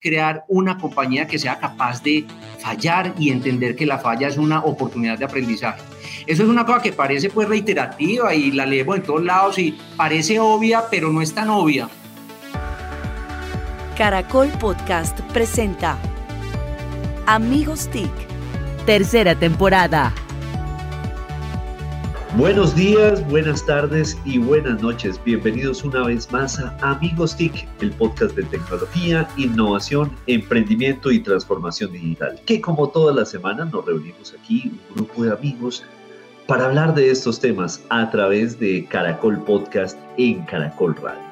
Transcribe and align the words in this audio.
crear 0.00 0.44
una 0.48 0.78
compañía 0.78 1.26
que 1.26 1.38
sea 1.38 1.58
capaz 1.58 2.02
de 2.02 2.24
fallar 2.60 3.14
y 3.18 3.30
entender 3.30 3.74
que 3.74 3.84
la 3.84 3.98
falla 3.98 4.28
es 4.28 4.36
una 4.36 4.60
oportunidad 4.60 5.18
de 5.18 5.24
aprendizaje. 5.24 5.82
Eso 6.26 6.44
es 6.44 6.48
una 6.48 6.64
cosa 6.64 6.82
que 6.82 6.92
parece 6.92 7.30
pues 7.30 7.48
reiterativa 7.48 8.34
y 8.34 8.52
la 8.52 8.66
leemos 8.66 8.96
en 8.96 9.02
todos 9.02 9.24
lados 9.24 9.58
y 9.58 9.76
parece 9.96 10.38
obvia, 10.38 10.84
pero 10.90 11.12
no 11.12 11.20
es 11.20 11.34
tan 11.34 11.50
obvia. 11.50 11.88
Caracol 13.96 14.48
Podcast 14.60 15.20
presenta 15.32 15.98
Amigos 17.26 17.88
TIC, 17.90 18.10
tercera 18.86 19.34
temporada. 19.34 20.14
Buenos 22.36 22.76
días, 22.76 23.26
buenas 23.30 23.64
tardes 23.64 24.16
y 24.24 24.38
buenas 24.38 24.82
noches. 24.82 25.18
Bienvenidos 25.24 25.82
una 25.82 26.04
vez 26.04 26.30
más 26.30 26.60
a 26.60 26.76
Amigos 26.82 27.34
TIC, 27.34 27.66
el 27.80 27.90
podcast 27.92 28.36
de 28.36 28.42
tecnología, 28.44 29.26
innovación, 29.38 30.12
emprendimiento 30.26 31.10
y 31.10 31.20
transformación 31.20 31.90
digital, 31.90 32.38
que 32.44 32.60
como 32.60 32.90
todas 32.90 33.16
las 33.16 33.30
semanas 33.30 33.72
nos 33.72 33.84
reunimos 33.86 34.36
aquí, 34.38 34.70
un 34.90 34.96
grupo 34.96 35.24
de 35.24 35.32
amigos, 35.32 35.84
para 36.46 36.66
hablar 36.66 36.94
de 36.94 37.10
estos 37.10 37.40
temas 37.40 37.82
a 37.88 38.10
través 38.10 38.58
de 38.60 38.84
Caracol 38.84 39.42
Podcast 39.44 39.98
en 40.18 40.42
Caracol 40.44 40.94
Radio. 40.96 41.22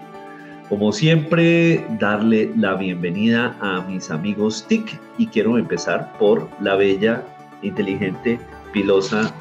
Como 0.71 0.93
siempre, 0.93 1.87
darle 2.01 2.51
la 2.57 2.75
bienvenida 2.75 3.57
a 3.61 3.83
mis 3.83 4.11
amigos 4.11 4.65
TIC 4.67 4.99
y 5.19 5.27
quiero 5.27 5.59
empezar 5.59 6.17
por 6.19 6.49
la 6.61 6.75
bella, 6.75 7.23
inteligente, 7.63 8.41
pilosa 8.73 9.33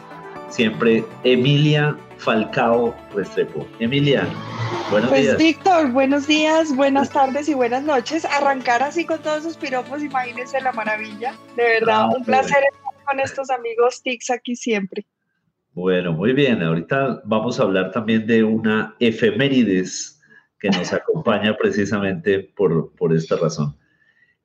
siempre 0.50 1.04
Emilia 1.24 1.98
Falcao 2.18 2.96
Restrepo. 3.14 3.68
Emilia, 3.80 4.28
buenos 4.90 5.10
pues, 5.10 5.22
días. 5.24 5.38
Víctor, 5.38 5.92
buenos 5.92 6.28
días, 6.28 6.76
buenas 6.76 7.10
tardes 7.10 7.50
y 7.50 7.54
buenas 7.54 7.84
noches. 7.84 8.26
Arrancar 8.26 8.84
así 8.84 9.06
con 9.06 9.22
todos 9.22 9.44
sus 9.44 9.58
piropos, 9.58 10.04
imagínense 10.04 10.60
la 10.62 10.72
maravilla. 10.72 11.36
De 11.56 11.64
verdad, 11.64 12.02
ah, 12.02 12.10
un 12.18 12.24
placer 12.24 12.64
estar 12.64 13.06
con 13.06 13.20
estos 13.20 13.50
amigos 13.50 14.02
TICs 14.02 14.30
aquí 14.30 14.56
siempre. 14.56 15.06
Bueno, 15.74 16.14
muy 16.14 16.34
bien. 16.34 16.64
Ahorita 16.64 17.22
vamos 17.26 17.60
a 17.60 17.64
hablar 17.64 17.92
también 17.92 18.26
de 18.26 18.44
una 18.44 18.96
efemérides 19.00 20.22
que 20.60 20.70
nos 20.70 20.94
acompaña 20.94 21.56
precisamente 21.58 22.40
por, 22.56 22.94
por 22.96 23.14
esta 23.14 23.36
razón. 23.36 23.76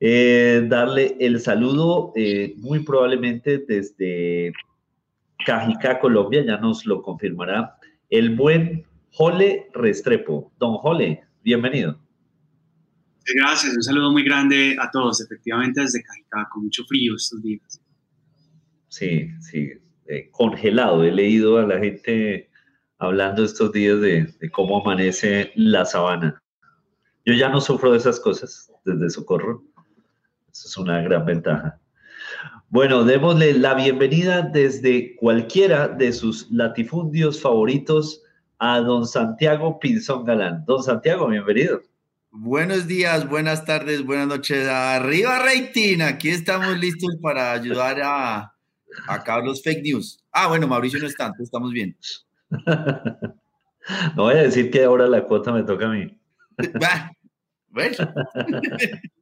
Eh, 0.03 0.65
darle 0.67 1.15
el 1.19 1.39
saludo 1.39 2.11
eh, 2.15 2.55
muy 2.57 2.79
probablemente 2.79 3.59
desde 3.59 4.51
Cajicá, 5.45 5.99
Colombia, 5.99 6.43
ya 6.45 6.57
nos 6.57 6.85
lo 6.85 7.01
confirmará 7.01 7.77
el 8.09 8.35
buen 8.35 8.85
Jole 9.11 9.69
Restrepo. 9.73 10.51
Don 10.57 10.77
Jole, 10.77 11.23
bienvenido. 11.43 11.99
Gracias, 13.35 13.75
un 13.75 13.83
saludo 13.83 14.11
muy 14.11 14.23
grande 14.23 14.75
a 14.79 14.89
todos, 14.91 15.21
efectivamente 15.21 15.81
desde 15.81 16.03
Cajicá, 16.03 16.47
con 16.51 16.63
mucho 16.63 16.83
frío 16.85 17.15
estos 17.15 17.41
días. 17.41 17.81
Sí, 18.87 19.29
sí, 19.39 19.71
eh, 20.07 20.29
congelado. 20.31 21.03
He 21.03 21.11
leído 21.11 21.57
a 21.57 21.65
la 21.65 21.79
gente 21.79 22.49
hablando 22.97 23.43
estos 23.43 23.71
días 23.71 24.01
de, 24.01 24.33
de 24.39 24.51
cómo 24.51 24.81
amanece 24.81 25.51
la 25.55 25.85
sabana. 25.85 26.41
Yo 27.25 27.33
ya 27.33 27.49
no 27.49 27.61
sufro 27.61 27.91
de 27.91 27.97
esas 27.97 28.19
cosas 28.19 28.71
desde 28.83 29.09
Socorro. 29.09 29.63
Eso 30.51 30.67
es 30.67 30.77
una 30.77 31.01
gran 31.01 31.25
ventaja. 31.25 31.80
Bueno, 32.69 33.03
démosle 33.03 33.53
la 33.53 33.73
bienvenida 33.73 34.41
desde 34.41 35.15
cualquiera 35.17 35.87
de 35.89 36.13
sus 36.13 36.49
latifundios 36.51 37.41
favoritos 37.41 38.23
a 38.59 38.79
don 38.79 39.05
Santiago 39.05 39.79
Pinzón 39.79 40.23
Galán. 40.23 40.63
Don 40.65 40.81
Santiago, 40.81 41.27
bienvenido. 41.27 41.81
Buenos 42.31 42.87
días, 42.87 43.27
buenas 43.27 43.65
tardes, 43.65 44.05
buenas 44.05 44.27
noches. 44.27 44.65
Arriba, 44.67 45.39
Reitín. 45.43 46.01
Aquí 46.01 46.29
estamos 46.29 46.79
listos 46.79 47.17
para 47.21 47.51
ayudar 47.51 47.99
a, 48.01 48.53
a 49.07 49.23
Carlos 49.23 49.61
Fake 49.61 49.83
News. 49.83 50.23
Ah, 50.31 50.47
bueno, 50.47 50.65
Mauricio 50.65 50.99
no 50.99 51.07
está, 51.07 51.33
estamos 51.39 51.73
bien. 51.73 51.97
no 54.15 54.23
voy 54.23 54.35
a 54.35 54.43
decir 54.43 54.71
que 54.71 54.83
ahora 54.83 55.07
la 55.07 55.23
cuota 55.23 55.51
me 55.51 55.63
toca 55.63 55.87
a 55.87 55.89
mí. 55.89 56.17
bueno. 57.69 57.97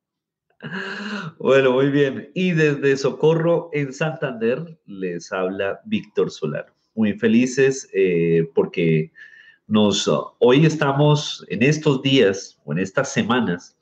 Bueno, 1.37 1.71
muy 1.71 1.89
bien. 1.89 2.29
Y 2.33 2.51
desde 2.51 2.97
Socorro, 2.97 3.69
en 3.73 3.93
Santander, 3.93 4.77
les 4.85 5.31
habla 5.31 5.79
Víctor 5.85 6.31
Solano. 6.31 6.71
Muy 6.95 7.13
felices 7.13 7.89
eh, 7.93 8.49
porque 8.53 9.11
nos, 9.67 10.09
hoy 10.39 10.65
estamos 10.65 11.45
en 11.49 11.63
estos 11.63 12.01
días 12.01 12.59
o 12.65 12.73
en 12.73 12.79
estas 12.79 13.13
semanas, 13.13 13.77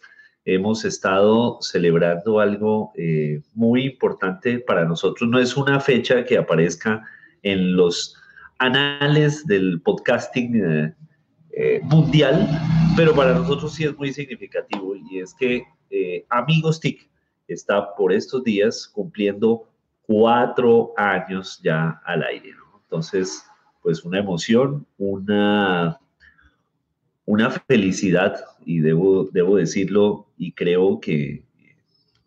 hemos 0.46 0.86
estado 0.86 1.58
celebrando 1.62 2.40
algo 2.40 2.92
eh, 2.96 3.42
muy 3.54 3.86
importante 3.86 4.60
para 4.60 4.86
nosotros. 4.86 5.30
No 5.30 5.40
es 5.40 5.58
una 5.58 5.80
fecha 5.80 6.24
que 6.26 6.38
aparezca 6.38 7.04
en 7.42 7.76
los 7.76 8.16
anales 8.60 9.46
del 9.46 9.82
podcasting 9.82 10.94
eh, 11.52 11.80
mundial, 11.84 12.48
pero 12.96 13.16
para 13.16 13.34
nosotros 13.34 13.74
sí 13.74 13.84
es 13.84 13.98
muy 13.98 14.14
significativo 14.14 14.96
y 14.96 15.20
es 15.20 15.34
que 15.34 15.64
eh, 15.90 16.26
Amigos 16.30 16.80
TIC 16.80 17.10
está 17.48 17.96
por 17.96 18.12
estos 18.12 18.44
días 18.44 18.88
cumpliendo 18.88 19.68
cuatro 20.02 20.94
años 20.98 21.60
ya 21.64 22.02
al 22.06 22.24
aire. 22.24 22.52
Entonces, 22.84 23.44
pues 23.82 24.04
una 24.04 24.20
emoción, 24.20 24.86
una, 24.98 26.00
una 27.26 27.50
felicidad, 27.52 28.44
y 28.66 28.80
debo, 28.80 29.26
debo 29.32 29.58
decirlo, 29.58 30.28
y 30.38 30.52
creo 30.54 31.00
que 31.00 31.44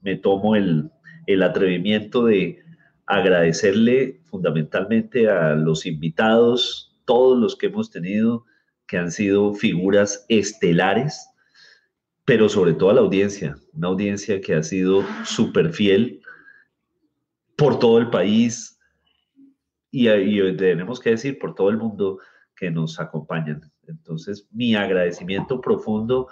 me 0.02 0.16
tomo 0.16 0.56
el, 0.56 0.90
el 1.26 1.42
atrevimiento 1.42 2.24
de 2.24 2.62
agradecerle 3.06 4.20
fundamentalmente 4.24 5.28
a 5.28 5.54
los 5.54 5.84
invitados, 5.84 6.94
todos 7.04 7.38
los 7.38 7.56
que 7.56 7.66
hemos 7.66 7.90
tenido, 7.90 8.44
que 8.86 8.98
han 8.98 9.10
sido 9.10 9.54
figuras 9.54 10.24
estelares 10.28 11.29
pero 12.30 12.48
sobre 12.48 12.74
todo 12.74 12.90
a 12.90 12.94
la 12.94 13.00
audiencia, 13.00 13.56
una 13.72 13.88
audiencia 13.88 14.40
que 14.40 14.54
ha 14.54 14.62
sido 14.62 15.02
súper 15.24 15.72
fiel 15.72 16.20
por 17.56 17.80
todo 17.80 17.98
el 17.98 18.08
país 18.08 18.78
y, 19.90 20.06
tenemos 20.56 21.00
que 21.00 21.10
decir 21.10 21.40
por 21.40 21.56
todo 21.56 21.70
el 21.70 21.76
mundo 21.76 22.20
que 22.54 22.70
nos 22.70 23.00
acompañan. 23.00 23.62
Entonces, 23.88 24.46
mi 24.52 24.76
agradecimiento 24.76 25.60
profundo 25.60 26.28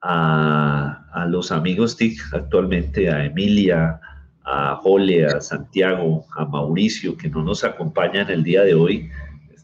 a, 0.00 1.04
a 1.12 1.26
los 1.26 1.52
amigos 1.52 1.98
TIC 1.98 2.18
actualmente, 2.32 3.10
a 3.10 3.26
Emilia, 3.26 4.00
a 4.44 4.76
Jole, 4.76 5.26
a 5.26 5.42
Santiago, 5.42 6.24
a 6.34 6.46
Mauricio, 6.46 7.14
que 7.14 7.28
no 7.28 7.42
nos 7.42 7.62
acompañan 7.62 8.30
el 8.30 8.42
día 8.42 8.62
de 8.62 8.72
hoy. 8.72 9.10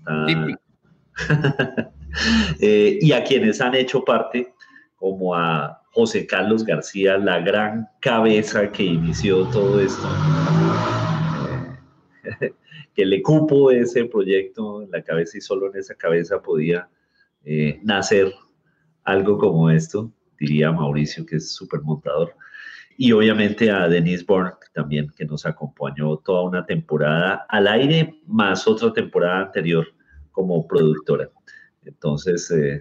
eh, 2.60 2.98
y 3.00 3.12
a 3.12 3.24
quienes 3.24 3.62
han 3.62 3.74
hecho 3.74 4.04
parte 4.04 4.52
como 4.98 5.34
a 5.34 5.80
José 5.92 6.26
Carlos 6.26 6.64
García, 6.64 7.16
la 7.18 7.40
gran 7.40 7.88
cabeza 8.00 8.70
que 8.70 8.82
inició 8.82 9.46
todo 9.46 9.80
esto, 9.80 10.08
eh, 12.40 12.52
que 12.94 13.06
le 13.06 13.22
cupo 13.22 13.70
ese 13.70 14.04
proyecto 14.04 14.82
en 14.82 14.90
la 14.90 15.02
cabeza 15.02 15.38
y 15.38 15.40
solo 15.40 15.70
en 15.72 15.78
esa 15.78 15.94
cabeza 15.94 16.42
podía 16.42 16.88
eh, 17.44 17.80
nacer 17.82 18.32
algo 19.04 19.38
como 19.38 19.70
esto, 19.70 20.12
diría 20.38 20.72
Mauricio, 20.72 21.24
que 21.24 21.36
es 21.36 21.52
súper 21.52 21.80
montador. 21.82 22.34
Y 22.96 23.12
obviamente 23.12 23.70
a 23.70 23.88
Denise 23.88 24.24
Bourne 24.26 24.52
también, 24.74 25.12
que 25.16 25.24
nos 25.24 25.46
acompañó 25.46 26.16
toda 26.18 26.42
una 26.42 26.66
temporada 26.66 27.46
al 27.48 27.68
aire, 27.68 28.20
más 28.26 28.66
otra 28.66 28.92
temporada 28.92 29.46
anterior 29.46 29.86
como 30.32 30.66
productora. 30.66 31.30
Entonces, 31.84 32.50
eh, 32.50 32.80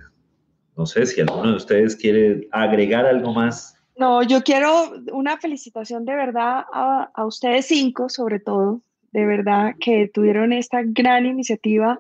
no 0.78 0.86
sé 0.86 1.06
si 1.06 1.20
alguno 1.22 1.50
de 1.50 1.58
ustedes 1.58 1.96
quiere 1.96 2.48
agregar 2.52 3.06
algo 3.06 3.34
más. 3.34 3.76
No, 3.96 4.22
yo 4.22 4.44
quiero 4.44 4.94
una 5.12 5.38
felicitación 5.38 6.06
de 6.06 6.16
verdad 6.16 6.66
a, 6.72 7.10
a 7.14 7.26
ustedes 7.26 7.66
cinco, 7.66 8.10
sobre 8.10 8.40
todo, 8.40 8.82
de 9.12 9.26
verdad, 9.26 9.74
que 9.80 10.08
tuvieron 10.14 10.54
esta 10.54 10.82
gran 10.84 11.26
iniciativa 11.26 11.98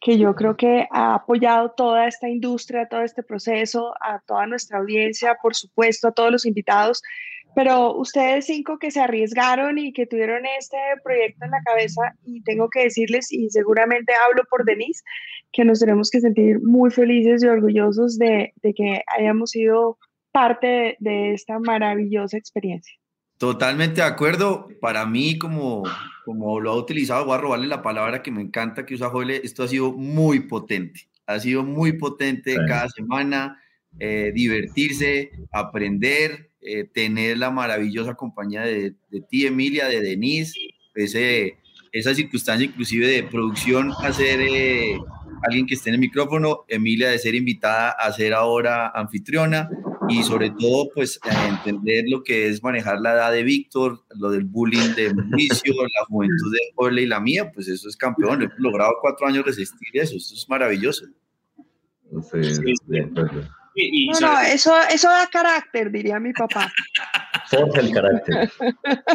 que 0.00 0.18
yo 0.18 0.34
creo 0.34 0.56
que 0.56 0.86
ha 0.90 1.14
apoyado 1.14 1.70
toda 1.70 2.06
esta 2.06 2.28
industria, 2.28 2.86
todo 2.88 3.02
este 3.02 3.22
proceso, 3.22 3.94
a 4.00 4.20
toda 4.20 4.46
nuestra 4.46 4.78
audiencia, 4.78 5.36
por 5.42 5.56
supuesto, 5.56 6.08
a 6.08 6.12
todos 6.12 6.30
los 6.30 6.46
invitados, 6.46 7.02
pero 7.58 7.92
ustedes 7.96 8.46
cinco 8.46 8.78
que 8.78 8.92
se 8.92 9.00
arriesgaron 9.00 9.78
y 9.78 9.92
que 9.92 10.06
tuvieron 10.06 10.46
este 10.60 10.76
proyecto 11.02 11.44
en 11.44 11.50
la 11.50 11.60
cabeza, 11.64 12.02
y 12.24 12.40
tengo 12.44 12.70
que 12.70 12.84
decirles, 12.84 13.32
y 13.32 13.50
seguramente 13.50 14.12
hablo 14.24 14.44
por 14.48 14.64
Denise, 14.64 15.02
que 15.52 15.64
nos 15.64 15.80
tenemos 15.80 16.08
que 16.08 16.20
sentir 16.20 16.60
muy 16.62 16.92
felices 16.92 17.42
y 17.42 17.48
orgullosos 17.48 18.16
de, 18.16 18.52
que 18.62 19.02
hayamos 19.08 19.50
sido 19.50 19.98
parte 20.30 20.96
de, 21.00 21.32
esta 21.32 21.58
maravillosa 21.58 22.36
experiencia. 22.36 22.94
Totalmente 23.38 24.02
de 24.02 24.06
acuerdo. 24.06 24.68
Para 24.80 25.04
mí, 25.04 25.36
como, 25.36 25.82
como 26.24 26.60
lo 26.60 26.70
ha 26.70 26.76
utilizado, 26.76 27.24
voy 27.24 27.34
a 27.34 27.40
robarle 27.40 27.66
la 27.66 27.82
palabra 27.82 28.22
que 28.22 28.30
me 28.30 28.42
encanta 28.42 28.86
que 28.86 28.94
usa 28.94 29.10
Joel, 29.10 29.32
esto 29.32 29.64
ha 29.64 29.68
sido 29.68 29.92
muy 29.92 30.46
potente. 30.46 31.08
Ha 31.26 31.40
sido 31.40 31.64
muy 31.64 31.98
potente 31.98 32.54
cada 32.68 32.88
semana, 32.88 33.60
eh, 33.98 34.30
divertirse, 34.32 35.32
aprender, 35.50 36.48
eh, 36.70 36.84
tener 36.84 37.38
la 37.38 37.50
maravillosa 37.50 38.14
compañía 38.14 38.60
de, 38.60 38.94
de 39.08 39.20
ti, 39.22 39.46
Emilia, 39.46 39.86
de 39.86 40.02
Denise, 40.02 40.52
ese, 40.94 41.56
esa 41.92 42.14
circunstancia 42.14 42.66
inclusive 42.66 43.06
de 43.06 43.22
producción, 43.22 43.92
hacer 44.02 44.38
eh, 44.40 44.98
alguien 45.44 45.66
que 45.66 45.74
esté 45.74 45.88
en 45.88 45.94
el 45.94 46.00
micrófono, 46.00 46.66
Emilia 46.68 47.08
de 47.08 47.18
ser 47.18 47.34
invitada 47.34 47.92
a 47.92 48.12
ser 48.12 48.34
ahora 48.34 48.88
anfitriona 48.88 49.70
y 50.10 50.22
sobre 50.22 50.50
todo 50.50 50.90
pues 50.94 51.18
entender 51.48 52.04
lo 52.08 52.22
que 52.22 52.48
es 52.48 52.62
manejar 52.62 53.00
la 53.00 53.14
edad 53.14 53.32
de 53.32 53.44
Víctor, 53.44 54.04
lo 54.18 54.30
del 54.30 54.44
bullying 54.44 54.94
de 54.94 55.14
Mauricio, 55.14 55.72
la 55.98 56.04
juventud 56.06 56.52
de 56.52 56.58
Jorge 56.74 57.00
y 57.00 57.06
la 57.06 57.20
mía, 57.20 57.50
pues 57.50 57.68
eso 57.68 57.88
es 57.88 57.96
campeón, 57.96 58.42
he 58.42 58.48
logrado 58.58 58.92
cuatro 59.00 59.26
años 59.26 59.46
resistir 59.46 59.88
eso, 59.94 60.16
eso 60.16 60.34
es 60.34 60.46
maravilloso. 60.50 61.06
Sí, 62.30 62.74
no, 64.12 64.20
no, 64.20 64.40
eso, 64.40 64.74
eso 64.90 65.08
da 65.08 65.26
carácter, 65.28 65.90
diría 65.90 66.18
mi 66.18 66.32
papá. 66.32 66.72
Forja 67.50 67.80
el 67.80 67.92
carácter. 67.92 68.50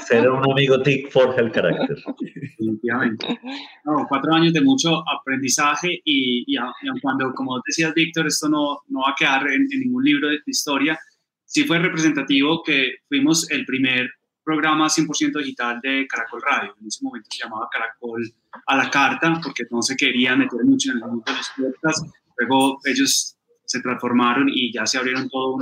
Ser 0.08 0.30
un 0.30 0.52
amigo 0.52 0.82
TIC 0.82 1.12
forja 1.12 1.40
el 1.40 1.52
carácter. 1.52 1.98
Definitivamente. 2.20 3.40
No, 3.86 4.08
cuatro 4.10 4.34
años 4.34 4.54
de 4.54 4.62
mucho 4.62 5.04
aprendizaje 5.08 6.02
y, 6.04 6.44
y, 6.48 6.58
cuando, 7.00 7.32
como 7.34 7.62
decías, 7.64 7.94
Víctor, 7.94 8.26
esto 8.26 8.50
no, 8.50 8.80
no 8.88 9.02
va 9.02 9.12
a 9.12 9.16
quedar 9.16 9.48
en, 9.50 9.68
ningún 9.68 10.04
libro 10.04 10.30
de 10.30 10.40
historia, 10.48 11.00
sí 11.46 11.64
fue 11.66 11.78
representativo 11.78 12.64
que 12.64 12.94
fuimos 13.08 13.50
el 13.52 13.66
primer 13.66 14.10
programa 14.44 14.88
100% 14.88 15.38
digital 15.38 15.80
de 15.82 16.08
Caracol 16.08 16.42
Radio. 16.42 16.76
En 16.82 16.88
ese 16.88 17.04
momento 17.04 17.30
se 17.32 17.44
llamaba 17.44 17.70
Caracol 17.72 18.34
a 18.66 18.78
la 18.78 18.90
carta 18.90 19.40
porque 19.44 19.64
no 19.70 19.84
se 19.84 19.96
quería 19.96 20.36
meter 20.36 20.64
mucho 20.66 20.92
en 20.92 20.98
el 20.98 21.04
mundo 21.04 21.24
de 21.28 21.34
los 21.34 21.50
podcasts. 21.56 22.12
Luego 22.38 22.80
ellos 22.86 23.38
se 23.74 23.82
transformaron 23.82 24.50
y 24.50 24.72
ya 24.72 24.86
se 24.86 25.00
abrieron 25.00 25.28
todo 25.30 25.56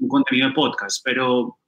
un, 0.00 0.08
contenido 0.08 0.48
de 0.48 0.54
podcast. 0.54 1.02
Pero, 1.04 1.58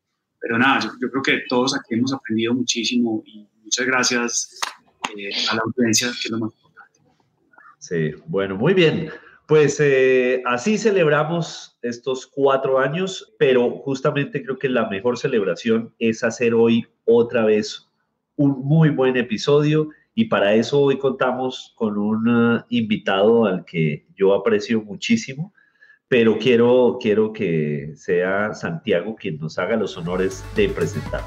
pero 0.40 0.56
nada, 0.56 0.80
yo, 1.00 1.10
creo 1.10 1.22
que 1.22 1.40
todos 1.48 1.76
aquí 1.76 1.94
hemos 1.94 2.12
aprendido 2.12 2.54
muchísimo 2.54 3.22
y 3.26 3.48
muchas 3.64 3.86
gracias 3.86 4.60
eh, 5.16 5.30
a 5.50 5.56
la 5.56 5.62
audiencia, 5.64 6.08
que 6.08 6.28
es 6.28 6.30
lo 6.30 6.38
más 6.38 6.52
importante. 6.54 7.00
Sí, 7.78 8.12
bueno, 8.26 8.56
muy 8.56 8.74
bien. 8.74 9.10
Pues 9.48 9.80
eh, 9.80 10.42
así 10.46 10.78
celebramos 10.78 11.78
estos 11.82 12.26
cuatro 12.26 12.78
años, 12.78 13.34
pero 13.38 13.70
justamente 13.78 14.44
creo 14.44 14.58
que 14.58 14.68
la 14.68 14.88
mejor 14.88 15.18
celebración 15.18 15.92
es 15.98 16.22
hacer 16.22 16.54
hoy 16.54 16.86
otra 17.06 17.44
vez 17.44 17.88
un 18.36 18.60
muy 18.60 18.90
buen 18.90 19.16
episodio 19.16 19.88
y 20.14 20.26
para 20.26 20.54
eso 20.54 20.80
hoy 20.80 20.98
contamos 20.98 21.72
con 21.76 21.96
un 21.98 22.28
uh, 22.28 22.64
invitado 22.68 23.46
al 23.46 23.64
que 23.64 24.06
yo 24.16 24.34
aprecio 24.34 24.82
muchísimo, 24.82 25.52
pero 26.08 26.38
quiero, 26.38 26.98
quiero 27.00 27.32
que 27.32 27.92
sea 27.94 28.54
Santiago 28.54 29.14
quien 29.14 29.38
nos 29.38 29.58
haga 29.58 29.76
los 29.76 29.96
honores 29.96 30.42
de 30.56 30.68
presentar. 30.70 31.22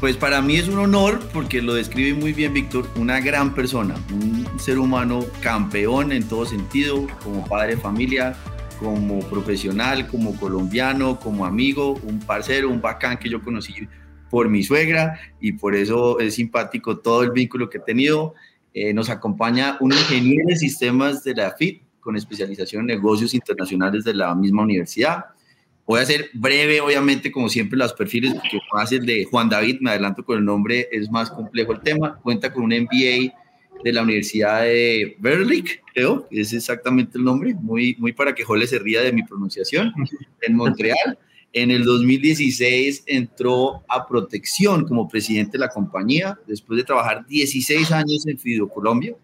Pues 0.00 0.16
para 0.16 0.40
mí 0.40 0.56
es 0.56 0.68
un 0.68 0.78
honor 0.78 1.18
porque 1.32 1.60
lo 1.60 1.74
describe 1.74 2.16
muy 2.16 2.32
bien 2.32 2.52
Víctor, 2.52 2.86
una 2.94 3.20
gran 3.20 3.54
persona, 3.54 3.96
un 4.12 4.46
ser 4.60 4.78
humano 4.78 5.24
campeón 5.42 6.12
en 6.12 6.28
todo 6.28 6.44
sentido, 6.44 7.06
como 7.24 7.44
padre 7.44 7.74
de 7.74 7.80
familia, 7.80 8.36
como 8.78 9.18
profesional, 9.20 10.06
como 10.06 10.36
colombiano, 10.38 11.18
como 11.18 11.44
amigo, 11.44 11.98
un 12.04 12.20
parcero, 12.20 12.70
un 12.70 12.80
bacán 12.80 13.18
que 13.18 13.28
yo 13.28 13.42
conocí 13.42 13.88
por 14.30 14.48
mi 14.48 14.62
suegra 14.62 15.18
y 15.40 15.52
por 15.52 15.74
eso 15.74 16.20
es 16.20 16.34
simpático 16.34 16.98
todo 16.98 17.24
el 17.24 17.32
vínculo 17.32 17.68
que 17.68 17.78
he 17.78 17.80
tenido. 17.80 18.34
Eh, 18.74 18.92
nos 18.92 19.10
acompaña 19.10 19.78
un 19.80 19.92
ingeniero 19.92 20.44
de 20.46 20.56
sistemas 20.56 21.24
de 21.24 21.34
la 21.34 21.50
FIT, 21.56 21.82
con 22.08 22.16
especialización 22.16 22.80
en 22.80 22.96
negocios 22.96 23.34
internacionales 23.34 24.02
de 24.02 24.14
la 24.14 24.34
misma 24.34 24.62
universidad. 24.62 25.26
Voy 25.86 26.00
a 26.00 26.06
ser 26.06 26.30
breve, 26.32 26.80
obviamente, 26.80 27.30
como 27.30 27.50
siempre, 27.50 27.78
los 27.78 27.92
perfiles, 27.92 28.32
porque 28.32 28.58
más 28.72 28.90
el 28.92 29.04
de 29.04 29.26
Juan 29.26 29.50
David, 29.50 29.80
me 29.82 29.90
adelanto 29.90 30.24
con 30.24 30.38
el 30.38 30.44
nombre, 30.46 30.88
es 30.90 31.10
más 31.10 31.30
complejo 31.30 31.72
el 31.72 31.80
tema. 31.80 32.18
Cuenta 32.22 32.50
con 32.50 32.64
un 32.64 32.70
MBA 32.70 33.34
de 33.84 33.92
la 33.92 34.04
Universidad 34.04 34.62
de 34.62 35.18
Berwick, 35.18 35.82
creo, 35.92 36.26
es 36.30 36.54
exactamente 36.54 37.18
el 37.18 37.24
nombre, 37.24 37.52
muy, 37.52 37.94
muy 37.98 38.14
para 38.14 38.34
que 38.34 38.42
Jole 38.42 38.66
se 38.66 38.78
ría 38.78 39.02
de 39.02 39.12
mi 39.12 39.22
pronunciación, 39.22 39.92
en 40.40 40.56
Montreal. 40.56 41.18
En 41.52 41.70
el 41.70 41.84
2016 41.84 43.04
entró 43.04 43.82
a 43.86 44.06
protección 44.08 44.88
como 44.88 45.06
presidente 45.06 45.52
de 45.52 45.58
la 45.58 45.68
compañía, 45.68 46.38
después 46.46 46.78
de 46.78 46.84
trabajar 46.84 47.26
16 47.26 47.92
años 47.92 48.26
en 48.26 48.38
Fido 48.38 48.66
Colombia, 48.66 49.14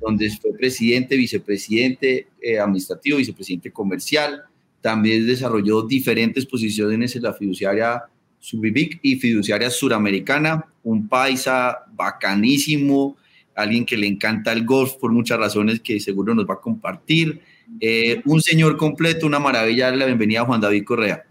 donde 0.00 0.30
fue 0.30 0.52
presidente, 0.56 1.16
vicepresidente 1.16 2.28
eh, 2.40 2.58
administrativo, 2.58 3.18
vicepresidente 3.18 3.70
comercial. 3.70 4.44
También 4.80 5.26
desarrolló 5.26 5.82
diferentes 5.82 6.46
posiciones 6.46 7.16
en 7.16 7.22
la 7.22 7.32
fiduciaria 7.32 8.04
Subivic 8.38 9.00
y 9.02 9.16
fiduciaria 9.16 9.70
suramericana, 9.70 10.66
un 10.84 11.08
paisa 11.08 11.78
bacanísimo, 11.92 13.16
alguien 13.54 13.84
que 13.84 13.96
le 13.96 14.06
encanta 14.06 14.52
el 14.52 14.64
golf 14.64 14.94
por 15.00 15.10
muchas 15.10 15.38
razones 15.38 15.80
que 15.80 15.98
seguro 15.98 16.34
nos 16.34 16.46
va 16.46 16.54
a 16.54 16.60
compartir. 16.60 17.40
Eh, 17.80 18.22
un 18.26 18.40
señor 18.40 18.76
completo, 18.76 19.26
una 19.26 19.40
maravilla, 19.40 19.90
la 19.90 20.06
bienvenida 20.06 20.42
a 20.42 20.44
Juan 20.44 20.60
David 20.60 20.84
Correa. 20.84 21.24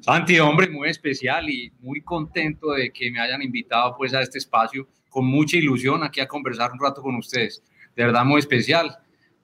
Santi, 0.00 0.38
hombre, 0.38 0.68
muy 0.68 0.88
especial 0.88 1.48
y 1.48 1.70
muy 1.80 2.00
contento 2.00 2.72
de 2.72 2.90
que 2.90 3.10
me 3.10 3.20
hayan 3.20 3.42
invitado 3.42 3.94
pues 3.96 4.14
a 4.14 4.22
este 4.22 4.38
espacio 4.38 4.88
con 5.08 5.26
mucha 5.26 5.56
ilusión 5.56 6.02
aquí 6.02 6.20
a 6.20 6.28
conversar 6.28 6.72
un 6.72 6.80
rato 6.80 7.02
con 7.02 7.16
ustedes. 7.16 7.62
De 7.96 8.04
verdad 8.04 8.24
muy 8.24 8.38
especial. 8.38 8.98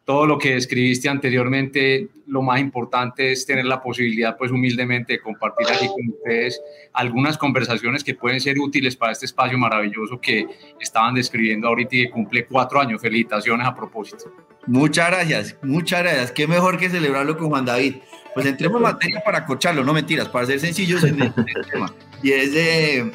Todo 0.04 0.26
lo 0.26 0.36
que 0.36 0.54
describiste 0.54 1.08
anteriormente, 1.08 2.08
lo 2.26 2.42
más 2.42 2.60
importante 2.60 3.32
es 3.32 3.46
tener 3.46 3.64
la 3.64 3.82
posibilidad, 3.82 4.36
pues 4.36 4.50
humildemente, 4.50 5.14
de 5.14 5.20
compartir 5.20 5.66
aquí 5.66 5.86
con 5.86 6.08
ustedes 6.10 6.60
algunas 6.92 7.38
conversaciones 7.38 8.04
que 8.04 8.14
pueden 8.14 8.38
ser 8.38 8.58
útiles 8.58 8.96
para 8.96 9.12
este 9.12 9.24
espacio 9.24 9.56
maravilloso 9.56 10.20
que 10.20 10.46
estaban 10.78 11.14
describiendo 11.14 11.68
ahorita 11.68 11.96
y 11.96 12.04
que 12.04 12.10
cumple 12.10 12.44
cuatro 12.44 12.80
años. 12.80 13.00
Felicitaciones 13.00 13.66
a 13.66 13.74
propósito. 13.74 14.30
Muchas 14.66 15.10
gracias, 15.10 15.56
muchas 15.62 16.02
gracias. 16.02 16.32
Qué 16.32 16.46
mejor 16.46 16.78
que 16.78 16.90
celebrarlo 16.90 17.38
con 17.38 17.48
Juan 17.48 17.64
David. 17.64 17.96
Pues 18.34 18.46
entremos 18.46 18.76
en 18.76 18.82
materia 18.82 19.22
para 19.24 19.38
acocharlo, 19.38 19.84
no 19.84 19.94
mentiras, 19.94 20.28
para 20.28 20.44
ser 20.44 20.60
sencillos 20.60 21.04
en 21.04 21.22
el, 21.22 21.32
tema. 21.72 21.94
Y 22.22 22.32
es 22.32 22.52
de 22.52 23.12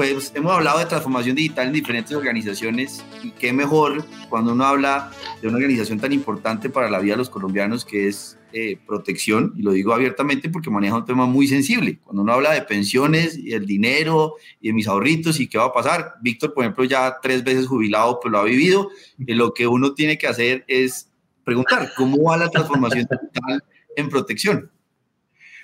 pues 0.00 0.32
hemos 0.34 0.52
hablado 0.52 0.78
de 0.78 0.86
transformación 0.86 1.36
digital 1.36 1.66
en 1.66 1.74
diferentes 1.74 2.16
organizaciones 2.16 3.04
y 3.22 3.32
qué 3.32 3.52
mejor 3.52 4.02
cuando 4.30 4.52
uno 4.52 4.64
habla 4.64 5.10
de 5.42 5.48
una 5.48 5.58
organización 5.58 6.00
tan 6.00 6.10
importante 6.14 6.70
para 6.70 6.88
la 6.88 7.00
vida 7.00 7.12
de 7.12 7.18
los 7.18 7.28
colombianos 7.28 7.84
que 7.84 8.08
es 8.08 8.38
eh, 8.54 8.78
protección, 8.86 9.52
y 9.58 9.60
lo 9.60 9.72
digo 9.72 9.92
abiertamente 9.92 10.48
porque 10.48 10.70
maneja 10.70 10.96
un 10.96 11.04
tema 11.04 11.26
muy 11.26 11.48
sensible. 11.48 11.98
Cuando 12.02 12.22
uno 12.22 12.32
habla 12.32 12.52
de 12.52 12.62
pensiones 12.62 13.36
y 13.36 13.52
el 13.52 13.66
dinero 13.66 14.36
y 14.58 14.68
de 14.68 14.72
mis 14.72 14.88
ahorritos 14.88 15.38
y 15.38 15.48
qué 15.48 15.58
va 15.58 15.66
a 15.66 15.72
pasar, 15.74 16.14
Víctor, 16.22 16.54
por 16.54 16.64
ejemplo, 16.64 16.84
ya 16.84 17.18
tres 17.20 17.44
veces 17.44 17.66
jubilado, 17.66 18.20
pues 18.20 18.32
lo 18.32 18.38
ha 18.38 18.44
vivido, 18.44 18.88
y 19.18 19.34
lo 19.34 19.52
que 19.52 19.66
uno 19.66 19.92
tiene 19.92 20.16
que 20.16 20.28
hacer 20.28 20.64
es 20.66 21.10
preguntar, 21.44 21.90
¿cómo 21.94 22.22
va 22.22 22.38
la 22.38 22.48
transformación 22.48 23.06
digital 23.06 23.62
en 23.96 24.08
protección? 24.08 24.70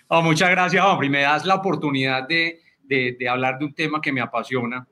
Oh, 0.08 0.20
muchas 0.20 0.50
gracias, 0.50 0.84
hombre, 0.84 1.06
y 1.06 1.10
me 1.10 1.22
das 1.22 1.46
la 1.46 1.54
oportunidad 1.54 2.28
de 2.28 2.65
de, 2.86 3.28
hablar 3.28 3.58
de 3.58 3.64
un 3.64 3.74
tema 3.74 4.00
que 4.00 4.12
me 4.12 4.20
apasiona. 4.20 4.86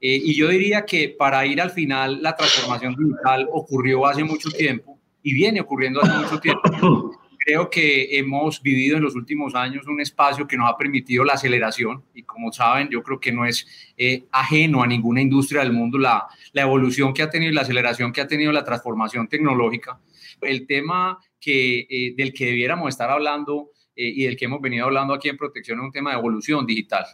Eh, 0.00 0.20
y 0.24 0.34
yo 0.34 0.48
diría 0.48 0.84
que 0.84 1.10
para 1.10 1.44
ir 1.44 1.60
al 1.60 1.70
final, 1.70 2.22
la 2.22 2.34
transformación 2.34 2.96
digital 2.96 3.48
ocurrió 3.52 4.06
hace 4.06 4.24
mucho 4.24 4.50
tiempo 4.50 4.98
y 5.22 5.34
viene 5.34 5.60
ocurriendo 5.60 6.00
hace 6.02 6.16
mucho 6.16 6.40
tiempo. 6.40 7.12
Creo 7.42 7.70
que 7.70 8.18
hemos 8.18 8.62
vivido 8.62 8.98
en 8.98 9.02
los 9.02 9.14
últimos 9.14 9.54
años 9.54 9.86
un 9.86 10.00
espacio 10.00 10.46
que 10.46 10.56
nos 10.56 10.70
ha 10.70 10.76
permitido 10.76 11.24
la 11.24 11.34
aceleración 11.34 12.04
y 12.14 12.22
como 12.22 12.52
saben, 12.52 12.88
yo 12.90 13.02
creo 13.02 13.18
que 13.18 13.32
no 13.32 13.46
es 13.46 13.66
eh, 13.96 14.24
ajeno 14.30 14.82
a 14.82 14.86
ninguna 14.86 15.22
industria 15.22 15.62
del 15.62 15.72
mundo 15.72 15.96
la, 15.96 16.28
evolución 16.52 17.14
que 17.14 17.22
ha 17.22 17.30
tenido, 17.30 17.52
la 17.52 17.62
aceleración 17.62 18.12
que 18.12 18.20
ha 18.20 18.26
tenido 18.26 18.52
la 18.52 18.64
transformación 18.64 19.26
tecnológica. 19.26 19.98
El 20.42 20.66
tema 20.66 21.18
que, 21.40 21.86
eh, 21.90 22.14
del 22.16 22.32
que 22.32 22.46
debiéramos 22.46 22.90
estar 22.90 23.10
hablando 23.10 23.70
y 23.96 24.24
del 24.24 24.36
que 24.36 24.46
hemos 24.46 24.62
venido 24.62 24.86
hablando 24.86 25.12
aquí 25.12 25.28
en 25.28 25.36
Protección 25.36 25.78
es 25.78 25.84
un 25.84 25.92
tema 25.92 26.12
de 26.12 26.18
evolución 26.18 26.64
digital. 26.64 27.04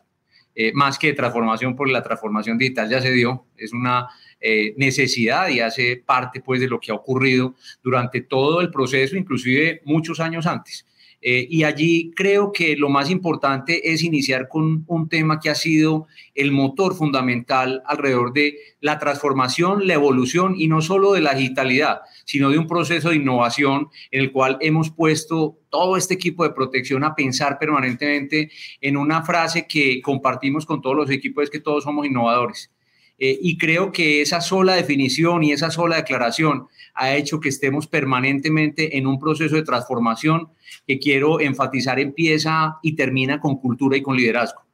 Eh, 0.59 0.73
más 0.73 0.99
que 0.99 1.13
transformación, 1.13 1.77
porque 1.77 1.93
la 1.93 2.03
transformación 2.03 2.57
digital 2.57 2.89
ya 2.89 3.03
se 3.03 3.11
dio, 3.13 3.45
es 3.59 3.75
una 3.75 4.09
eh, 4.41 4.73
necesidad 4.79 5.49
y 5.51 5.61
hace 5.61 6.03
parte 6.05 6.41
pues 6.41 6.63
de 6.63 6.67
lo 6.67 6.81
que 6.81 6.91
ha 6.91 6.95
ocurrido 6.95 7.55
durante 7.83 8.23
todo 8.23 8.63
el 8.63 8.71
proceso, 8.71 9.17
inclusive 9.17 9.83
muchos 9.85 10.19
años 10.19 10.47
antes. 10.47 10.87
Eh, 11.23 11.47
y 11.49 11.65
allí 11.65 12.13
creo 12.15 12.53
que 12.53 12.77
lo 12.77 12.89
más 12.89 13.11
importante 13.11 13.93
es 13.93 14.03
iniciar 14.03 14.49
con 14.49 14.85
un 14.87 15.09
tema 15.09 15.41
que 15.41 15.51
ha 15.51 15.55
sido 15.55 16.07
el 16.35 16.53
motor 16.53 16.95
fundamental 16.95 17.83
alrededor 17.87 18.33
de 18.33 18.57
la 18.81 18.99
transformación, 18.99 19.87
la 19.87 19.95
evolución 19.95 20.55
y 20.57 20.69
no 20.69 20.83
solo 20.83 21.13
de 21.13 21.23
la 21.23 21.35
digitalidad, 21.35 22.01
sino 22.25 22.51
de 22.51 22.59
un 22.59 22.67
proceso 22.67 23.11
de 23.11 23.17
innovación 23.17 23.89
en 24.11 24.21
el 24.21 24.33
cual 24.33 24.59
hemos 24.61 24.91
puesto 24.91 25.59
todo 25.71 25.97
este 25.97 26.15
equipo 26.15 26.45
de 26.45 26.55
protección 26.55 27.03
a 27.03 27.15
pensar 27.15 27.59
permanentemente 27.59 28.51
en 28.81 28.97
una 28.97 29.23
frase 29.23 29.67
que 29.67 30.01
compartimos 30.03 30.67
con 30.67 30.81
todos 30.81 30.97
los 30.97 31.11
equipos, 31.11 31.45
es 31.45 31.51
que 31.51 31.61
todos 31.61 31.85
somos 31.85 32.07
innovadores. 32.07 32.71
Eh, 33.19 33.39
y 33.41 33.57
creo 33.57 33.93
que 33.93 34.21
esa 34.21 34.41
sola 34.41 34.75
definición 34.75 35.43
y 35.43 35.53
esa 35.53 35.71
sola 35.71 35.97
declaración 35.97 36.69
ha 36.95 37.15
hecho 37.15 37.41
que 37.41 37.49
estemos 37.49 37.87
permanentemente 37.87 38.99
en 38.99 39.07
un 39.07 39.19
proceso 39.19 39.57
de 39.57 39.63
transformación 39.63 40.49
que 40.87 40.99
quiero 40.99 41.41
enfatizar 41.41 41.99
empieza 41.99 42.79
y 42.83 42.95
termina 42.95 43.41
con 43.41 43.57
cultura 43.57 43.97
y 43.97 44.03
con 44.03 44.17
liderazgo 44.17 44.66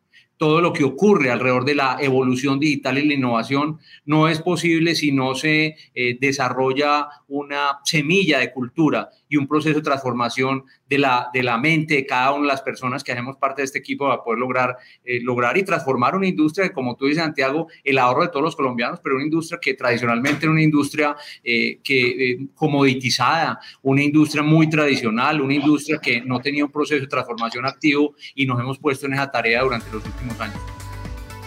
todo 0.42 0.60
lo 0.60 0.72
que 0.72 0.82
ocurre 0.82 1.30
alrededor 1.30 1.64
de 1.64 1.76
la 1.76 1.98
evolución 2.00 2.58
digital 2.58 2.98
y 2.98 3.06
la 3.06 3.14
innovación 3.14 3.78
no 4.04 4.26
es 4.26 4.42
posible 4.42 4.96
si 4.96 5.12
no 5.12 5.36
se 5.36 5.76
eh, 5.94 6.18
desarrolla 6.20 7.06
una 7.28 7.78
semilla 7.84 8.40
de 8.40 8.50
cultura 8.50 9.08
y 9.28 9.36
un 9.36 9.46
proceso 9.46 9.76
de 9.76 9.82
transformación 9.82 10.64
de 10.90 10.98
la, 10.98 11.30
de 11.32 11.44
la 11.44 11.58
mente 11.58 11.94
de 11.94 12.06
cada 12.06 12.32
una 12.32 12.42
de 12.42 12.48
las 12.48 12.60
personas 12.60 13.04
que 13.04 13.12
hacemos 13.12 13.36
parte 13.36 13.62
de 13.62 13.66
este 13.66 13.78
equipo 13.78 14.06
para 14.06 14.22
poder 14.22 14.40
lograr, 14.40 14.76
eh, 15.04 15.20
lograr 15.22 15.56
y 15.56 15.62
transformar 15.62 16.16
una 16.16 16.26
industria 16.26 16.66
que, 16.66 16.74
como 16.74 16.96
tú 16.96 17.06
dices, 17.06 17.22
Santiago, 17.22 17.68
el 17.84 17.96
ahorro 17.98 18.22
de 18.22 18.28
todos 18.28 18.42
los 18.42 18.56
colombianos, 18.56 18.98
pero 19.00 19.14
una 19.14 19.24
industria 19.24 19.60
que 19.60 19.74
tradicionalmente 19.74 20.44
era 20.44 20.50
una 20.50 20.62
industria 20.62 21.16
eh, 21.44 21.78
que, 21.84 22.48
comoditizada, 22.56 23.60
una 23.80 24.02
industria 24.02 24.42
muy 24.42 24.68
tradicional, 24.68 25.40
una 25.40 25.54
industria 25.54 25.98
que 25.98 26.20
no 26.20 26.40
tenía 26.40 26.64
un 26.64 26.72
proceso 26.72 27.00
de 27.00 27.06
transformación 27.06 27.64
activo 27.64 28.16
y 28.34 28.44
nos 28.44 28.60
hemos 28.60 28.78
puesto 28.78 29.06
en 29.06 29.14
esa 29.14 29.30
tarea 29.30 29.62
durante 29.62 29.86
los 29.92 30.04
últimos 30.04 30.31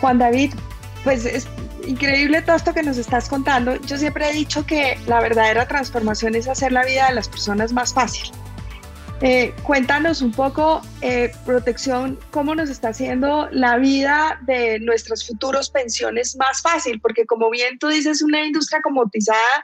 Juan 0.02 0.18
David, 0.18 0.54
pues 1.04 1.26
es 1.26 1.48
increíble 1.88 2.42
todo 2.42 2.56
esto 2.56 2.74
que 2.74 2.84
nos 2.84 2.98
estás 2.98 3.30
contando. 3.30 3.76
Yo 3.82 3.98
siempre 3.98 4.30
he 4.30 4.34
dicho 4.34 4.66
que 4.66 4.98
la 5.08 5.20
verdadera 5.22 5.68
transformación 5.68 6.36
es 6.36 6.48
hacer 6.48 6.72
la 6.72 6.84
vida 6.86 7.08
de 7.08 7.16
las 7.16 7.30
personas 7.30 7.74
más 7.74 7.94
fácil. 7.94 8.32
Eh, 9.22 9.54
cuéntanos 9.64 10.22
un 10.22 10.32
poco, 10.32 10.82
eh, 11.02 11.32
protección, 11.46 12.20
cómo 12.32 12.54
nos 12.54 12.70
está 12.70 12.90
haciendo 12.90 13.48
la 13.50 13.78
vida 13.78 14.42
de 14.46 14.80
nuestras 14.82 15.26
futuros 15.26 15.70
pensiones 15.70 16.36
más 16.36 16.62
fácil, 16.62 17.00
porque 17.00 17.26
como 17.26 17.50
bien 17.50 17.80
tú 17.80 17.88
dices, 17.88 18.18
es 18.18 18.22
una 18.22 18.46
industria 18.46 18.82
comoditizada, 18.82 19.64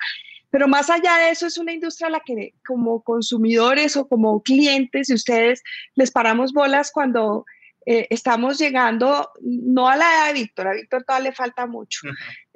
pero 0.51 0.69
más 0.69 0.89
allá 0.89 1.17
de 1.17 1.31
eso 1.31 1.47
es 1.47 1.57
una 1.57 1.73
industria 1.73 2.07
a 2.07 2.11
la 2.11 2.21
que 2.21 2.53
como 2.65 3.01
consumidores 3.01 3.97
o 3.97 4.07
como 4.07 4.41
clientes, 4.41 5.07
si 5.07 5.15
ustedes 5.15 5.61
les 5.95 6.11
paramos 6.11 6.53
bolas 6.53 6.91
cuando 6.91 7.45
eh, 7.85 8.07
estamos 8.09 8.59
llegando, 8.59 9.31
no 9.41 9.87
a 9.87 9.95
la 9.95 10.05
edad 10.05 10.27
de 10.27 10.33
Víctor, 10.33 10.67
a 10.67 10.73
Víctor 10.73 11.03
todavía 11.03 11.29
le 11.29 11.35
falta 11.35 11.65
mucho. 11.65 12.07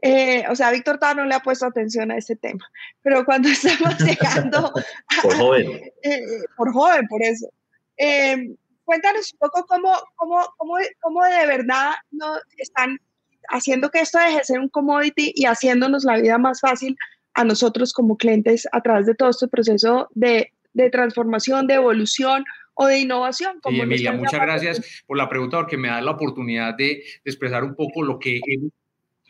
Eh, 0.02 0.44
o 0.50 0.56
sea, 0.56 0.72
Víctor 0.72 1.00
todavía 1.00 1.24
no 1.24 1.30
le 1.30 1.36
ha 1.36 1.40
puesto 1.40 1.66
atención 1.66 2.12
a 2.12 2.18
ese 2.18 2.36
tema, 2.36 2.64
pero 3.02 3.26
cuando 3.26 3.50
estamos 3.50 4.00
llegando... 4.00 4.72
por 5.24 5.36
joven. 5.36 5.92
Eh, 6.04 6.22
por 6.56 6.72
joven, 6.72 7.08
por 7.08 7.24
eso. 7.24 7.48
cuéntanos 8.84 9.34
un 9.34 9.40
poco 9.40 9.66
cómo, 9.66 9.94
cómo, 10.16 10.40
cómo, 10.58 10.76
cómo 11.00 11.24
de 11.24 11.48
verdad 11.48 11.94
no 12.12 12.36
están 12.58 13.00
haciendo 13.50 13.90
que 13.90 14.00
esto 14.00 14.20
deje 14.20 14.38
de 14.38 14.44
ser 14.44 14.60
un 14.60 14.70
commodity 14.70 15.32
y 15.36 15.46
haciéndonos 15.46 16.04
la 16.04 16.18
vida 16.18 16.38
más 16.38 16.62
fácil 16.62 16.96
a 17.34 17.44
nosotros 17.44 17.94
como 17.94 18.18
clientes 18.18 18.68
a 18.72 18.82
través 18.82 19.06
de 19.08 19.16
todo 19.16 19.30
este 19.30 19.48
proceso 19.48 20.08
de, 20.12 20.54
de 20.74 20.90
transformación, 20.90 21.68
de 21.68 21.76
evolución, 21.76 22.46
o 22.76 22.88
de 22.88 23.00
innovación. 23.00 23.60
Como 23.62 23.84
Emilia, 23.84 24.12
muchas 24.12 24.42
gracias 24.42 25.04
por 25.08 25.18
la 25.18 25.28
pregunta, 25.28 25.58
porque 25.58 25.78
me 25.78 25.88
da 25.88 26.02
la 26.02 26.12
oportunidad 26.12 26.76
de, 26.76 27.04
expresar 27.24 27.64
un 27.64 27.76
poco 27.76 28.04
lo 28.04 28.20
que, 28.20 28.40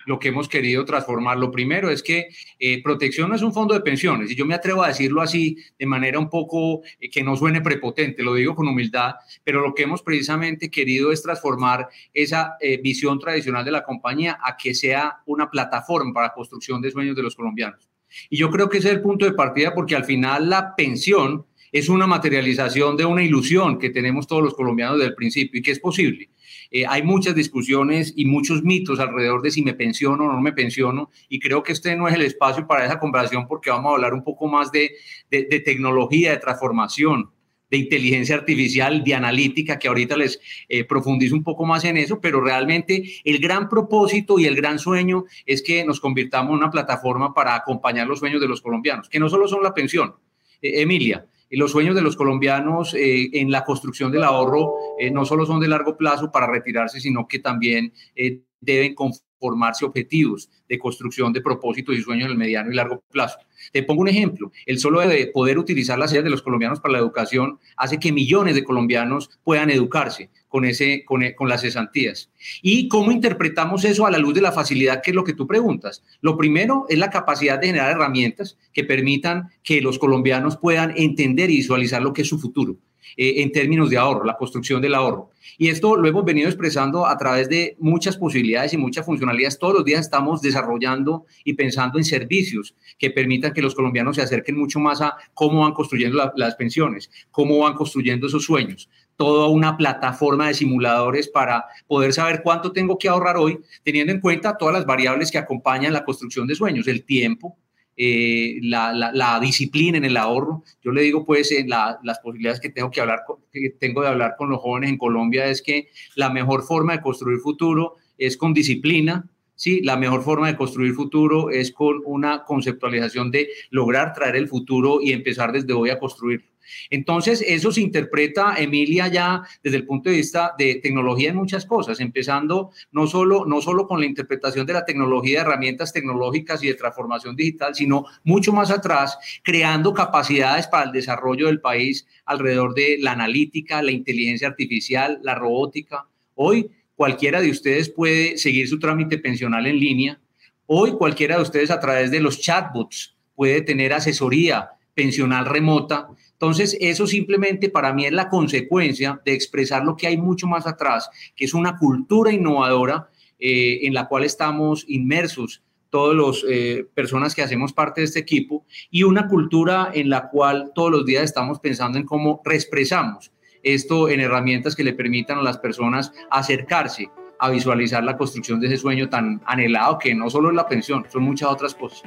lo 0.05 0.19
que 0.19 0.29
hemos 0.29 0.49
querido 0.49 0.83
transformar. 0.83 1.37
Lo 1.37 1.51
primero 1.51 1.89
es 1.89 2.01
que 2.03 2.27
eh, 2.59 2.81
protección 2.83 3.29
no 3.29 3.35
es 3.35 3.41
un 3.41 3.53
fondo 3.53 3.73
de 3.73 3.81
pensiones, 3.81 4.31
y 4.31 4.35
yo 4.35 4.45
me 4.45 4.55
atrevo 4.55 4.83
a 4.83 4.87
decirlo 4.87 5.21
así 5.21 5.57
de 5.77 5.85
manera 5.85 6.19
un 6.19 6.29
poco 6.29 6.81
eh, 6.99 7.09
que 7.09 7.23
no 7.23 7.35
suene 7.35 7.61
prepotente, 7.61 8.23
lo 8.23 8.33
digo 8.33 8.55
con 8.55 8.67
humildad, 8.67 9.15
pero 9.43 9.61
lo 9.61 9.73
que 9.73 9.83
hemos 9.83 10.01
precisamente 10.01 10.69
querido 10.69 11.11
es 11.11 11.21
transformar 11.21 11.87
esa 12.13 12.55
eh, 12.59 12.79
visión 12.81 13.19
tradicional 13.19 13.63
de 13.63 13.71
la 13.71 13.83
compañía 13.83 14.39
a 14.43 14.57
que 14.57 14.73
sea 14.73 15.21
una 15.25 15.49
plataforma 15.49 16.13
para 16.13 16.33
construcción 16.33 16.81
de 16.81 16.91
sueños 16.91 17.15
de 17.15 17.23
los 17.23 17.35
colombianos. 17.35 17.89
Y 18.29 18.37
yo 18.37 18.49
creo 18.49 18.69
que 18.69 18.77
ese 18.77 18.89
es 18.89 18.95
el 18.95 19.01
punto 19.01 19.25
de 19.25 19.33
partida 19.33 19.73
porque 19.73 19.95
al 19.95 20.05
final 20.05 20.49
la 20.49 20.75
pensión 20.75 21.45
es 21.75 21.89
una 21.89 22.07
materialización 22.07 22.95
de 22.95 23.03
una 23.03 23.21
ilusión 23.21 23.77
que 23.77 23.89
tenemos 23.89 24.27
todos 24.27 24.41
los 24.41 24.53
colombianos 24.53 24.97
desde 24.97 25.09
el 25.09 25.15
principio 25.15 25.59
y 25.59 25.61
que 25.61 25.71
es 25.71 25.79
posible. 25.81 26.29
Eh, 26.71 26.85
hay 26.87 27.03
muchas 27.03 27.35
discusiones 27.35 28.13
y 28.15 28.23
muchos 28.23 28.63
mitos 28.63 28.97
alrededor 28.97 29.41
de 29.41 29.51
si 29.51 29.61
me 29.61 29.73
pensiono 29.73 30.23
o 30.23 30.31
no 30.31 30.39
me 30.39 30.53
pensiono 30.53 31.11
y 31.27 31.37
creo 31.37 31.63
que 31.63 31.73
este 31.73 31.97
no 31.97 32.07
es 32.07 32.15
el 32.15 32.21
espacio 32.21 32.65
para 32.65 32.85
esa 32.85 32.97
conversación 32.97 33.45
porque 33.45 33.71
vamos 33.71 33.91
a 33.91 33.95
hablar 33.95 34.13
un 34.13 34.23
poco 34.23 34.47
más 34.47 34.71
de, 34.71 34.89
tecnología, 35.29 36.31
de 36.31 36.37
transformación, 36.37 37.31
de 37.69 37.75
inteligencia 37.75 38.35
artificial, 38.35 39.03
de 39.03 39.13
analítica, 39.13 39.77
que 39.77 39.89
ahorita 39.89 40.15
les 40.15 40.39
eh, 40.69 40.85
profundizo 40.85 41.35
un 41.35 41.43
poco 41.43 41.65
más 41.65 41.83
en 41.83 41.97
eso, 41.97 42.21
pero 42.21 42.39
realmente 42.39 43.03
el 43.25 43.39
gran 43.39 43.67
propósito 43.67 44.39
y 44.39 44.45
el 44.45 44.55
gran 44.55 44.79
sueño 44.79 45.25
es 45.45 45.61
que 45.61 45.83
nos 45.83 45.99
convirtamos 45.99 46.51
en 46.51 46.59
una 46.59 46.71
plataforma 46.71 47.33
para 47.33 47.53
acompañar 47.53 48.07
los 48.07 48.19
sueños 48.19 48.39
de 48.39 48.47
los 48.47 48.61
colombianos, 48.61 49.09
que 49.09 49.19
no 49.19 49.27
solo 49.27 49.45
son 49.49 49.61
la 49.61 49.73
pensión. 49.73 50.15
Eh, 50.61 50.81
Emilia, 50.81 51.25
los 51.49 51.71
sueños 51.71 51.95
de 51.95 52.01
los 52.01 52.15
colombianos 52.15 52.93
eh, 52.93 53.29
en 53.33 53.51
la 53.51 53.63
construcción 53.63 54.11
del 54.11 54.23
ahorro 54.23 54.73
eh, 54.99 55.11
no 55.11 55.25
solo 55.25 55.45
son 55.45 55.59
de 55.59 55.67
largo 55.67 55.97
plazo 55.97 56.31
para 56.31 56.47
retirarse, 56.47 56.99
sino 56.99 57.27
que 57.27 57.39
también 57.39 57.93
eh, 58.15 58.41
deben 58.59 58.95
conformarse 58.95 59.85
objetivos 59.85 60.49
de 60.67 60.79
construcción 60.79 61.31
de 61.33 61.41
propósitos 61.41 61.95
y 61.95 62.01
sueños 62.01 62.25
en 62.25 62.31
el 62.31 62.37
mediano 62.37 62.71
y 62.71 62.75
largo 62.75 63.03
plazo. 63.11 63.37
Te 63.71 63.83
pongo 63.83 64.01
un 64.01 64.07
ejemplo. 64.07 64.51
El 64.65 64.79
solo 64.79 65.01
de 65.01 65.27
poder 65.27 65.57
utilizar 65.57 65.99
las 65.99 66.11
ideas 66.11 66.23
de 66.23 66.29
los 66.31 66.41
colombianos 66.41 66.79
para 66.79 66.93
la 66.93 66.99
educación 66.99 67.59
hace 67.77 67.99
que 67.99 68.11
millones 68.11 68.55
de 68.55 68.63
colombianos 68.63 69.29
puedan 69.43 69.69
educarse 69.69 70.29
con, 70.55 70.63
ese, 70.63 71.03
con, 71.03 71.21
con 71.35 71.49
las 71.49 71.63
cesantías. 71.63 72.31
¿Y 72.61 72.87
cómo 72.87 73.11
interpretamos 73.11 73.83
eso 73.83 74.05
a 74.05 74.11
la 74.11 74.17
luz 74.17 74.35
de 74.35 74.39
la 74.39 74.53
facilidad 74.53 75.01
que 75.01 75.11
es 75.11 75.15
lo 75.15 75.25
que 75.25 75.33
tú 75.33 75.47
preguntas? 75.47 76.01
Lo 76.21 76.37
primero 76.37 76.85
es 76.87 76.97
la 76.97 77.09
capacidad 77.09 77.59
de 77.59 77.67
generar 77.67 77.91
herramientas 77.91 78.57
que 78.71 78.85
permitan 78.85 79.49
que 79.63 79.81
los 79.81 79.99
colombianos 79.99 80.55
puedan 80.55 80.93
entender 80.95 81.49
y 81.49 81.57
visualizar 81.57 82.01
lo 82.01 82.13
que 82.13 82.21
es 82.21 82.29
su 82.29 82.39
futuro. 82.39 82.77
Eh, 83.17 83.41
en 83.43 83.51
términos 83.51 83.89
de 83.89 83.97
ahorro, 83.97 84.23
la 84.23 84.37
construcción 84.37 84.81
del 84.81 84.95
ahorro. 84.95 85.29
Y 85.57 85.67
esto 85.67 85.97
lo 85.97 86.07
hemos 86.07 86.23
venido 86.23 86.47
expresando 86.47 87.05
a 87.05 87.17
través 87.17 87.47
de 87.49 87.75
muchas 87.79 88.17
posibilidades 88.17 88.73
y 88.73 88.77
muchas 88.77 89.05
funcionalidades. 89.05 89.59
Todos 89.59 89.73
los 89.73 89.85
días 89.85 90.01
estamos 90.01 90.41
desarrollando 90.41 91.25
y 91.43 91.53
pensando 91.53 91.97
en 91.97 92.05
servicios 92.05 92.75
que 92.97 93.11
permitan 93.11 93.53
que 93.53 93.61
los 93.61 93.75
colombianos 93.75 94.15
se 94.15 94.21
acerquen 94.21 94.57
mucho 94.57 94.79
más 94.79 95.01
a 95.01 95.15
cómo 95.33 95.61
van 95.61 95.73
construyendo 95.73 96.31
las 96.35 96.55
pensiones, 96.55 97.09
cómo 97.31 97.59
van 97.59 97.73
construyendo 97.73 98.27
esos 98.27 98.43
sueños. 98.43 98.89
Toda 99.17 99.47
una 99.47 99.77
plataforma 99.77 100.47
de 100.47 100.53
simuladores 100.53 101.27
para 101.29 101.65
poder 101.87 102.13
saber 102.13 102.41
cuánto 102.43 102.71
tengo 102.71 102.97
que 102.97 103.07
ahorrar 103.07 103.37
hoy, 103.37 103.59
teniendo 103.83 104.11
en 104.11 104.19
cuenta 104.19 104.57
todas 104.57 104.73
las 104.73 104.85
variables 104.85 105.31
que 105.31 105.37
acompañan 105.37 105.93
la 105.93 106.03
construcción 106.03 106.47
de 106.47 106.55
sueños, 106.55 106.87
el 106.87 107.05
tiempo, 107.05 107.57
eh, 107.97 108.59
la, 108.61 109.39
disciplina 109.41 109.97
en 109.97 110.05
el 110.05 110.17
ahorro. 110.17 110.63
Yo 110.83 110.91
le 110.91 111.01
digo, 111.01 111.25
pues, 111.25 111.51
en 111.51 111.69
las 111.69 112.19
posibilidades 112.21 112.59
que 112.59 112.69
tengo, 112.69 112.91
que, 112.91 112.99
hablar 112.99 113.21
que 113.51 113.69
tengo 113.69 114.01
de 114.01 114.09
hablar 114.09 114.35
con 114.37 114.49
los 114.49 114.59
jóvenes 114.59 114.89
en 114.89 114.97
Colombia 114.97 115.45
es 115.45 115.61
que 115.61 115.87
la 116.15 116.29
mejor 116.29 116.63
forma 116.63 116.93
de 116.93 117.01
construir 117.01 117.39
futuro 117.39 117.95
es 118.17 118.35
con 118.35 118.53
disciplina, 118.53 119.29
¿sí? 119.55 119.81
La 119.81 119.95
mejor 119.95 120.23
forma 120.23 120.47
de 120.47 120.57
construir 120.57 120.93
futuro 120.93 121.49
es 121.49 121.71
con 121.71 122.01
una 122.05 122.43
conceptualización 122.43 123.31
de 123.31 123.49
lograr 123.69 124.13
traer 124.13 124.35
el 124.35 124.49
futuro 124.49 124.99
y 125.01 125.13
empezar 125.13 125.51
desde 125.53 125.73
hoy 125.73 125.89
a 125.89 125.99
construirlo. 125.99 126.47
Entonces, 126.89 127.43
eso 127.45 127.71
se 127.71 127.81
interpreta, 127.81 128.55
Emilia, 128.57 129.07
ya 129.07 129.43
desde 129.63 129.77
el 129.77 129.85
punto 129.85 130.09
de 130.09 130.17
vista 130.17 130.53
de 130.57 130.75
tecnología 130.75 131.29
en 131.29 131.35
muchas 131.35 131.65
cosas, 131.65 131.99
empezando 131.99 132.71
no 132.91 133.07
solo, 133.07 133.45
no 133.45 133.61
solo 133.61 133.87
con 133.87 133.99
la 133.99 134.05
interpretación 134.05 134.65
de 134.65 134.73
la 134.73 134.85
tecnología, 134.85 135.39
de 135.39 135.45
herramientas 135.45 135.93
tecnológicas 135.93 136.63
y 136.63 136.67
de 136.67 136.75
transformación 136.75 137.35
digital, 137.35 137.75
sino 137.75 138.05
mucho 138.23 138.53
más 138.53 138.71
atrás, 138.71 139.17
creando 139.43 139.93
capacidades 139.93 140.67
para 140.67 140.85
el 140.85 140.91
desarrollo 140.91 141.47
del 141.47 141.61
país 141.61 142.05
alrededor 142.25 142.73
de 142.73 142.97
la 142.99 143.11
analítica, 143.11 143.81
la 143.81 143.91
inteligencia 143.91 144.47
artificial, 144.47 145.19
la 145.23 145.35
robótica. 145.35 146.05
Hoy 146.35 146.69
cualquiera 146.95 147.41
de 147.41 147.51
ustedes 147.51 147.89
puede 147.89 148.37
seguir 148.37 148.67
su 148.67 148.79
trámite 148.79 149.17
pensional 149.17 149.67
en 149.67 149.79
línea. 149.79 150.19
Hoy 150.65 150.93
cualquiera 150.93 151.37
de 151.37 151.43
ustedes 151.43 151.71
a 151.71 151.79
través 151.79 152.11
de 152.11 152.19
los 152.19 152.39
chatbots 152.39 153.15
puede 153.35 153.61
tener 153.61 153.93
asesoría 153.93 154.69
pensional 154.93 155.45
remota 155.45 156.07
entonces, 156.45 156.77
eso 156.79 157.07
simplemente 157.07 157.69
para 157.69 157.91
mí 157.91 158.05
es 158.05 158.11
la 158.11 158.29
consecuencia 158.29 159.19
de 159.25 159.33
expresar 159.33 159.83
lo 159.83 159.95
que 159.95 160.05
hay 160.05 160.15
mucho 160.15 160.45
más 160.45 160.67
atrás, 160.67 161.09
que 161.35 161.45
es 161.45 161.55
una 161.55 161.75
cultura 161.75 162.31
innovadora 162.31 163.09
eh, 163.39 163.79
en 163.81 163.95
la 163.95 164.07
cual 164.07 164.23
estamos 164.23 164.85
inmersos 164.87 165.63
todas 165.89 166.15
las 166.15 166.45
eh, 166.47 166.85
personas 166.93 167.33
que 167.33 167.41
hacemos 167.41 167.73
parte 167.73 168.01
de 168.01 168.05
este 168.05 168.19
equipo 168.19 168.63
y 168.91 169.01
una 169.01 169.27
cultura 169.27 169.89
en 169.91 170.11
la 170.11 170.29
cual 170.29 170.71
todos 170.75 170.91
los 170.91 171.03
días 171.03 171.23
estamos 171.23 171.59
pensando 171.59 171.97
en 171.97 172.05
cómo 172.05 172.43
reexpresamos 172.45 173.31
esto 173.63 174.07
en 174.07 174.19
herramientas 174.19 174.75
que 174.75 174.83
le 174.83 174.93
permitan 174.93 175.39
a 175.39 175.41
las 175.41 175.57
personas 175.57 176.13
acercarse 176.29 177.09
a 177.39 177.49
visualizar 177.49 178.03
la 178.03 178.17
construcción 178.17 178.59
de 178.59 178.67
ese 178.67 178.77
sueño 178.77 179.09
tan 179.09 179.41
anhelado 179.47 179.97
que 179.97 180.13
no 180.13 180.29
solo 180.29 180.49
es 180.49 180.55
la 180.55 180.67
pensión, 180.67 181.07
son 181.11 181.23
muchas 181.23 181.49
otras 181.49 181.73
cosas. 181.73 182.03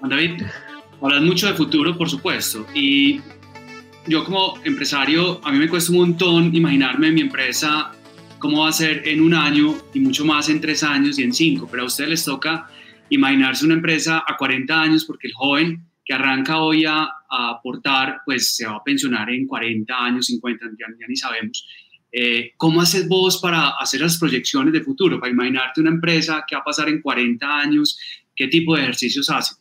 David, 0.00 0.44
Hablas 1.00 1.22
mucho 1.22 1.46
de 1.46 1.54
futuro, 1.54 1.96
por 1.96 2.08
supuesto, 2.08 2.66
y 2.74 3.20
yo 4.06 4.24
como 4.24 4.54
empresario, 4.64 5.40
a 5.44 5.52
mí 5.52 5.58
me 5.58 5.68
cuesta 5.68 5.92
un 5.92 5.98
montón 5.98 6.54
imaginarme 6.54 7.10
mi 7.12 7.20
empresa 7.20 7.92
cómo 8.38 8.62
va 8.62 8.68
a 8.68 8.72
ser 8.72 9.06
en 9.08 9.20
un 9.20 9.34
año 9.34 9.74
y 9.94 10.00
mucho 10.00 10.24
más 10.24 10.48
en 10.48 10.60
tres 10.60 10.82
años 10.82 11.18
y 11.18 11.22
en 11.22 11.32
cinco, 11.32 11.68
pero 11.70 11.82
a 11.82 11.86
ustedes 11.86 12.10
les 12.10 12.24
toca 12.24 12.68
imaginarse 13.10 13.64
una 13.64 13.74
empresa 13.74 14.24
a 14.26 14.36
40 14.36 14.80
años 14.80 15.04
porque 15.04 15.28
el 15.28 15.34
joven 15.34 15.86
que 16.04 16.14
arranca 16.14 16.60
hoy 16.60 16.84
a, 16.84 17.08
aportar, 17.28 18.20
pues 18.24 18.54
se 18.54 18.64
va 18.64 18.76
a 18.76 18.84
pensionar 18.84 19.28
en 19.30 19.46
40 19.46 19.92
años, 19.92 20.26
50, 20.26 20.64
ya, 20.78 21.06
ni 21.08 21.16
sabemos. 21.16 21.66
Eh, 22.12 22.52
¿Cómo 22.56 22.80
haces 22.80 23.08
vos 23.08 23.38
para 23.38 23.70
hacer 23.70 24.00
las 24.00 24.16
proyecciones 24.16 24.72
de 24.72 24.80
futuro, 24.80 25.18
para 25.18 25.32
imaginarte 25.32 25.80
una 25.80 25.90
empresa 25.90 26.44
que 26.46 26.54
va 26.54 26.60
a 26.60 26.64
pasar 26.64 26.88
en 26.88 27.02
40 27.02 27.58
años? 27.58 27.98
¿Qué 28.34 28.46
tipo 28.46 28.76
de 28.76 28.82
ejercicios 28.82 29.28
haces? 29.28 29.60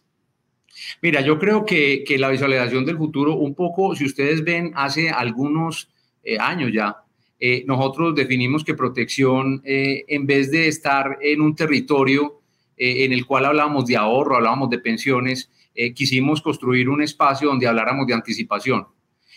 Mira, 1.02 1.22
yo 1.22 1.40
creo 1.40 1.66
que, 1.66 2.04
que, 2.06 2.18
la 2.18 2.30
visualización 2.30 2.86
del 2.86 2.98
futuro, 2.98 3.36
un 3.36 3.56
poco, 3.56 3.96
si 3.96 4.06
ustedes 4.06 4.44
ven, 4.44 4.72
hace 4.76 5.10
algunos 5.10 5.90
eh, 6.24 6.38
años 6.40 6.72
ya, 6.74 6.98
eh, 7.40 7.64
nosotros 7.68 8.16
definimos 8.16 8.64
que 8.64 8.74
protección, 8.74 9.62
eh, 9.64 10.04
en 10.08 10.26
vez 10.26 10.52
de 10.52 10.68
estar 10.68 11.18
en 11.22 11.42
un 11.42 11.56
territorio 11.56 12.42
en 12.78 13.14
el 13.14 13.26
cual 13.26 13.46
hablábamos 13.46 13.86
de 13.86 13.96
ahorro, 13.96 14.36
hablábamos 14.36 14.70
de 14.70 14.80
pensiones, 14.80 15.50
quisimos 15.94 16.42
construir 16.42 16.90
un 16.90 17.02
espacio 17.02 17.48
donde 17.48 17.68
habláramos 17.68 18.06
de 18.06 18.14
anticipación. 18.14 18.86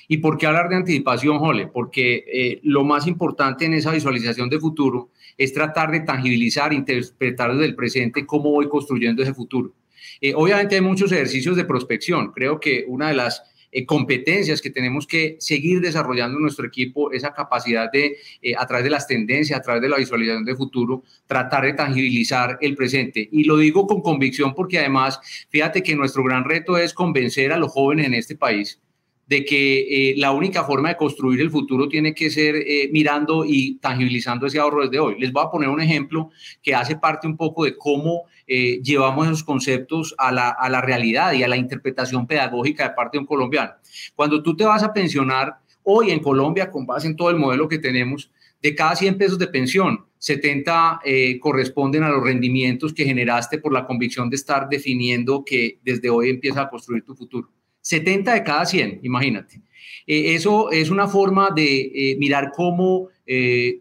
¿Y 0.09 0.17
por 0.17 0.37
qué 0.37 0.49
hablar 0.49 0.69
de 0.69 0.75
anticipación, 0.75 1.39
Jole? 1.39 1.69
Porque 1.69 2.59
lo 2.65 2.83
más 2.83 3.07
importante 3.07 3.65
en 3.65 3.75
esa 3.75 3.93
visualización 3.93 4.49
de 4.51 4.59
futuro 4.59 5.11
es 5.37 5.55
tratar 5.55 5.93
de 5.93 6.01
tangibilizar, 6.01 6.73
interpretar 6.73 7.53
desde 7.53 7.67
el 7.67 7.77
presente 7.77 8.27
cómo 8.27 8.51
voy 8.51 8.69
construyendo 8.69 9.23
ese 9.23 9.33
futuro. 9.33 9.73
Eh, 10.21 10.33
obviamente 10.35 10.75
hay 10.75 10.81
muchos 10.81 11.13
ejercicios 11.13 11.57
de 11.57 11.65
prospección. 11.65 12.33
Creo 12.33 12.61
que 12.61 12.85
una 12.89 13.09
de 13.09 13.15
las 13.15 13.43
eh, 13.71 13.85
competencias 13.85 14.61
que 14.61 14.71
tenemos 14.71 15.07
que 15.07 15.37
seguir 15.41 15.81
desarrollando 15.81 16.37
en 16.39 16.43
nuestro 16.43 16.67
equipo, 16.67 17.13
esa 17.13 17.33
capacidad 17.33 17.91
de, 17.93 18.17
eh, 18.41 18.55
a 18.57 18.67
través 18.67 18.85
de 18.85 18.91
las 18.91 19.07
tendencias, 19.07 19.59
a 19.59 19.63
través 19.63 19.83
de 19.83 19.89
la 19.89 19.99
visualización 19.99 20.45
de 20.45 20.57
futuro, 20.57 21.05
tratar 21.27 21.65
de 21.65 21.75
tangibilizar 21.75 22.59
el 22.61 22.75
presente. 22.75 23.29
Y 23.31 23.45
lo 23.45 23.57
digo 23.59 23.87
con 23.87 24.01
convicción 24.01 24.55
porque 24.55 24.79
además, 24.79 25.21
fíjate 25.51 25.83
que 25.83 25.95
nuestro 25.95 26.25
gran 26.25 26.45
reto 26.45 26.79
es 26.79 26.95
convencer 26.95 27.53
a 27.53 27.59
los 27.59 27.73
jóvenes 27.73 28.07
en 28.07 28.15
este 28.15 28.37
país 28.37 28.81
de 29.27 29.45
que 29.45 30.15
la 30.17 30.33
única 30.33 30.65
forma 30.65 30.89
de 30.89 30.97
construir 30.97 31.43
el 31.43 31.51
futuro 31.51 31.87
tiene 31.87 32.15
que 32.15 32.31
ser 32.31 32.65
mirando 32.91 33.45
y 33.45 33.75
tangibilizando 33.77 34.47
ese 34.47 34.59
ahorro 34.59 34.85
desde 34.85 34.99
hoy. 34.99 35.17
Les 35.21 35.31
voy 35.33 35.45
a 35.45 35.51
poner 35.51 35.69
un 35.69 35.83
ejemplo 35.83 36.31
que 36.63 36.75
hace 36.75 36.97
parte 36.97 37.27
un 37.27 37.37
poco 37.37 37.67
de 37.67 37.77
cómo 37.77 38.25
eh, 38.51 38.81
llevamos 38.83 39.27
esos 39.27 39.45
conceptos 39.45 40.15
a 40.17 40.33
la, 40.33 40.81
realidad 40.81 41.35
y 41.35 41.43
a 41.43 41.49
la 41.49 41.59
interpretación 41.59 42.27
pedagógica 42.27 42.89
de 42.89 42.95
parte 42.95 43.19
de 43.19 43.21
un 43.21 43.27
colombiano. 43.27 43.73
Cuando 44.15 44.43
tú 44.43 44.57
te 44.57 44.65
vas 44.65 44.83
a 44.83 44.93
pensionar, 44.93 45.59
hoy 45.83 46.11
en 46.11 46.21
Colombia, 46.21 46.71
con 46.71 46.87
base 46.87 47.07
en 47.07 47.17
todo 47.17 47.29
el 47.29 47.37
modelo 47.37 47.69
que 47.69 47.79
tenemos, 47.79 48.31
de 48.63 48.75
cada 48.75 48.97
100 48.97 49.19
pesos 49.19 49.39
de 49.39 49.49
pensión, 49.49 50.07
70 50.17 51.01
eh, 51.05 51.39
corresponden 51.39 52.03
a 52.03 52.09
los 52.09 52.25
rendimientos 52.25 52.95
que 52.95 53.05
generaste 53.05 53.59
por 53.59 53.73
la 53.73 53.87
convicción 53.87 54.31
de 54.31 54.37
estar 54.37 54.69
definiendo 54.69 55.45
que 55.45 55.79
desde 55.85 56.09
hoy 56.09 56.31
empieza 56.31 56.63
a 56.63 56.71
construir 56.71 57.05
tu 57.05 57.15
futuro. 57.15 57.51
70 57.83 58.33
de 58.33 58.43
cada 58.43 58.65
100, 58.65 59.01
imagínate. 59.03 59.61
Eh, 60.07 60.35
eso 60.35 60.71
es 60.71 60.89
una 60.89 61.07
forma 61.07 61.51
de 61.55 62.17
mirar 62.19 62.51
cómo 62.55 63.09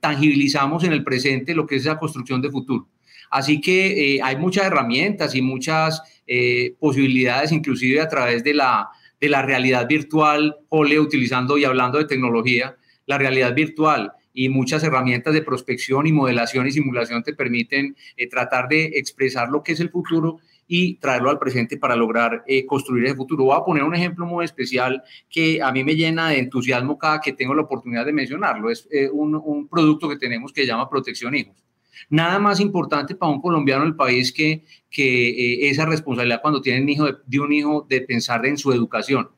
tangibilizamos 0.01 0.83
en 0.83 0.91
el 0.91 1.01
presente 1.01 1.55
lo 1.55 1.65
que 1.65 1.77
es 1.77 1.83
esa 1.83 1.97
construcción 1.97 2.41
de 2.41 2.51
futuro. 2.51 2.89
Así 3.29 3.61
que 3.61 4.15
eh, 4.15 4.19
hay 4.23 4.37
muchas 4.37 4.65
herramientas 4.65 5.35
y 5.35 5.41
muchas 5.41 6.01
eh, 6.25 6.75
posibilidades, 6.79 7.51
inclusive 7.51 8.01
a 8.01 8.07
través 8.07 8.43
de 8.43 8.53
la, 8.53 8.89
de 9.19 9.29
la 9.29 9.41
realidad 9.41 9.87
virtual, 9.87 10.57
Ole, 10.69 10.99
utilizando 10.99 11.57
y 11.57 11.65
hablando 11.65 11.97
de 11.97 12.05
tecnología, 12.05 12.77
la 13.05 13.17
realidad 13.17 13.53
virtual 13.53 14.13
y 14.33 14.49
muchas 14.49 14.83
herramientas 14.83 15.33
de 15.33 15.41
prospección 15.41 16.05
y 16.05 16.13
modelación 16.13 16.67
y 16.67 16.71
simulación 16.71 17.23
te 17.23 17.33
permiten 17.33 17.95
eh, 18.15 18.27
tratar 18.27 18.67
de 18.67 18.85
expresar 18.95 19.49
lo 19.49 19.63
que 19.63 19.71
es 19.71 19.79
el 19.79 19.89
futuro 19.89 20.39
y 20.69 20.95
traerlo 20.95 21.29
al 21.29 21.39
presente 21.39 21.77
para 21.77 21.95
lograr 21.95 22.43
construir 22.67 23.05
ese 23.05 23.15
futuro. 23.15 23.45
Voy 23.45 23.57
a 23.57 23.63
poner 23.63 23.83
un 23.83 23.95
ejemplo 23.95 24.25
muy 24.25 24.43
especial 24.43 25.01
que 25.29 25.61
a 25.61 25.71
mí 25.71 25.81
me 25.85 25.95
llena 25.95 26.27
de 26.27 26.39
entusiasmo 26.39 26.97
cada 26.97 27.21
que 27.21 27.31
tengo 27.31 27.55
la 27.55 27.61
oportunidad 27.61 28.05
de 28.05 28.11
mencionarlo. 28.11 28.69
Es 28.69 28.85
un, 29.13 29.35
un, 29.35 29.69
producto 29.69 30.09
que 30.09 30.17
tenemos 30.17 30.51
que 30.51 30.63
se 30.63 30.67
llama 30.67 30.89
Protección 30.89 31.33
Hijos. 31.35 31.66
Nada 32.09 32.39
más 32.39 32.59
importante 32.59 33.15
para 33.15 33.31
un 33.31 33.41
colombiano 33.41 33.83
del 33.83 33.95
país 33.95 34.31
que, 34.31 34.63
que 34.89 35.29
eh, 35.29 35.69
esa 35.69 35.85
responsabilidad 35.85 36.41
cuando 36.41 36.61
tienen 36.61 36.87
hijo 36.89 37.05
de, 37.05 37.39
un 37.39 37.53
hijo 37.53 37.85
de 37.89 38.01
pensar 38.01 38.45
en 38.45 38.57
su 38.57 38.71
educación. 38.71 39.29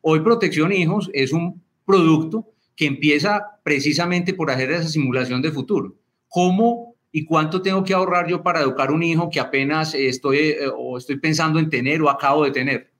Hoy 0.00 0.20
Protección 0.20 0.72
Hijos 0.72 1.10
es 1.12 1.32
un 1.32 1.62
producto 1.84 2.48
que 2.76 2.86
empieza 2.86 3.60
precisamente 3.62 4.34
por 4.34 4.50
hacer 4.50 4.70
esa 4.72 4.88
simulación 4.88 5.42
de 5.42 5.52
futuro. 5.52 5.94
¿Cómo 6.28 6.96
y 7.12 7.24
cuánto 7.24 7.60
tengo 7.60 7.84
que 7.84 7.94
ahorrar 7.94 8.26
yo 8.28 8.42
para 8.42 8.60
educar 8.60 8.90
un 8.90 9.02
hijo 9.02 9.28
que 9.30 9.40
apenas 9.40 9.94
estoy 9.94 10.38
eh, 10.38 10.58
o 10.74 10.98
estoy 10.98 11.18
pensando 11.18 11.58
en 11.58 11.68
tener 11.68 12.02
o 12.02 12.08
acabo 12.08 12.44
de 12.44 12.50
tener? 12.50 12.91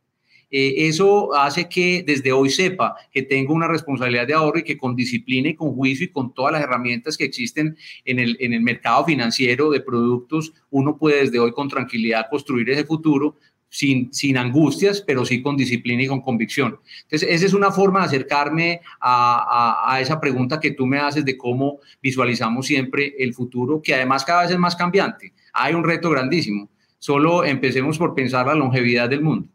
Eh, 0.52 0.86
eso 0.86 1.34
hace 1.34 1.66
que 1.66 2.04
desde 2.06 2.30
hoy 2.30 2.50
sepa 2.50 2.94
que 3.10 3.22
tengo 3.22 3.54
una 3.54 3.66
responsabilidad 3.66 4.26
de 4.26 4.34
ahorro 4.34 4.58
y 4.58 4.64
que 4.64 4.76
con 4.76 4.94
disciplina 4.94 5.48
y 5.48 5.54
con 5.54 5.74
juicio 5.74 6.04
y 6.04 6.10
con 6.10 6.34
todas 6.34 6.52
las 6.52 6.62
herramientas 6.62 7.16
que 7.16 7.24
existen 7.24 7.74
en 8.04 8.18
el, 8.18 8.36
en 8.38 8.52
el 8.52 8.60
mercado 8.60 9.06
financiero 9.06 9.70
de 9.70 9.80
productos, 9.80 10.52
uno 10.68 10.98
puede 10.98 11.20
desde 11.20 11.38
hoy 11.38 11.52
con 11.52 11.68
tranquilidad 11.68 12.26
construir 12.28 12.68
ese 12.68 12.84
futuro 12.84 13.36
sin, 13.70 14.12
sin, 14.12 14.36
angustias, 14.36 15.00
pero 15.00 15.24
sí 15.24 15.40
con 15.40 15.56
disciplina 15.56 16.02
y 16.02 16.06
con 16.06 16.20
convicción. 16.20 16.78
Entonces, 17.04 17.26
esa 17.30 17.46
es 17.46 17.54
una 17.54 17.72
forma 17.72 18.00
de 18.00 18.06
acercarme 18.06 18.82
a, 19.00 19.86
a, 19.88 19.94
a, 19.94 20.00
esa 20.02 20.20
pregunta 20.20 20.60
que 20.60 20.72
tú 20.72 20.86
me 20.86 20.98
haces 20.98 21.24
de 21.24 21.38
cómo 21.38 21.78
visualizamos 22.02 22.66
siempre 22.66 23.14
el 23.18 23.32
futuro, 23.32 23.80
que 23.80 23.94
además 23.94 24.26
cada 24.26 24.42
vez 24.42 24.50
es 24.50 24.58
más 24.58 24.76
cambiante. 24.76 25.32
Hay 25.54 25.72
un 25.72 25.84
reto 25.84 26.10
grandísimo. 26.10 26.68
Solo 26.98 27.44
empecemos 27.44 27.96
por 27.96 28.14
pensar 28.14 28.46
la 28.46 28.54
longevidad 28.54 29.08
del 29.08 29.22
mundo. 29.22 29.48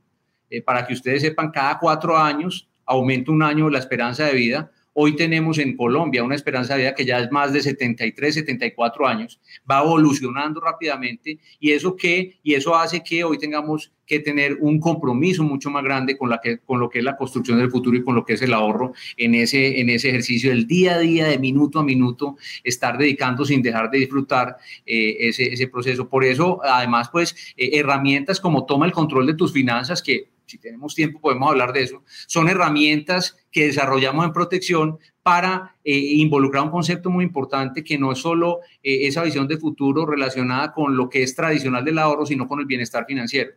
Eh, 0.50 0.62
para 0.62 0.86
que 0.86 0.94
ustedes 0.94 1.22
sepan, 1.22 1.52
cada 1.52 1.78
cuatro 1.80 2.18
años 2.18 2.68
aumenta 2.86 3.32
un 3.32 3.44
año 3.44 3.70
la 3.70 3.80
esperanza 3.80 4.26
de 4.26 4.34
vida. 4.34 4.72
Hoy 4.94 5.16
tenemos 5.16 5.60
en 5.60 5.78
Colombia 5.78 6.24
una 6.24 6.34
esperanza 6.34 6.74
de 6.74 6.80
vida 6.82 6.96
que 6.96 7.06
ya 7.06 7.20
es 7.20 7.32
más 7.32 7.54
de 7.54 7.62
73, 7.62 8.34
74 8.34 9.08
años, 9.08 9.40
va 9.70 9.84
evolucionando 9.84 10.60
rápidamente 10.60 11.38
y 11.60 11.72
eso 11.72 11.96
que 11.96 12.40
y 12.42 12.56
eso 12.56 12.76
hace 12.76 13.04
que 13.04 13.24
hoy 13.24 13.38
tengamos 13.38 13.92
que 14.08 14.20
tener 14.20 14.58
un 14.60 14.80
compromiso 14.80 15.44
mucho 15.44 15.70
más 15.70 15.84
grande 15.84 16.18
con, 16.18 16.32
la 16.32 16.42
con 16.66 16.80
lo 16.80 16.90
que 16.90 17.00
es 17.00 17.06
la 17.06 17.16
construcción 17.16 17.60
del 17.60 17.70
futuro 17.70 17.96
y 17.96 18.04
con 18.04 18.16
lo 18.16 18.26
que 18.26 18.34
es 18.34 18.42
el 18.42 18.54
ahorro 18.54 18.94
en 19.18 19.36
ese, 19.36 19.80
en 19.80 19.90
ese 19.90 20.10
ejercicio 20.10 20.50
del 20.50 20.66
día 20.66 20.96
a 20.96 21.00
día, 21.00 21.28
de 21.28 21.38
minuto 21.38 21.80
a 21.80 21.84
minuto, 21.84 22.38
estar 22.64 22.98
dedicando 22.98 23.46
sin 23.46 23.62
dejar 23.62 23.92
de 23.92 24.00
disfrutar 24.00 24.58
eh, 24.86 25.18
ese, 25.20 25.54
ese, 25.54 25.68
proceso. 25.68 26.08
Por 26.10 26.24
eso, 26.24 26.60
además, 26.64 27.10
pues, 27.12 27.54
eh, 27.58 27.72
herramientas 27.74 28.40
como 28.40 28.66
toma 28.66 28.86
el 28.86 28.94
control 28.94 29.28
de 29.28 29.36
tus 29.36 29.52
finanzas, 29.52 30.02
que 30.02 30.30
si 30.48 30.58
tenemos 30.58 30.96
tiempo 30.96 31.22
podemos 31.22 31.50
hablar 31.50 31.74
de 31.74 31.84
eso, 31.84 32.04
son 32.26 32.50
herramientas 32.50 33.38
que 33.52 33.68
desarrollamos 33.68 34.26
en 34.26 34.34
protección 34.34 34.98
para 35.22 35.76
eh, 35.84 35.94
involucrar 35.96 36.64
un 36.64 36.72
concepto 36.72 37.10
muy 37.10 37.26
importante 37.26 37.84
que 37.84 37.98
no 37.98 38.14
es 38.14 38.20
solo 38.20 38.62
eh, 38.82 39.08
esa 39.08 39.24
visión 39.24 39.48
de 39.48 39.58
futuro 39.58 40.06
relacionada 40.06 40.72
con 40.72 40.96
lo 40.96 41.10
que 41.10 41.22
es 41.22 41.36
tradicional 41.36 41.84
del 41.84 42.00
ahorro, 42.00 42.26
sino 42.26 42.48
con 42.48 42.60
el 42.60 42.66
bienestar 42.66 43.06
financiero. 43.06 43.52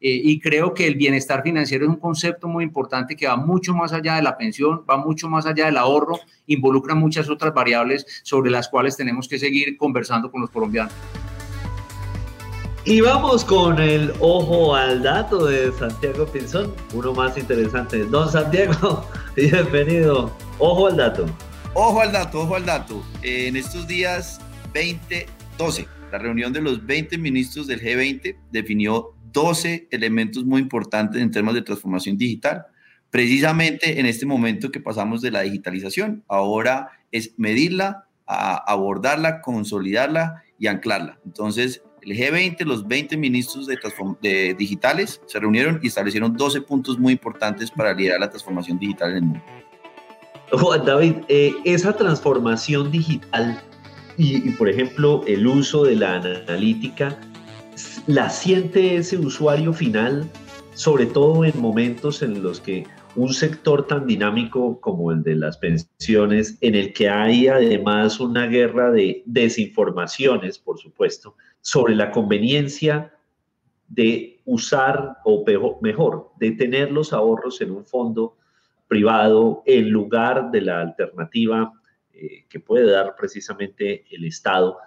Eh, 0.00 0.20
y 0.22 0.38
creo 0.38 0.74
que 0.74 0.86
el 0.86 0.94
bienestar 0.94 1.42
financiero 1.42 1.84
es 1.84 1.90
un 1.90 1.96
concepto 1.96 2.48
muy 2.48 2.62
importante 2.62 3.16
que 3.16 3.26
va 3.26 3.36
mucho 3.36 3.74
más 3.74 3.92
allá 3.92 4.16
de 4.16 4.22
la 4.22 4.36
pensión, 4.36 4.84
va 4.88 4.98
mucho 4.98 5.28
más 5.28 5.46
allá 5.46 5.66
del 5.66 5.78
ahorro, 5.78 6.20
involucra 6.46 6.94
muchas 6.94 7.28
otras 7.30 7.52
variables 7.54 8.06
sobre 8.22 8.50
las 8.50 8.68
cuales 8.68 8.96
tenemos 8.96 9.26
que 9.26 9.38
seguir 9.38 9.76
conversando 9.76 10.30
con 10.30 10.42
los 10.42 10.50
colombianos. 10.50 10.92
Y 12.88 13.00
vamos 13.00 13.44
con 13.44 13.80
el 13.80 14.12
ojo 14.20 14.76
al 14.76 15.02
dato 15.02 15.46
de 15.46 15.72
Santiago 15.72 16.24
Pinzón, 16.24 16.72
uno 16.94 17.12
más 17.12 17.36
interesante. 17.36 18.04
Don 18.04 18.30
Santiago, 18.30 19.10
bienvenido. 19.36 20.32
Ojo 20.60 20.86
al 20.86 20.96
dato. 20.96 21.26
Ojo 21.74 22.00
al 22.00 22.12
dato, 22.12 22.42
ojo 22.42 22.54
al 22.54 22.64
dato. 22.64 23.04
En 23.22 23.56
estos 23.56 23.88
días 23.88 24.40
2012, 24.72 25.88
la 26.12 26.18
reunión 26.18 26.52
de 26.52 26.60
los 26.60 26.86
20 26.86 27.18
ministros 27.18 27.66
del 27.66 27.80
G20 27.80 28.36
definió 28.52 29.16
12 29.32 29.88
elementos 29.90 30.44
muy 30.44 30.62
importantes 30.62 31.20
en 31.20 31.32
temas 31.32 31.56
de 31.56 31.62
transformación 31.62 32.16
digital. 32.16 32.66
Precisamente 33.10 33.98
en 33.98 34.06
este 34.06 34.26
momento 34.26 34.70
que 34.70 34.78
pasamos 34.78 35.22
de 35.22 35.32
la 35.32 35.40
digitalización, 35.40 36.22
ahora 36.28 36.90
es 37.10 37.34
medirla, 37.36 38.06
abordarla, 38.26 39.40
consolidarla 39.40 40.44
y 40.56 40.68
anclarla. 40.68 41.18
Entonces, 41.24 41.82
el 42.06 42.16
G20, 42.16 42.64
los 42.64 42.86
20 42.86 43.16
ministros 43.16 43.66
de, 43.66 44.54
digitales 44.56 45.20
se 45.26 45.40
reunieron 45.40 45.80
y 45.82 45.88
establecieron 45.88 46.36
12 46.36 46.60
puntos 46.62 46.98
muy 46.98 47.12
importantes 47.12 47.68
para 47.68 47.92
liderar 47.92 48.20
la 48.20 48.30
transformación 48.30 48.78
digital 48.78 49.10
en 49.10 49.16
el 49.16 49.22
mundo. 49.22 49.42
David, 50.84 51.14
eh, 51.28 51.52
esa 51.64 51.96
transformación 51.96 52.92
digital 52.92 53.60
y, 54.16 54.50
por 54.50 54.68
ejemplo, 54.68 55.24
el 55.26 55.46
uso 55.48 55.84
de 55.84 55.96
la 55.96 56.14
analítica, 56.14 57.18
¿la 58.06 58.30
siente 58.30 58.96
ese 58.96 59.18
usuario 59.18 59.72
final, 59.72 60.30
sobre 60.74 61.06
todo 61.06 61.44
en 61.44 61.60
momentos 61.60 62.22
en 62.22 62.40
los 62.40 62.60
que 62.60 62.86
un 63.16 63.34
sector 63.34 63.86
tan 63.86 64.06
dinámico 64.06 64.80
como 64.80 65.10
el 65.10 65.24
de 65.24 65.34
las 65.34 65.58
pensiones, 65.58 66.56
en 66.60 66.76
el 66.76 66.92
que 66.92 67.08
hay 67.08 67.48
además 67.48 68.20
una 68.20 68.46
guerra 68.46 68.92
de 68.92 69.22
desinformaciones, 69.26 70.58
por 70.58 70.78
supuesto, 70.78 71.34
sobre 71.66 71.96
la 71.96 72.12
conveniencia 72.12 73.12
de 73.88 74.40
usar, 74.44 75.16
o 75.24 75.44
mejor, 75.82 76.30
de 76.38 76.52
tener 76.52 76.92
los 76.92 77.12
ahorros 77.12 77.60
en 77.60 77.72
un 77.72 77.84
fondo 77.84 78.36
privado 78.86 79.64
en 79.66 79.90
lugar 79.90 80.52
de 80.52 80.60
la 80.60 80.80
alternativa 80.80 81.72
eh, 82.12 82.44
que 82.48 82.60
puede 82.60 82.88
dar 82.88 83.16
precisamente 83.16 84.04
el 84.12 84.26
Estado. 84.26 84.78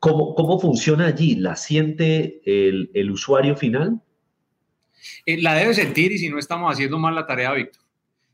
¿Cómo, 0.00 0.34
cómo 0.34 0.58
funciona 0.58 1.06
allí? 1.06 1.36
¿La 1.36 1.54
siente 1.54 2.40
el, 2.44 2.90
el 2.92 3.12
usuario 3.12 3.54
final? 3.54 4.00
Eh, 5.26 5.40
la 5.40 5.54
debe 5.54 5.74
sentir 5.74 6.10
y 6.10 6.18
si 6.18 6.28
no 6.28 6.40
estamos 6.40 6.72
haciendo 6.72 6.98
mal 6.98 7.14
la 7.14 7.24
tarea, 7.24 7.52
Víctor. 7.52 7.84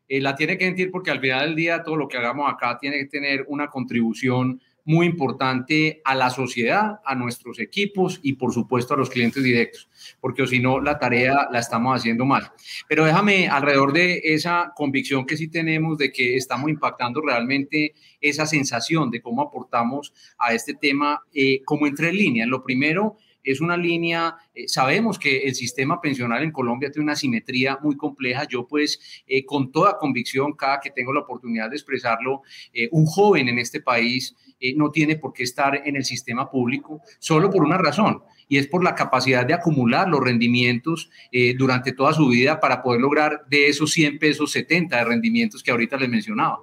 Eh, 0.08 0.22
la 0.22 0.34
tiene 0.34 0.56
que 0.56 0.64
sentir 0.64 0.90
porque 0.90 1.10
al 1.10 1.20
final 1.20 1.44
del 1.44 1.56
día 1.56 1.82
todo 1.82 1.96
lo 1.96 2.08
que 2.08 2.16
hagamos 2.16 2.50
acá 2.50 2.78
tiene 2.80 2.96
que 3.00 3.06
tener 3.06 3.44
una 3.48 3.68
contribución 3.68 4.62
muy 4.84 5.06
importante 5.06 6.00
a 6.04 6.14
la 6.14 6.30
sociedad, 6.30 7.00
a 7.04 7.14
nuestros 7.14 7.58
equipos 7.60 8.18
y 8.22 8.34
por 8.34 8.52
supuesto 8.52 8.94
a 8.94 8.96
los 8.96 9.10
clientes 9.10 9.42
directos, 9.42 9.88
porque 10.20 10.46
si 10.46 10.58
no 10.60 10.80
la 10.80 10.98
tarea 10.98 11.48
la 11.50 11.60
estamos 11.60 11.96
haciendo 11.96 12.24
mal. 12.24 12.50
Pero 12.88 13.04
déjame 13.04 13.48
alrededor 13.48 13.92
de 13.92 14.20
esa 14.24 14.72
convicción 14.74 15.26
que 15.26 15.36
sí 15.36 15.48
tenemos 15.48 15.98
de 15.98 16.12
que 16.12 16.36
estamos 16.36 16.70
impactando 16.70 17.20
realmente 17.20 17.94
esa 18.20 18.46
sensación 18.46 19.10
de 19.10 19.22
cómo 19.22 19.42
aportamos 19.42 20.12
a 20.38 20.52
este 20.52 20.74
tema 20.74 21.20
eh, 21.32 21.62
como 21.64 21.86
entre 21.86 22.12
líneas. 22.12 22.48
Lo 22.48 22.62
primero 22.62 23.16
es 23.44 23.60
una 23.60 23.76
línea, 23.76 24.36
eh, 24.54 24.68
sabemos 24.68 25.18
que 25.18 25.38
el 25.44 25.54
sistema 25.54 26.00
pensional 26.00 26.42
en 26.42 26.52
Colombia 26.52 26.90
tiene 26.90 27.04
una 27.04 27.16
simetría 27.16 27.78
muy 27.82 27.96
compleja. 27.96 28.46
Yo 28.48 28.66
pues 28.66 29.00
eh, 29.26 29.44
con 29.44 29.72
toda 29.72 29.98
convicción, 29.98 30.52
cada 30.52 30.80
que 30.80 30.90
tengo 30.90 31.12
la 31.12 31.20
oportunidad 31.20 31.70
de 31.70 31.76
expresarlo, 31.76 32.42
eh, 32.72 32.88
un 32.92 33.06
joven 33.06 33.48
en 33.48 33.58
este 33.58 33.80
país 33.80 34.36
no 34.76 34.92
tiene 34.92 35.16
por 35.16 35.32
qué 35.32 35.42
estar 35.42 35.82
en 35.84 35.96
el 35.96 36.04
sistema 36.04 36.48
público 36.48 37.00
solo 37.18 37.50
por 37.50 37.64
una 37.64 37.78
razón, 37.78 38.22
y 38.46 38.58
es 38.58 38.68
por 38.68 38.84
la 38.84 38.94
capacidad 38.94 39.44
de 39.44 39.54
acumular 39.54 40.08
los 40.08 40.20
rendimientos 40.20 41.10
durante 41.58 41.90
toda 41.90 42.12
su 42.12 42.28
vida 42.28 42.60
para 42.60 42.80
poder 42.80 43.00
lograr 43.00 43.44
de 43.50 43.66
esos 43.66 43.90
100 43.90 44.20
pesos 44.20 44.52
70 44.52 44.96
de 44.96 45.04
rendimientos 45.04 45.64
que 45.64 45.72
ahorita 45.72 45.96
les 45.96 46.08
mencionaba. 46.08 46.60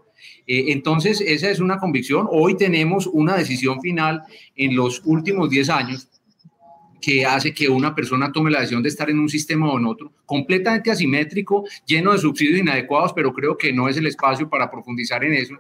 entonces, 0.47 1.19
esa 1.19 1.49
es 1.49 1.59
una 1.59 1.77
convicción. 1.77 2.25
Hoy 2.31 2.55
tenemos 2.55 3.05
una 3.05 3.35
decisión 3.35 3.81
final 3.81 4.23
en 4.55 4.77
los 4.77 5.01
últimos 5.03 5.49
10 5.49 5.69
años 5.69 6.07
que 7.01 7.25
hace 7.25 7.53
que 7.53 7.69
una 7.69 7.95
persona 7.95 8.31
tome 8.31 8.51
la 8.51 8.59
decisión 8.59 8.83
de 8.83 8.89
estar 8.89 9.09
en 9.09 9.19
un 9.19 9.29
sistema 9.29 9.71
o 9.71 9.77
en 9.77 9.85
otro, 9.85 10.12
completamente 10.25 10.91
asimétrico, 10.91 11.65
lleno 11.85 12.12
de 12.12 12.19
subsidios 12.19 12.59
inadecuados, 12.59 13.13
pero 13.13 13.33
creo 13.33 13.57
que 13.57 13.73
no 13.73 13.88
es 13.88 13.97
el 13.97 14.05
espacio 14.05 14.49
para 14.49 14.69
profundizar 14.69 15.23
en 15.23 15.33
eso. 15.33 15.55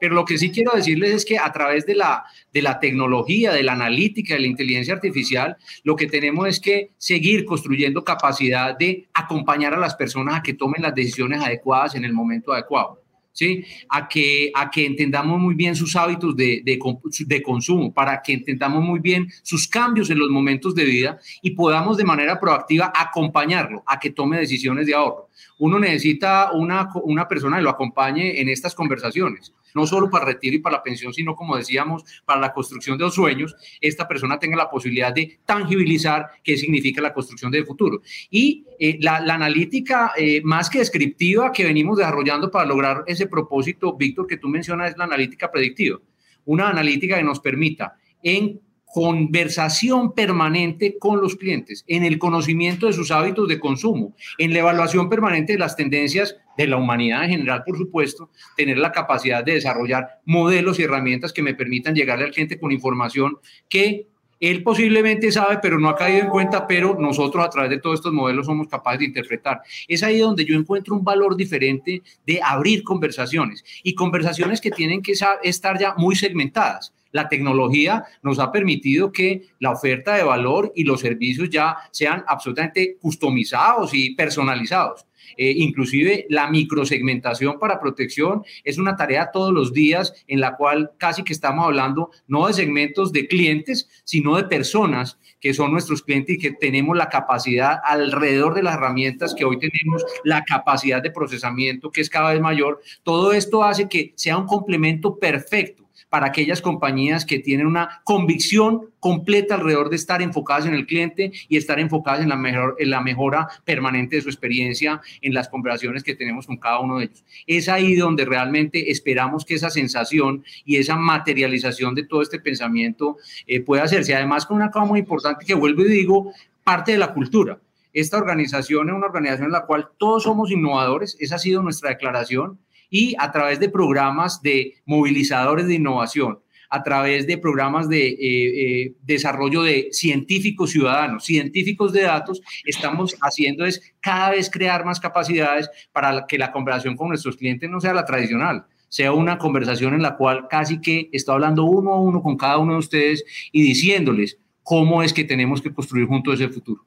Pero 0.00 0.14
lo 0.14 0.24
que 0.24 0.38
sí 0.38 0.50
quiero 0.50 0.72
decirles 0.74 1.14
es 1.14 1.24
que 1.24 1.38
a 1.38 1.50
través 1.52 1.86
de 1.86 1.94
la, 1.94 2.24
de 2.52 2.62
la 2.62 2.78
tecnología, 2.80 3.52
de 3.52 3.62
la 3.62 3.72
analítica, 3.72 4.34
de 4.34 4.40
la 4.40 4.46
inteligencia 4.46 4.94
artificial, 4.94 5.56
lo 5.82 5.96
que 5.96 6.06
tenemos 6.06 6.48
es 6.48 6.60
que 6.60 6.90
seguir 6.98 7.44
construyendo 7.44 8.04
capacidad 8.04 8.76
de 8.76 9.08
acompañar 9.14 9.74
a 9.74 9.78
las 9.78 9.94
personas 9.94 10.36
a 10.36 10.42
que 10.42 10.54
tomen 10.54 10.82
las 10.82 10.94
decisiones 10.94 11.42
adecuadas 11.42 11.94
en 11.94 12.04
el 12.04 12.12
momento 12.12 12.52
adecuado. 12.52 13.03
¿Sí? 13.34 13.64
A 13.90 14.08
que, 14.08 14.50
a 14.54 14.70
que 14.70 14.86
entendamos 14.86 15.38
muy 15.38 15.54
bien 15.54 15.76
sus 15.76 15.94
hábitos 15.96 16.34
de, 16.34 16.62
de, 16.64 16.78
de, 17.26 17.42
consumo, 17.42 17.92
para 17.92 18.22
que 18.22 18.32
entendamos 18.32 18.82
muy 18.82 19.00
bien 19.00 19.28
sus 19.42 19.68
cambios 19.68 20.08
en 20.08 20.18
los 20.18 20.30
momentos 20.30 20.74
de 20.74 20.84
vida 20.84 21.18
y 21.42 21.50
podamos 21.50 21.98
de 21.98 22.04
manera 22.04 22.40
proactiva 22.40 22.92
acompañarlo 22.94 23.82
a 23.86 23.98
que 23.98 24.10
tome 24.10 24.38
decisiones 24.38 24.86
de 24.86 24.94
ahorro. 24.94 25.28
Uno 25.58 25.78
necesita 25.78 26.52
una, 26.52 26.88
una 27.02 27.28
persona 27.28 27.56
que 27.56 27.62
lo 27.62 27.70
acompañe 27.70 28.40
en 28.40 28.48
estas 28.48 28.74
conversaciones 28.74 29.52
no 29.74 29.86
solo 29.86 30.08
para 30.08 30.24
el 30.24 30.34
retiro 30.34 30.56
y 30.56 30.60
para 30.60 30.76
la 30.76 30.82
pensión, 30.82 31.12
sino 31.12 31.34
como 31.34 31.56
decíamos, 31.56 32.04
para 32.24 32.40
la 32.40 32.52
construcción 32.52 32.96
de 32.96 33.04
los 33.04 33.14
sueños, 33.14 33.54
esta 33.80 34.08
persona 34.08 34.38
tenga 34.38 34.56
la 34.56 34.70
posibilidad 34.70 35.12
de 35.12 35.40
tangibilizar 35.44 36.28
qué 36.42 36.56
significa 36.56 37.02
la 37.02 37.12
construcción 37.12 37.50
del 37.50 37.66
futuro. 37.66 38.00
Y 38.30 38.64
eh, 38.78 38.98
la, 39.00 39.16
analítica 39.16 40.12
eh, 40.16 40.40
más 40.44 40.70
que 40.70 40.78
descriptiva 40.78 41.52
que 41.52 41.64
venimos 41.64 41.98
desarrollando 41.98 42.50
para 42.50 42.66
lograr 42.66 43.04
ese 43.06 43.26
propósito, 43.26 43.96
Víctor, 43.96 44.26
que 44.26 44.36
tú 44.36 44.48
mencionas, 44.48 44.90
es 44.90 44.96
la 44.96 45.04
analítica 45.04 45.50
predictiva. 45.50 45.98
Una 46.44 46.68
analítica 46.68 47.16
que 47.16 47.24
nos 47.24 47.40
permita 47.40 47.96
en 48.22 48.60
conversación 48.94 50.12
permanente 50.12 50.98
con 51.00 51.20
los 51.20 51.34
clientes, 51.34 51.84
en 51.88 52.04
el 52.04 52.16
conocimiento 52.16 52.86
de 52.86 52.92
sus 52.92 53.10
hábitos 53.10 53.48
de 53.48 53.58
consumo, 53.58 54.14
en 54.38 54.52
la 54.52 54.60
evaluación 54.60 55.10
permanente 55.10 55.54
de 55.54 55.58
las 55.58 55.74
tendencias 55.74 56.36
de 56.56 56.68
la 56.68 56.76
humanidad 56.76 57.24
en 57.24 57.30
general, 57.30 57.64
por 57.66 57.76
supuesto, 57.76 58.30
tener 58.56 58.78
la 58.78 58.92
capacidad 58.92 59.42
de 59.42 59.54
desarrollar 59.54 60.20
modelos 60.24 60.78
y 60.78 60.84
herramientas 60.84 61.32
que 61.32 61.42
me 61.42 61.56
permitan 61.56 61.96
llegarle 61.96 62.26
al 62.26 62.30
cliente 62.30 62.56
con 62.56 62.70
información 62.70 63.38
que 63.68 64.06
él 64.38 64.62
posiblemente 64.62 65.32
sabe, 65.32 65.58
pero 65.60 65.80
no 65.80 65.88
ha 65.88 65.96
caído 65.96 66.20
en 66.20 66.28
cuenta, 66.28 66.64
pero 66.64 66.96
nosotros 66.96 67.44
a 67.44 67.50
través 67.50 67.70
de 67.70 67.80
todos 67.80 67.98
estos 67.98 68.12
modelos 68.12 68.46
somos 68.46 68.68
capaces 68.68 69.00
de 69.00 69.06
interpretar. 69.06 69.60
Es 69.88 70.04
ahí 70.04 70.20
donde 70.20 70.44
yo 70.44 70.54
encuentro 70.54 70.94
un 70.94 71.02
valor 71.02 71.34
diferente 71.34 72.00
de 72.24 72.40
abrir 72.40 72.84
conversaciones 72.84 73.64
y 73.82 73.96
conversaciones 73.96 74.60
que 74.60 74.70
tienen 74.70 75.02
que 75.02 75.14
estar 75.42 75.78
ya 75.80 75.96
muy 75.96 76.14
segmentadas 76.14 76.94
la 77.14 77.28
tecnología 77.28 78.04
nos 78.22 78.40
ha 78.40 78.50
permitido 78.50 79.12
que 79.12 79.48
la 79.60 79.70
oferta 79.70 80.16
de 80.16 80.24
valor 80.24 80.72
y 80.74 80.82
los 80.82 81.00
servicios 81.00 81.48
ya 81.48 81.76
sean 81.92 82.24
absolutamente 82.26 82.96
customizados 83.00 83.94
y 83.94 84.16
personalizados. 84.16 85.06
Eh, 85.36 85.54
inclusive 85.56 86.26
la 86.28 86.50
microsegmentación 86.50 87.58
para 87.58 87.80
protección 87.80 88.42
es 88.64 88.78
una 88.78 88.96
tarea 88.96 89.30
todos 89.32 89.52
los 89.52 89.72
días 89.72 90.12
en 90.26 90.40
la 90.40 90.56
cual 90.56 90.90
casi 90.98 91.22
que 91.22 91.32
estamos 91.32 91.64
hablando 91.64 92.10
no 92.26 92.48
de 92.48 92.52
segmentos 92.52 93.12
de 93.12 93.28
clientes, 93.28 93.88
sino 94.02 94.36
de 94.36 94.44
personas 94.44 95.18
que 95.40 95.54
son 95.54 95.70
nuestros 95.70 96.02
clientes 96.02 96.34
y 96.34 96.38
que 96.38 96.50
tenemos 96.50 96.96
la 96.96 97.08
capacidad 97.08 97.78
alrededor 97.84 98.54
de 98.54 98.64
las 98.64 98.74
herramientas 98.74 99.34
que 99.34 99.44
hoy 99.44 99.58
tenemos, 99.60 100.04
la 100.24 100.42
capacidad 100.44 101.00
de 101.00 101.12
procesamiento 101.12 101.92
que 101.92 102.00
es 102.00 102.10
cada 102.10 102.32
vez 102.32 102.40
mayor. 102.40 102.80
Todo 103.04 103.32
esto 103.32 103.62
hace 103.62 103.88
que 103.88 104.12
sea 104.16 104.36
un 104.36 104.46
complemento 104.46 105.16
perfecto 105.16 105.83
para 106.14 106.26
aquellas 106.26 106.62
compañías 106.62 107.24
que 107.24 107.40
tienen 107.40 107.66
una 107.66 108.00
convicción 108.04 108.82
completa 109.00 109.56
alrededor 109.56 109.90
de 109.90 109.96
estar 109.96 110.22
enfocadas 110.22 110.64
en 110.64 110.74
el 110.74 110.86
cliente 110.86 111.32
y 111.48 111.56
estar 111.56 111.80
enfocadas 111.80 112.20
en 112.20 112.28
la, 112.28 112.36
mejor, 112.36 112.76
en 112.78 112.90
la 112.90 113.00
mejora 113.00 113.48
permanente 113.64 114.14
de 114.14 114.22
su 114.22 114.28
experiencia 114.28 115.00
en 115.22 115.34
las 115.34 115.48
conversaciones 115.48 116.04
que 116.04 116.14
tenemos 116.14 116.46
con 116.46 116.56
cada 116.56 116.78
uno 116.78 116.98
de 116.98 117.06
ellos. 117.06 117.24
Es 117.48 117.68
ahí 117.68 117.96
donde 117.96 118.24
realmente 118.24 118.92
esperamos 118.92 119.44
que 119.44 119.54
esa 119.56 119.70
sensación 119.70 120.44
y 120.64 120.76
esa 120.76 120.94
materialización 120.94 121.96
de 121.96 122.04
todo 122.04 122.22
este 122.22 122.38
pensamiento 122.38 123.16
eh, 123.48 123.58
pueda 123.58 123.82
hacerse. 123.82 124.14
Además, 124.14 124.46
con 124.46 124.58
una 124.58 124.70
cosa 124.70 124.86
muy 124.86 125.00
importante 125.00 125.44
que 125.44 125.54
vuelvo 125.54 125.82
y 125.82 125.88
digo, 125.88 126.32
parte 126.62 126.92
de 126.92 126.98
la 126.98 127.12
cultura. 127.12 127.58
Esta 127.92 128.18
organización 128.18 128.88
es 128.88 128.94
una 128.94 129.06
organización 129.06 129.46
en 129.46 129.52
la 129.52 129.66
cual 129.66 129.88
todos 129.98 130.22
somos 130.22 130.52
innovadores, 130.52 131.16
esa 131.18 131.34
ha 131.34 131.38
sido 131.40 131.60
nuestra 131.60 131.90
declaración 131.90 132.60
y 132.94 133.16
a 133.18 133.32
través 133.32 133.58
de 133.58 133.68
programas 133.68 134.40
de 134.40 134.74
movilizadores 134.86 135.66
de 135.66 135.74
innovación, 135.74 136.38
a 136.70 136.84
través 136.84 137.26
de 137.26 137.38
programas 137.38 137.88
de 137.88 138.06
eh, 138.06 138.16
eh, 138.20 138.94
desarrollo 139.02 139.64
de 139.64 139.88
científicos 139.90 140.70
ciudadanos, 140.70 141.24
científicos 141.24 141.92
de 141.92 142.02
datos, 142.02 142.40
estamos 142.64 143.16
haciendo 143.20 143.66
es 143.66 143.94
cada 143.98 144.30
vez 144.30 144.48
crear 144.48 144.84
más 144.84 145.00
capacidades 145.00 145.68
para 145.90 146.24
que 146.28 146.38
la 146.38 146.52
conversación 146.52 146.96
con 146.96 147.08
nuestros 147.08 147.36
clientes 147.36 147.68
no 147.68 147.80
sea 147.80 147.94
la 147.94 148.04
tradicional, 148.04 148.64
sea 148.88 149.10
una 149.10 149.38
conversación 149.38 149.94
en 149.94 150.02
la 150.02 150.16
cual 150.16 150.46
casi 150.48 150.80
que 150.80 151.08
está 151.10 151.32
hablando 151.32 151.64
uno 151.64 151.94
a 151.94 152.00
uno 152.00 152.22
con 152.22 152.36
cada 152.36 152.58
uno 152.58 152.74
de 152.74 152.78
ustedes 152.78 153.24
y 153.50 153.60
diciéndoles 153.62 154.38
cómo 154.62 155.02
es 155.02 155.12
que 155.12 155.24
tenemos 155.24 155.60
que 155.60 155.74
construir 155.74 156.06
juntos 156.06 156.34
ese 156.34 156.48
futuro. 156.48 156.86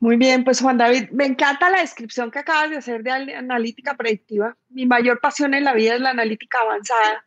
Muy 0.00 0.16
bien, 0.16 0.44
pues 0.44 0.60
Juan 0.60 0.78
David, 0.78 1.10
me 1.10 1.26
encanta 1.26 1.70
la 1.70 1.80
descripción 1.80 2.30
que 2.30 2.38
acabas 2.38 2.70
de 2.70 2.76
hacer 2.76 3.02
de 3.02 3.10
analítica 3.10 3.94
predictiva. 3.94 4.56
Mi 4.68 4.86
mayor 4.86 5.20
pasión 5.20 5.54
en 5.54 5.64
la 5.64 5.74
vida 5.74 5.94
es 5.94 6.00
la 6.00 6.10
analítica 6.10 6.58
avanzada. 6.60 7.24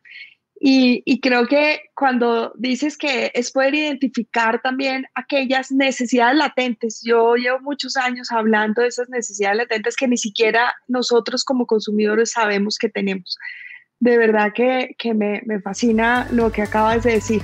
Y, 0.64 1.20
creo 1.22 1.48
que 1.48 1.90
cuando 1.96 2.54
dices 2.56 2.96
que 2.96 3.32
es 3.34 3.52
poder 3.52 3.74
identificar 3.74 4.62
también 4.62 5.08
aquellas 5.16 5.72
necesidades 5.72 6.38
latentes, 6.38 7.02
yo 7.04 7.36
llevo 7.36 7.60
muchos 7.62 7.98
años 7.98 8.32
hablando 8.32 8.84
de 8.84 8.90
esas 8.90 9.10
necesidades 9.10 9.58
latentes 9.58 9.96
que 9.96 10.08
ni 10.08 10.18
siquiera 10.18 10.72
nosotros 10.88 11.44
como 11.44 11.66
consumidores 11.66 12.34
sabemos 12.34 12.78
que 12.78 12.90
tenemos. 12.90 13.40
De 14.00 14.20
verdad 14.20 14.54
que, 14.54 14.96
me, 15.16 15.42
me 15.48 15.60
fascina 15.62 16.28
lo 16.32 16.52
que 16.52 16.62
acabas 16.62 17.04
de 17.04 17.14
decir. 17.14 17.42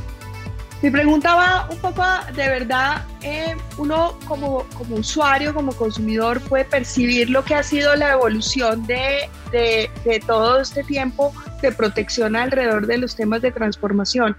Mi 0.83 0.91
pregunta 0.91 1.33
va 1.33 1.67
un 1.71 1.77
poco 1.79 2.03
de 2.35 2.49
verdad, 2.49 3.03
eh, 3.23 3.55
uno 3.79 4.15
como, 4.27 4.63
como 4.77 4.97
usuario, 4.97 5.51
como 5.51 5.73
consumidor 5.73 6.39
puede 6.41 6.65
percibir 6.65 7.31
lo 7.31 7.43
que 7.43 7.55
ha 7.55 7.63
sido 7.63 7.95
la 7.95 8.11
evolución 8.11 8.85
de, 8.85 9.27
de, 9.51 9.89
de 10.05 10.19
todo 10.19 10.61
este 10.61 10.83
tiempo 10.83 11.33
de 11.63 11.71
protección 11.71 12.35
alrededor 12.35 12.85
de 12.85 12.99
los 12.99 13.15
temas 13.15 13.41
de 13.41 13.51
transformación. 13.51 14.37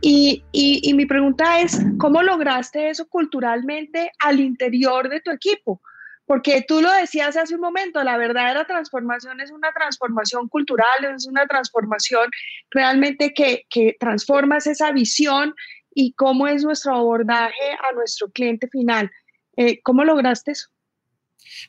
Y, 0.00 0.42
y, 0.50 0.80
y, 0.82 0.94
mi 0.94 1.06
pregunta 1.06 1.60
es, 1.60 1.80
¿cómo 1.96 2.24
lograste 2.24 2.90
eso 2.90 3.06
culturalmente 3.06 4.10
al 4.18 4.40
interior 4.40 5.08
de 5.08 5.20
tu 5.20 5.30
equipo? 5.30 5.80
Porque 6.26 6.64
tú 6.66 6.80
lo 6.80 6.92
decías 6.92 7.36
hace 7.36 7.54
un 7.54 7.60
momento, 7.60 8.02
la 8.02 8.16
verdadera 8.16 8.64
transformación 8.66 9.40
es 9.40 9.50
una 9.50 9.72
transformación 9.72 10.48
cultural, 10.48 11.04
es 11.14 11.26
una 11.26 11.46
transformación 11.46 12.30
realmente 12.70 13.34
que, 13.34 13.66
que 13.68 13.96
transformas 13.98 14.66
esa 14.66 14.92
visión 14.92 15.54
y 15.94 16.12
cómo 16.14 16.46
es 16.46 16.64
nuestro 16.64 16.94
abordaje 16.94 17.72
a 17.90 17.94
nuestro 17.94 18.30
cliente 18.30 18.68
final. 18.68 19.10
Eh, 19.56 19.80
¿Cómo 19.82 20.04
lograste 20.04 20.52
eso? 20.52 20.68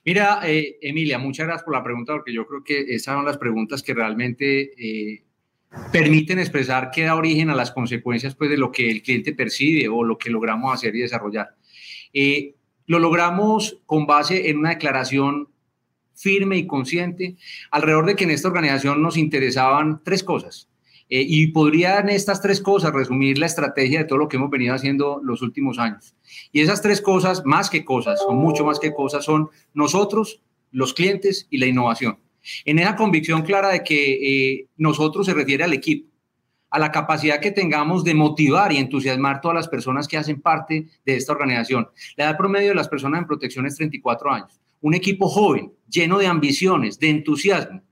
Mira, 0.05 0.39
eh, 0.43 0.77
Emilia, 0.81 1.17
muchas 1.17 1.45
gracias 1.45 1.63
por 1.63 1.73
la 1.73 1.83
pregunta, 1.83 2.13
porque 2.13 2.33
yo 2.33 2.45
creo 2.47 2.63
que 2.63 2.81
esas 2.93 3.15
son 3.15 3.25
las 3.25 3.37
preguntas 3.37 3.81
que 3.81 3.93
realmente 3.93 4.71
eh, 4.77 5.23
permiten 5.91 6.39
expresar 6.39 6.91
qué 6.91 7.03
da 7.03 7.15
origen 7.15 7.49
a 7.49 7.55
las 7.55 7.71
consecuencias 7.71 8.35
pues, 8.35 8.49
de 8.49 8.57
lo 8.57 8.71
que 8.71 8.89
el 8.89 9.01
cliente 9.01 9.33
percibe 9.33 9.87
o 9.89 10.03
lo 10.03 10.17
que 10.17 10.29
logramos 10.29 10.73
hacer 10.73 10.95
y 10.95 11.01
desarrollar. 11.01 11.55
Lo 12.85 12.99
logramos 12.99 13.79
con 13.85 14.05
base 14.05 14.49
en 14.49 14.59
una 14.59 14.69
declaración 14.69 15.49
firme 16.15 16.57
y 16.57 16.67
consciente 16.67 17.37
alrededor 17.71 18.05
de 18.05 18.15
que 18.15 18.23
en 18.23 18.31
esta 18.31 18.47
organización 18.47 19.01
nos 19.01 19.17
interesaban 19.17 20.01
tres 20.03 20.23
cosas. 20.23 20.69
Eh, 21.09 21.23
y 21.27 21.47
podrían 21.47 22.09
estas 22.09 22.41
tres 22.41 22.61
cosas 22.61 22.93
resumir 22.93 23.37
la 23.37 23.45
estrategia 23.45 23.99
de 23.99 24.05
todo 24.05 24.17
lo 24.17 24.27
que 24.27 24.37
hemos 24.37 24.49
venido 24.49 24.73
haciendo 24.73 25.19
los 25.23 25.41
últimos 25.41 25.77
años. 25.77 26.15
Y 26.51 26.61
esas 26.61 26.81
tres 26.81 27.01
cosas, 27.01 27.43
más 27.45 27.69
que 27.69 27.83
cosas, 27.83 28.19
son 28.19 28.37
mucho 28.37 28.65
más 28.65 28.79
que 28.79 28.93
cosas, 28.93 29.25
son 29.25 29.49
nosotros, 29.73 30.41
los 30.71 30.93
clientes 30.93 31.47
y 31.49 31.57
la 31.57 31.67
innovación. 31.67 32.17
En 32.65 32.79
esa 32.79 32.95
convicción 32.95 33.43
clara 33.43 33.69
de 33.69 33.83
que 33.83 34.13
eh, 34.53 34.67
nosotros 34.77 35.25
se 35.25 35.33
refiere 35.33 35.63
al 35.63 35.73
equipo, 35.73 36.09
a 36.73 36.79
la 36.79 36.91
capacidad 36.91 37.39
que 37.39 37.51
tengamos 37.51 38.03
de 38.03 38.15
motivar 38.15 38.71
y 38.73 38.77
entusiasmar 38.77 39.41
todas 39.41 39.53
las 39.53 39.67
personas 39.67 40.07
que 40.07 40.17
hacen 40.17 40.41
parte 40.41 40.88
de 41.05 41.15
esta 41.15 41.31
organización. 41.31 41.88
La 42.15 42.25
edad 42.25 42.38
promedio 42.38 42.69
de 42.69 42.75
las 42.75 42.89
personas 42.89 43.19
en 43.19 43.27
protección 43.27 43.67
es 43.67 43.75
34 43.75 44.33
años. 44.33 44.59
Un 44.81 44.95
equipo 44.95 45.29
joven, 45.29 45.71
lleno 45.88 46.17
de 46.17 46.25
ambiciones, 46.25 46.97
de 46.97 47.12
entusiasmo, 47.12 47.83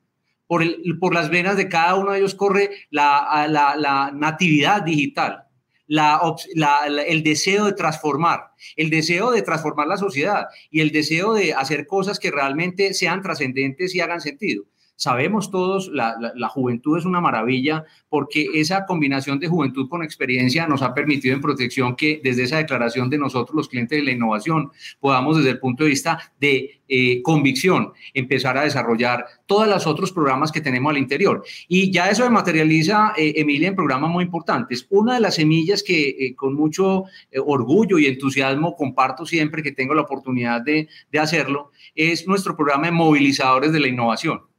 por, 0.47 1.13
las 1.13 1.29
venas 1.29 1.57
de 1.57 1.69
cada 1.69 1.95
uno 1.95 2.11
de 2.11 2.17
ellos 2.17 2.33
corre 2.33 2.71
la, 2.89 4.11
natividad 4.15 4.81
digital, 4.81 5.43
el 5.87 7.23
deseo 7.23 7.65
de 7.65 7.73
transformar, 7.73 8.47
el 8.75 8.89
deseo 8.89 9.29
de 9.29 9.43
transformar 9.43 9.87
la 9.87 9.97
sociedad 9.97 10.47
y 10.71 10.81
el 10.81 10.91
deseo 10.91 11.35
de 11.35 11.53
hacer 11.53 11.85
cosas 11.85 12.17
que 12.17 12.31
realmente 12.31 12.95
sean 12.95 13.21
trascendentes 13.21 13.93
y 13.93 14.01
hagan 14.01 14.21
sentido. 14.21 14.63
Sabemos 15.01 15.49
todos, 15.49 15.87
la, 15.87 16.47
juventud 16.49 16.95
es 16.95 17.05
una 17.05 17.19
maravilla 17.19 17.85
porque 18.07 18.45
esa 18.53 18.85
combinación 18.85 19.39
de 19.39 19.47
juventud 19.47 19.89
con 19.89 20.03
experiencia 20.03 20.67
nos 20.67 20.83
ha 20.83 20.93
permitido 20.93 21.33
en 21.33 21.41
protección 21.41 21.95
que 21.95 22.21
desde 22.23 22.43
esa 22.43 22.57
declaración 22.57 23.09
de 23.09 23.17
nosotros, 23.17 23.55
los 23.55 23.67
clientes 23.67 23.97
de 23.97 24.05
la 24.05 24.11
innovación, 24.11 24.69
podamos 24.99 25.37
desde 25.37 25.49
el 25.49 25.59
punto 25.59 25.85
de 25.85 25.89
vista 25.89 26.31
de 26.39 26.81
eh, 26.87 27.23
convicción 27.23 27.93
empezar 28.13 28.59
a 28.59 28.61
desarrollar 28.61 29.25
todos 29.47 29.67
los 29.67 29.87
otros 29.87 30.11
programas 30.11 30.51
que 30.51 30.61
tenemos 30.61 30.91
al 30.91 30.99
interior. 30.99 31.43
Y 31.67 31.89
ya 31.91 32.11
eso 32.11 32.23
se 32.23 32.29
materializa, 32.29 33.13
eh, 33.17 33.33
Emilia, 33.37 33.69
en 33.69 33.75
programas 33.75 34.11
muy 34.11 34.23
importantes. 34.23 34.85
Una 34.91 35.15
de 35.15 35.21
las 35.21 35.33
semillas 35.33 35.81
que 35.81 36.09
eh, 36.09 36.35
con 36.35 36.53
mucho 36.53 37.05
orgullo 37.43 37.97
y 37.97 38.05
entusiasmo 38.05 38.75
comparto 38.75 39.25
siempre 39.25 39.63
que 39.63 39.71
tengo 39.71 39.95
la 39.95 40.03
oportunidad 40.03 40.61
de, 40.61 40.89
de 41.11 41.19
hacerlo 41.19 41.71
es 41.95 42.27
nuestro 42.27 42.55
programa 42.55 42.85
de 42.85 42.91
movilizadores 42.91 43.71
de 43.71 43.79
la 43.79 43.87
innovación. 43.87 44.50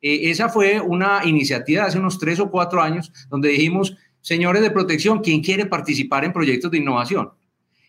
Eh, 0.00 0.30
esa 0.30 0.48
fue 0.48 0.80
una 0.80 1.22
iniciativa 1.24 1.84
hace 1.84 1.98
unos 1.98 2.18
tres 2.18 2.38
o 2.40 2.50
cuatro 2.50 2.80
años 2.80 3.12
donde 3.28 3.48
dijimos, 3.48 3.96
señores 4.20 4.62
de 4.62 4.70
protección, 4.70 5.20
¿quién 5.20 5.42
quiere 5.42 5.66
participar 5.66 6.24
en 6.24 6.32
proyectos 6.32 6.70
de 6.70 6.78
innovación? 6.78 7.30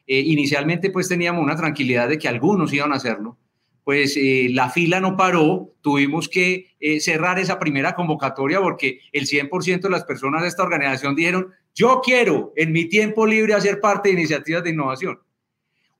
Eh, 0.07 0.19
inicialmente 0.19 0.89
pues 0.89 1.07
teníamos 1.07 1.43
una 1.43 1.55
tranquilidad 1.55 2.09
de 2.09 2.17
que 2.17 2.27
algunos 2.27 2.73
iban 2.73 2.91
a 2.91 2.95
hacerlo, 2.95 3.37
pues 3.83 4.17
eh, 4.17 4.47
la 4.51 4.69
fila 4.69 4.99
no 4.99 5.15
paró, 5.15 5.73
tuvimos 5.81 6.27
que 6.29 6.67
cerrar 6.99 7.39
esa 7.39 7.59
primera 7.59 7.93
convocatoria 7.93 8.61
porque 8.61 8.99
el 9.11 9.25
100% 9.25 9.81
de 9.81 9.89
las 9.89 10.03
personas 10.03 10.41
de 10.41 10.47
esta 10.47 10.63
organización 10.63 11.15
dijeron, 11.15 11.49
yo 11.75 12.01
quiero 12.03 12.53
en 12.55 12.71
mi 12.71 12.85
tiempo 12.85 13.25
libre 13.25 13.53
hacer 13.53 13.79
parte 13.79 14.09
de 14.09 14.15
iniciativas 14.15 14.63
de 14.63 14.71
innovación. 14.71 15.19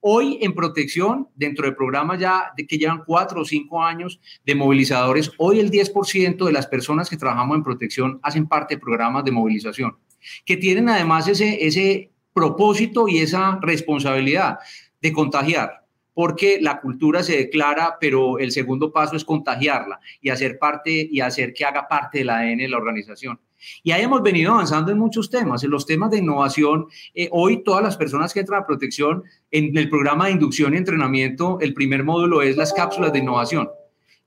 Hoy 0.02 0.38
en 0.40 0.54
protección, 0.54 1.28
dentro 1.34 1.66
del 1.66 1.76
programa 1.76 2.16
ya 2.16 2.52
de 2.56 2.66
que 2.66 2.78
llevan 2.78 3.04
cuatro 3.04 3.42
o 3.42 3.44
cinco 3.44 3.82
años 3.82 4.18
de 4.46 4.54
movilizadores, 4.54 5.30
hoy 5.36 5.60
el 5.60 5.70
10% 5.70 6.46
de 6.46 6.52
las 6.52 6.66
personas 6.66 7.10
que 7.10 7.18
trabajamos 7.18 7.56
en 7.58 7.62
protección 7.62 8.18
hacen 8.22 8.46
parte 8.46 8.74
de 8.74 8.80
programas 8.80 9.24
de 9.24 9.32
movilización, 9.32 9.98
que 10.46 10.56
tienen 10.56 10.88
además 10.88 11.28
ese, 11.28 11.66
ese 11.66 12.12
propósito 12.32 13.08
y 13.08 13.18
esa 13.18 13.58
responsabilidad 13.60 14.58
de 15.02 15.12
contagiar, 15.12 15.84
porque 16.14 16.58
la 16.62 16.80
cultura 16.80 17.22
se 17.22 17.36
declara, 17.36 17.98
pero 18.00 18.38
el 18.38 18.52
segundo 18.52 18.92
paso 18.92 19.16
es 19.16 19.24
contagiarla 19.24 20.00
y 20.22 20.30
hacer 20.30 20.58
parte 20.58 21.08
y 21.10 21.20
hacer 21.20 21.52
que 21.52 21.66
haga 21.66 21.86
parte 21.86 22.18
del 22.18 22.30
ADN 22.30 22.58
de 22.58 22.68
la 22.68 22.78
organización. 22.78 23.38
Y 23.82 23.92
ahí 23.92 24.02
hemos 24.02 24.22
venido 24.22 24.52
avanzando 24.52 24.92
en 24.92 24.98
muchos 24.98 25.30
temas. 25.30 25.64
En 25.64 25.70
los 25.70 25.86
temas 25.86 26.10
de 26.10 26.18
innovación, 26.18 26.86
eh, 27.14 27.28
hoy 27.32 27.62
todas 27.62 27.82
las 27.82 27.96
personas 27.96 28.32
que 28.32 28.40
entran 28.40 28.62
a 28.62 28.66
protección 28.66 29.24
en 29.50 29.76
el 29.76 29.88
programa 29.88 30.26
de 30.26 30.32
inducción 30.32 30.74
y 30.74 30.78
entrenamiento, 30.78 31.58
el 31.60 31.74
primer 31.74 32.04
módulo 32.04 32.42
es 32.42 32.56
las 32.56 32.72
cápsulas 32.72 33.12
de 33.12 33.20
innovación. 33.20 33.68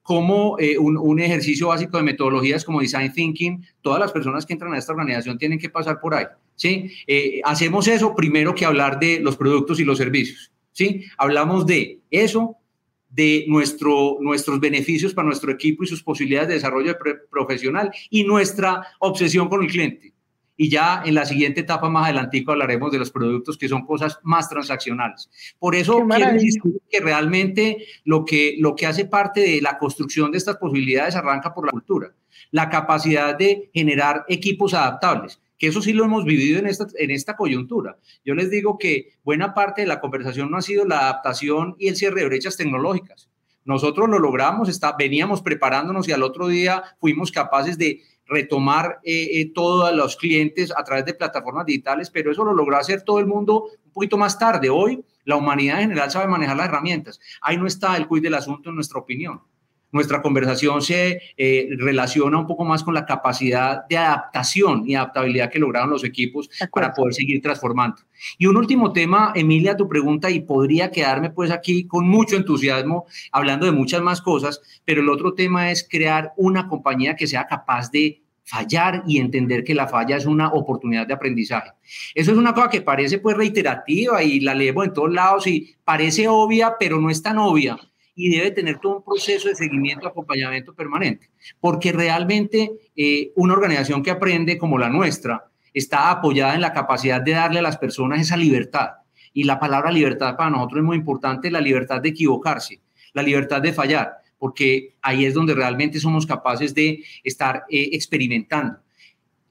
Como 0.02 0.58
eh, 0.60 0.78
un, 0.78 1.20
ejercicio 1.20 1.70
básico 1.70 1.96
de 1.96 2.04
metodologías 2.04 2.66
como 2.66 2.82
design 2.82 3.14
thinking, 3.14 3.66
todas 3.82 4.00
las 4.00 4.12
personas 4.12 4.46
que 4.46 4.52
entran 4.52 4.74
a 4.74 4.78
esta 4.78 4.92
organización 4.92 5.38
tienen 5.38 5.60
que 5.60 5.70
pasar 5.70 6.02
por 6.02 6.14
ahí. 6.14 6.26
¿sí? 6.56 6.92
Eh, 7.08 7.40
hacemos 7.46 7.88
eso 7.88 8.14
primero 8.14 8.54
que 8.54 8.66
hablar 8.66 9.00
de 9.00 9.22
los 9.22 9.38
productos 9.38 9.80
y 9.80 9.86
los 9.86 9.98
servicios. 9.98 10.52
¿sí? 10.74 11.06
Hablamos 11.18 11.66
de 11.66 12.02
eso, 12.12 12.58
de 13.14 13.46
nuestro, 13.48 14.18
nuestros 14.22 14.60
beneficios 14.60 15.14
para 15.14 15.28
nuestro 15.28 15.52
equipo 15.52 15.84
y 15.84 15.88
sus 15.88 16.02
posibilidades 16.02 16.48
de 16.50 16.56
desarrollo 16.56 16.98
profesional 17.30 17.92
y 18.10 18.24
nuestra 18.24 18.88
obsesión 19.00 19.50
con 19.50 19.64
el 19.64 19.70
cliente. 19.70 20.14
Y 20.56 20.70
ya 20.70 21.02
en 21.06 21.16
la 21.16 21.26
siguiente 21.26 21.62
etapa 21.62 21.90
más 21.90 22.06
adelantico 22.06 22.52
hablaremos 22.52 22.92
de 22.92 23.00
los 23.00 23.12
productos 23.12 23.58
que 23.58 23.68
son 23.68 23.86
cosas 23.86 24.20
más 24.24 24.50
transaccionales. 24.50 25.30
Por 25.60 25.76
eso 25.76 26.06
quiero 26.08 26.34
decir 26.34 26.62
que 26.90 27.00
realmente 27.00 27.86
lo 28.04 28.24
que, 28.26 28.56
lo 28.60 28.76
que 28.76 28.86
hace 28.86 29.06
parte 29.06 29.42
de 29.42 29.62
la 29.62 29.78
construcción 29.78 30.32
de 30.32 30.38
estas 30.38 30.58
posibilidades 30.58 31.16
arranca 31.16 31.54
por 31.54 31.66
la 31.66 31.72
cultura, 31.72 32.14
la 32.52 32.70
capacidad 32.70 33.38
de 33.38 33.70
generar 33.74 34.26
equipos 34.28 34.74
adaptables 34.74 35.40
que 35.58 35.68
eso 35.68 35.82
sí 35.82 35.94
lo 35.94 36.06
hemos 36.06 36.26
vivido 36.26 36.60
en 36.60 36.68
esta, 36.68 36.88
en 36.98 37.12
esta 37.12 37.36
coyuntura. 37.36 37.98
Yo 38.26 38.36
les 38.36 38.50
digo 38.50 38.78
que 38.78 39.14
buena 39.24 39.54
parte 39.54 39.82
de 39.82 39.88
la 39.88 40.00
conversación 40.00 40.52
no 40.52 40.58
ha 40.58 40.62
sido 40.62 40.86
la 40.86 41.00
adaptación 41.00 41.76
y 41.80 41.88
el 41.88 41.96
cierre 41.96 42.22
de 42.22 42.28
brechas 42.28 42.58
tecnológicas. 42.58 43.30
Nosotros 43.66 44.10
lo 44.10 44.20
logramos, 44.20 44.68
está, 44.68 44.96
veníamos 44.98 45.42
preparándonos 45.42 46.08
y 46.08 46.12
al 46.12 46.24
otro 46.24 46.48
día 46.48 46.84
fuimos 47.00 47.32
capaces 47.32 47.78
de 47.78 48.02
retomar 48.26 49.00
eh, 49.04 49.40
eh, 49.40 49.52
todos 49.54 49.94
los 49.94 50.16
clientes 50.16 50.74
a 50.76 50.84
través 50.84 51.06
de 51.06 51.14
plataformas 51.14 51.66
digitales, 51.66 52.10
pero 52.10 52.32
eso 52.32 52.44
lo 52.44 52.54
logró 52.54 52.78
hacer 52.78 53.04
todo 53.04 53.20
el 53.20 53.26
mundo 53.26 53.70
un 53.86 53.92
poquito 53.92 54.18
más 54.18 54.38
tarde. 54.38 54.70
Hoy 54.70 55.04
la 55.24 55.36
humanidad 55.36 55.78
en 55.78 55.90
general 55.90 56.12
sabe 56.12 56.28
manejar 56.28 56.58
las 56.58 56.68
herramientas. 56.68 57.20
Ahí 57.42 57.58
no 57.58 57.68
está 57.68 57.96
el 57.96 58.08
cuid 58.08 58.24
del 58.24 58.34
asunto 58.34 58.70
en 58.70 58.76
nuestra 58.76 59.00
opinión 59.00 59.42
nuestra 59.94 60.22
conversación 60.22 60.82
se 60.82 61.22
eh, 61.38 61.70
relaciona 61.78 62.40
un 62.40 62.48
poco 62.48 62.66
más 62.66 62.84
con 62.84 62.94
la 62.94 63.06
capacidad 63.06 63.88
de 63.88 63.98
adaptación 63.98 64.84
y 64.88 64.96
adaptabilidad 64.96 65.52
que 65.52 65.60
lograron 65.60 65.92
los 65.92 66.04
equipos 66.04 66.50
para 66.72 66.94
poder 66.94 67.14
seguir 67.14 67.42
transformando. 67.42 68.02
Y 68.38 68.48
un 68.48 68.58
último 68.58 68.92
tema, 68.92 69.32
Emilia, 69.36 69.78
tu 69.78 69.88
pregunta, 69.88 70.30
y 70.32 70.42
podría 70.42 70.90
quedarme 70.90 71.30
pues 71.30 71.52
aquí 71.52 71.86
con 71.86 72.08
mucho 72.08 72.36
entusiasmo 72.36 73.06
hablando 73.32 73.68
de 73.68 73.72
muchas 73.72 74.02
más 74.02 74.22
cosas, 74.22 74.62
pero 74.84 75.02
el 75.02 75.10
otro 75.10 75.34
tema 75.36 75.72
es 75.72 75.88
crear 75.88 76.34
una 76.38 76.68
compañía 76.68 77.16
que 77.16 77.28
sea 77.28 77.46
capaz 77.46 77.92
de 77.92 78.24
fallar 78.46 79.04
y 79.08 79.20
entender 79.20 79.64
que 79.64 79.76
la 79.76 79.88
falla 79.88 80.18
es 80.18 80.26
una 80.26 80.52
oportunidad 80.54 81.06
de 81.06 81.14
aprendizaje. 81.14 81.72
Eso 82.16 82.32
es 82.32 82.38
una 82.38 82.54
cosa 82.54 82.70
que 82.70 82.82
parece 82.82 83.20
pues 83.20 83.38
reiterativa 83.38 84.24
y 84.24 84.40
la 84.40 84.56
leemos 84.56 84.86
en 84.86 84.94
todos 84.94 85.14
lados 85.14 85.48
y 85.48 85.76
parece 85.84 86.28
obvia, 86.28 86.76
pero 86.80 87.00
no 87.00 87.10
es 87.10 87.22
tan 87.22 87.38
obvia 87.38 87.78
y 88.16 88.30
debe 88.30 88.52
tener 88.52 88.80
todo 88.80 88.98
un 88.98 89.04
proceso 89.04 89.50
de 89.50 89.56
seguimiento, 89.56 90.08
acompañamiento 90.08 90.74
permanente, 90.74 91.30
porque 91.60 91.92
realmente 91.92 92.72
eh, 92.96 93.32
una 93.36 93.54
organización 93.54 94.04
que 94.04 94.12
aprende 94.12 94.58
como 94.58 94.78
la 94.78 94.90
nuestra 94.90 95.50
está 95.74 96.12
apoyada 96.12 96.56
en 96.56 96.62
la 96.62 96.74
capacidad 96.74 97.22
de 97.22 97.32
darle 97.32 97.60
a 97.60 97.64
las 97.64 97.78
personas 97.78 98.22
esa 98.22 98.38
libertad. 98.38 98.90
Y 99.34 99.46
la 99.46 99.60
palabra 99.60 99.92
libertad 99.92 100.38
para 100.38 100.52
nosotros 100.52 100.80
es 100.80 100.86
muy 100.86 100.98
importante, 100.98 101.50
la 101.50 101.62
libertad 101.62 102.02
de 102.02 102.10
equivocarse, 102.10 102.82
la 103.14 103.24
libertad 103.24 103.62
de 103.62 103.74
fallar, 103.74 104.18
porque 104.38 104.96
ahí 105.02 105.26
es 105.26 105.34
donde 105.34 105.56
realmente 105.56 106.00
somos 106.00 106.28
capaces 106.28 106.76
de 106.76 107.04
estar 107.24 107.64
eh, 107.70 107.90
experimentando 107.94 108.78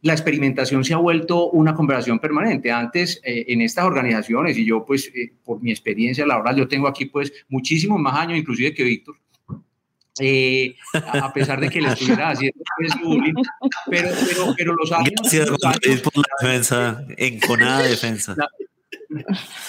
la 0.03 0.13
experimentación 0.13 0.85
se 0.85 0.95
ha 0.95 0.97
vuelto 0.97 1.51
una 1.51 1.75
conversación 1.75 2.19
permanente. 2.19 2.71
Antes, 2.73 3.21
eh, 3.25 3.45
en 3.49 3.63
estas 3.63 3.85
organizaciones, 3.85 4.59
y 4.59 4.67
yo 4.67 4.85
pues 4.85 5.07
eh, 5.15 5.33
por 5.45 5.63
mi 5.63 5.71
experiencia 5.71 6.27
laboral, 6.27 6.57
yo 6.57 6.69
tengo 6.69 6.89
aquí 6.89 7.07
pues 7.07 7.33
muchísimos 7.49 8.01
más 8.01 8.15
años 8.15 8.39
inclusive 8.39 8.75
que 8.75 8.83
Víctor, 8.83 9.17
eh, 10.21 10.75
a 10.93 11.33
pesar 11.33 11.61
de 11.61 11.71
que 11.71 11.81
le 11.81 11.89
estuviera 11.89 12.31
haciendo 12.31 12.59
pues, 12.77 12.93
bullying, 13.01 13.35
pero, 13.89 14.09
pero, 14.29 14.55
pero, 14.59 14.75
los 14.75 14.91
años... 14.93 15.13
Gracias 15.21 15.49
los 15.49 15.65
años, 15.65 16.01
por 16.03 16.17
la 16.17 16.49
defensa, 16.49 17.07
enconada 17.17 17.83
defensa. 17.83 18.35
La, 18.37 18.49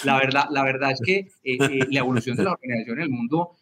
la, 0.02 0.18
verdad, 0.18 0.44
la 0.50 0.64
verdad 0.64 0.90
es 0.90 1.00
que 1.04 1.28
la 1.90 2.00
evolución 2.00 2.36
de 2.36 2.42
la 2.42 2.52
organización 2.52 2.98
en 2.98 3.04
el 3.04 3.10
mundo 3.10 3.56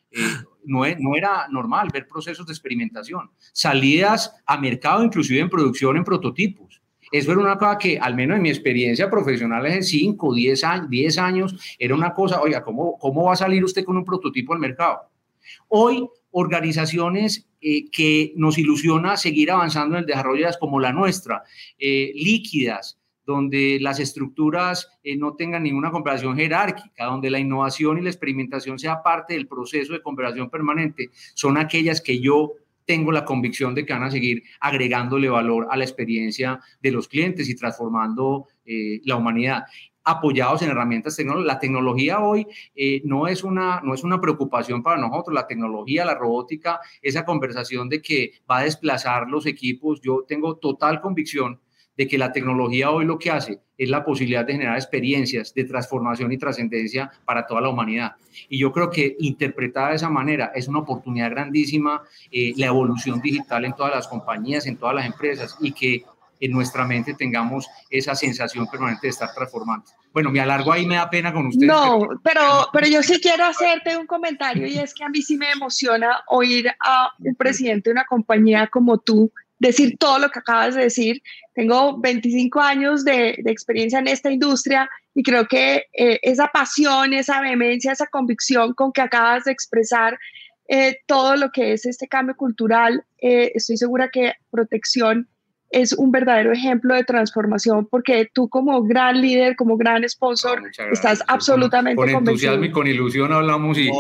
no, 0.65 0.85
e, 0.85 0.97
no, 0.99 1.17
era 1.17 1.47
normal 1.51 1.89
ver 1.93 2.07
procesos 2.07 2.47
de 2.47 2.53
experimentación, 2.53 3.31
salidas 3.53 4.35
a 4.47 4.59
mercado, 4.59 5.05
inclusive 5.05 5.41
en 5.41 5.51
producción, 5.51 5.97
en 5.97 6.05
prototipos. 6.05 6.81
Eso 7.11 7.33
era 7.33 7.41
una 7.41 7.59
cosa 7.59 7.77
que, 7.77 7.99
al 7.99 8.15
menos 8.15 8.37
en 8.37 8.43
mi 8.43 8.49
experiencia 8.49 9.11
profesional, 9.11 9.67
hace 9.67 9.83
5, 9.83 10.35
10 10.35 10.65
años, 10.65 10.91
10 10.91 11.19
años, 11.19 11.77
era 11.79 11.95
una 11.95 12.15
cosa, 12.15 12.41
oiga, 12.41 12.63
¿cómo, 12.63 12.97
¿cómo 12.99 13.25
va 13.25 13.35
a 13.35 13.37
salir 13.37 13.63
usted 13.63 13.85
con 13.85 13.99
un 13.99 14.05
prototipo 14.05 14.55
al 14.55 14.59
mercado? 14.59 15.11
Hoy, 15.69 16.09
organizaciones 16.31 17.47
eh, 17.61 17.91
que 17.91 18.33
nos 18.37 18.57
ilusiona 18.57 19.17
seguir 19.17 19.51
avanzando 19.51 19.97
en 19.97 20.01
el 20.01 20.07
desarrollo 20.07 20.49
como 20.59 20.81
la 20.81 20.93
nuestra, 20.93 21.43
eh, 21.79 22.13
líquidas, 22.15 22.99
donde 23.25 23.79
las 23.81 24.01
estructuras 24.01 24.89
eh, 25.03 25.17
no 25.17 25.35
tengan 25.35 25.63
ninguna 25.63 25.91
comparación 25.91 26.37
jerárquica, 26.37 27.05
donde 27.05 27.31
la 27.31 27.39
innovación 27.39 27.99
y 27.99 28.03
la 28.03 28.11
experimentación 28.11 28.79
sea 28.79 29.03
parte 29.03 29.35
del 29.35 29.47
proceso 29.47 29.93
de 29.93 30.03
conversación 30.03 30.51
permanente, 30.51 31.11
son 31.35 31.57
aquellas 31.57 32.01
que 32.01 32.21
yo 32.21 32.53
tengo 32.85 33.13
la 33.13 33.25
convicción 33.25 33.75
de 33.75 33.87
que 33.87 33.93
van 33.93 34.03
a 34.03 34.11
seguir 34.11 34.43
agregándole 34.61 35.29
valor 35.29 35.69
a 35.71 35.77
la 35.77 35.85
experiencia 35.85 36.61
de 36.81 36.91
los 36.91 37.07
clientes 37.09 37.49
y 37.49 37.55
transformando 37.55 38.49
eh, 38.65 39.01
la 39.05 39.17
humanidad 39.17 39.65
apoyados 40.05 40.63
en 40.63 40.71
herramientas 40.71 41.17
tecnológicas. 41.17 41.55
La 41.55 41.61
tecnología 41.61 42.21
hoy 42.21 42.47
eh, 42.75 43.03
no, 43.05 43.27
es 43.29 43.45
una, 43.45 43.81
no 43.83 43.95
es 43.95 44.03
una 44.03 44.21
preocupación 44.21 44.83
para 44.83 45.01
nosotros. 45.01 45.35
La 45.35 45.47
tecnología, 45.47 46.05
la 46.05 46.17
robótica, 46.17 46.81
esa 47.01 47.25
conversación 47.25 47.89
de 47.89 48.03
que 48.03 48.33
va 48.51 48.59
a 48.59 48.65
desplazar 48.65 49.29
los 49.29 49.47
equipos, 49.47 50.01
yo 50.01 50.25
tengo 50.27 50.57
total 50.57 51.01
convicción 51.01 51.61
de 51.97 52.09
que 52.09 52.19
la 52.19 52.33
tecnología 52.33 52.91
hoy 52.91 53.05
lo 53.05 53.19
que 53.19 53.31
hace 53.31 53.61
es 53.77 53.91
la 53.91 54.05
posibilidad 54.05 54.45
de 54.45 54.55
generar 54.55 54.77
experiencias 54.77 55.53
de 55.55 55.65
transformación 55.65 56.33
y 56.33 56.39
trascendencia 56.39 57.11
para 57.25 57.47
toda 57.47 57.61
la 57.61 57.69
humanidad. 57.69 58.13
Y 58.49 58.59
yo 58.59 58.73
creo 58.73 58.91
que 58.91 59.17
interpretada 59.19 59.91
de 59.91 59.97
esa 59.97 60.09
manera 60.09 60.53
es 60.55 60.69
una 60.69 60.81
oportunidad 60.81 61.31
grandísima 61.31 62.03
eh, 62.31 62.53
la 62.57 62.67
evolución 62.67 63.21
digital 63.21 63.65
en 63.65 63.75
todas 63.75 63.95
las 63.95 64.09
compañías, 64.09 64.67
en 64.67 64.77
todas 64.77 64.95
las 64.95 65.07
empresas 65.07 65.57
y 65.61 65.73
que 65.73 66.05
en 66.43 66.51
nuestra 66.51 66.85
mente 66.85 67.15
tengamos 67.15 67.69
esa 67.89 68.17
sensación 68.17 68.67
permanente 68.67 69.07
de 69.07 69.11
estar 69.11 69.33
transformando. 69.33 69.87
Bueno, 70.13 70.31
me 70.31 70.41
alargo 70.41 70.73
ahí, 70.73 70.85
me 70.85 70.97
da 70.97 71.09
pena 71.09 71.33
con 71.33 71.47
ustedes. 71.47 71.69
No, 71.69 72.09
pero, 72.23 72.69
pero 72.73 72.87
yo 72.89 73.03
sí 73.03 73.21
quiero 73.21 73.45
hacerte 73.45 73.97
un 73.97 74.07
comentario 74.07 74.67
y 74.67 74.77
es 74.77 74.93
que 74.93 75.05
a 75.05 75.09
mí 75.09 75.23
sí 75.23 75.37
me 75.37 75.51
emociona 75.53 76.23
oír 76.27 76.69
a 76.81 77.11
un 77.21 77.35
presidente 77.37 77.91
de 77.91 77.95
una 77.95 78.05
compañía 78.05 78.67
como 78.67 78.99
tú 78.99 79.33
decir 79.63 79.97
todo 79.97 80.19
lo 80.19 80.29
que 80.31 80.41
acabas 80.41 80.75
de 80.75 80.83
decir. 80.83 81.23
Tengo 81.55 81.99
25 81.99 82.61
años 82.61 83.05
de, 83.05 83.31
experiencia 83.47 84.01
en 84.01 84.09
esta 84.09 84.31
industria 84.31 84.91
y 85.15 85.23
creo 85.23 85.47
que 85.47 85.87
eh, 85.93 86.19
esa 86.23 86.49
pasión, 86.49 87.13
esa 87.15 87.41
vehemencia, 87.41 87.93
esa 87.93 88.09
convicción 88.09 88.75
con 88.75 88.93
que 88.93 89.03
acabas 89.03 89.45
de 89.45 89.53
expresar 89.53 90.19
eh, 90.69 90.99
todo 91.07 91.37
lo 91.37 91.51
que 91.53 91.75
es 91.75 91.87
este 91.87 92.09
cambio 92.09 92.37
cultural, 92.37 93.05
eh, 93.19 93.53
estoy 93.55 93.77
segura 93.77 94.11
que 94.11 94.33
protección 94.51 95.29
es 95.73 95.95
un 95.95 96.13
verdadero 96.13 96.53
ejemplo 96.53 96.95
de 96.95 97.03
transformación 97.03 97.87
porque 97.91 98.31
tú 98.33 98.49
como 98.49 98.83
gran 98.83 99.21
líder, 99.21 99.57
como 99.57 99.77
gran 99.77 100.07
sponsor, 100.09 100.63
ah, 100.79 100.85
estás 100.93 101.23
absolutamente 101.27 101.97
con, 101.97 102.13
con 102.13 102.29
entusiasmo 102.29 102.65
y 102.65 102.71
con 102.71 102.87
ilusión 102.87 103.33
hablamos 103.33 103.79
y, 103.79 103.91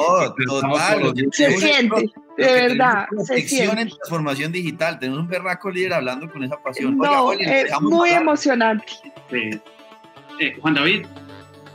se 1.32 1.50
siente, 1.52 2.12
de 2.36 2.52
verdad, 2.52 3.06
se 3.24 3.40
siente. 3.40 3.80
en 3.80 3.88
transformación 3.88 4.52
digital, 4.52 4.98
tenemos 4.98 5.20
un 5.20 5.28
berraco 5.28 5.70
líder 5.70 5.94
hablando 5.94 6.30
con 6.30 6.44
esa 6.44 6.62
pasión. 6.62 6.98
No, 6.98 7.32
es 7.32 7.72
muy 7.80 8.10
emocionante. 8.10 8.92
Eh, 10.38 10.54
Juan 10.60 10.74
David, 10.74 11.06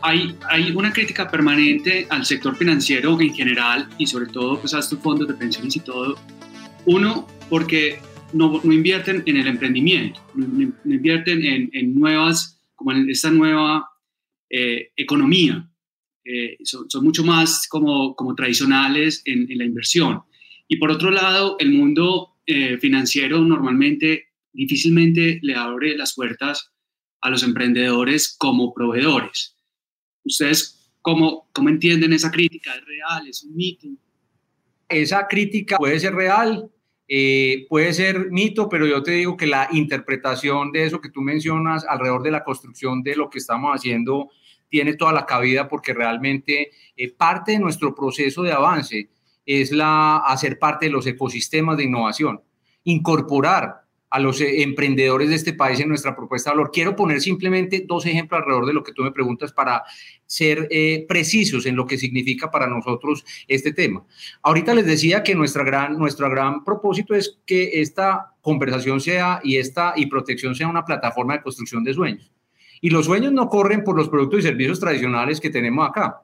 hay, 0.01 0.37
hay 0.47 0.71
una 0.75 0.93
crítica 0.93 1.27
permanente 1.27 2.05
al 2.09 2.23
sector 2.23 2.55
financiero 2.55 3.19
en 3.19 3.33
general 3.33 3.89
y 3.97 4.05
sobre 4.05 4.27
todo 4.27 4.59
pues 4.59 4.75
a 4.75 4.79
estos 4.79 4.99
fondos 4.99 5.27
de 5.27 5.33
pensiones 5.33 5.75
y 5.75 5.79
todo. 5.79 6.17
Uno, 6.85 7.27
porque 7.49 7.99
no, 8.33 8.61
invierten 8.63 9.23
en 9.25 9.37
el 9.37 9.47
emprendimiento, 9.47 10.21
no, 10.35 10.73
invierten 10.85 11.69
en, 11.73 11.95
nuevas, 11.95 12.61
como 12.75 12.91
en 12.91 13.09
esta 13.09 13.31
nueva 13.31 13.89
eh, 14.49 14.91
economía. 14.95 15.69
Eh, 16.25 16.57
son, 16.63 16.87
mucho 17.03 17.23
más 17.23 17.67
como, 17.69 18.15
como 18.15 18.35
tradicionales 18.35 19.21
en, 19.25 19.49
en, 19.49 19.57
la 19.57 19.65
inversión. 19.65 20.23
Y 20.67 20.75
por 20.77 20.91
otro 20.91 21.09
lado, 21.09 21.55
el 21.59 21.71
mundo 21.71 22.37
eh, 22.45 22.77
financiero 22.77 23.41
normalmente 23.41 24.27
difícilmente 24.53 25.39
le 25.41 25.55
abre 25.55 25.97
las 25.97 26.15
puertas 26.15 26.71
a 27.21 27.29
los 27.29 27.43
emprendedores 27.43 28.35
como 28.37 28.73
proveedores. 28.73 29.55
¿Ustedes 30.23 30.91
cómo, 31.01 31.49
cómo 31.53 31.69
entienden 31.69 32.13
esa 32.13 32.31
crítica? 32.31 32.73
¿Es 32.73 32.85
real? 32.85 33.27
¿Es 33.27 33.43
un 33.43 33.55
mito? 33.55 33.87
Esa 34.89 35.27
crítica 35.27 35.77
puede 35.77 35.99
ser 35.99 36.13
real, 36.13 36.69
eh, 37.07 37.65
puede 37.69 37.93
ser 37.93 38.31
mito, 38.31 38.67
pero 38.67 38.85
yo 38.85 39.01
te 39.01 39.11
digo 39.11 39.37
que 39.37 39.47
la 39.47 39.69
interpretación 39.71 40.71
de 40.71 40.85
eso 40.85 40.99
que 40.99 41.09
tú 41.09 41.21
mencionas 41.21 41.85
alrededor 41.85 42.21
de 42.21 42.31
la 42.31 42.43
construcción 42.43 43.01
de 43.01 43.15
lo 43.15 43.29
que 43.29 43.37
estamos 43.37 43.73
haciendo 43.73 44.29
tiene 44.69 44.95
toda 44.95 45.13
la 45.13 45.25
cabida 45.25 45.69
porque 45.69 45.93
realmente 45.93 46.71
eh, 46.97 47.11
parte 47.13 47.53
de 47.53 47.59
nuestro 47.59 47.95
proceso 47.95 48.43
de 48.43 48.51
avance 48.51 49.09
es 49.45 49.71
la, 49.71 50.17
hacer 50.17 50.59
parte 50.59 50.87
de 50.87 50.91
los 50.91 51.07
ecosistemas 51.07 51.77
de 51.77 51.85
innovación, 51.85 52.41
incorporar 52.83 53.86
a 54.09 54.19
los 54.19 54.39
eh, 54.41 54.61
emprendedores 54.61 55.29
de 55.29 55.35
este 55.35 55.53
país 55.53 55.79
en 55.79 55.89
nuestra 55.89 56.15
propuesta 56.15 56.49
de 56.49 56.57
valor. 56.57 56.71
Quiero 56.71 56.95
poner 56.95 57.21
simplemente 57.21 57.83
dos 57.85 58.05
ejemplos 58.05 58.39
alrededor 58.39 58.65
de 58.65 58.73
lo 58.73 58.83
que 58.83 58.93
tú 58.93 59.03
me 59.03 59.11
preguntas 59.11 59.51
para 59.51 59.83
ser 60.25 60.67
eh, 60.71 61.05
precisos 61.07 61.65
en 61.65 61.75
lo 61.75 61.85
que 61.85 61.97
significa 61.97 62.49
para 62.49 62.67
nosotros 62.67 63.25
este 63.47 63.73
tema. 63.73 64.05
Ahorita 64.41 64.73
les 64.73 64.85
decía 64.85 65.23
que 65.23 65.35
nuestra 65.35 65.63
gran, 65.63 65.97
nuestro 65.97 66.29
gran 66.29 66.63
propósito 66.63 67.15
es 67.15 67.39
que 67.45 67.81
esta 67.81 68.33
conversación 68.41 69.01
sea 69.01 69.41
y, 69.43 69.57
esta, 69.57 69.93
y 69.95 70.05
protección 70.05 70.55
sea 70.55 70.67
una 70.67 70.85
plataforma 70.85 71.33
de 71.35 71.43
construcción 71.43 71.83
de 71.83 71.93
sueños. 71.93 72.31
Y 72.79 72.89
los 72.89 73.05
sueños 73.05 73.33
no 73.33 73.49
corren 73.49 73.83
por 73.83 73.95
los 73.95 74.07
productos 74.07 74.39
y 74.39 74.43
servicios 74.43 74.79
tradicionales 74.79 75.41
que 75.41 75.49
tenemos 75.49 75.87
acá. 75.87 76.21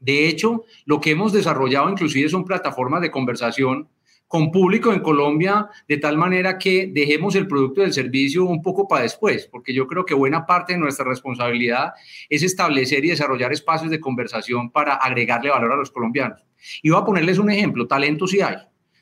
De 0.00 0.28
hecho, 0.28 0.64
lo 0.84 1.00
que 1.00 1.12
hemos 1.12 1.32
desarrollado 1.32 1.88
inclusive 1.88 2.28
son 2.28 2.44
plataformas 2.44 3.00
de 3.02 3.10
conversación 3.10 3.88
con 4.34 4.50
público 4.50 4.92
en 4.92 4.98
Colombia 4.98 5.68
de 5.86 5.96
tal 5.98 6.18
manera 6.18 6.58
que 6.58 6.90
dejemos 6.92 7.36
el 7.36 7.46
producto 7.46 7.82
del 7.82 7.92
servicio 7.92 8.44
un 8.44 8.62
poco 8.62 8.88
para 8.88 9.04
después, 9.04 9.46
porque 9.46 9.72
yo 9.72 9.86
creo 9.86 10.04
que 10.04 10.12
buena 10.12 10.44
parte 10.44 10.72
de 10.72 10.80
nuestra 10.80 11.04
responsabilidad 11.04 11.92
es 12.28 12.42
establecer 12.42 13.04
y 13.04 13.10
desarrollar 13.10 13.52
espacios 13.52 13.92
de 13.92 14.00
conversación 14.00 14.72
para 14.72 14.94
agregarle 14.94 15.50
valor 15.50 15.70
a 15.70 15.76
los 15.76 15.92
colombianos. 15.92 16.44
Y 16.82 16.90
voy 16.90 17.00
a 17.00 17.04
ponerles 17.04 17.38
un 17.38 17.48
ejemplo, 17.48 17.86
Talento 17.86 18.26
Si 18.26 18.40
hay. 18.40 18.56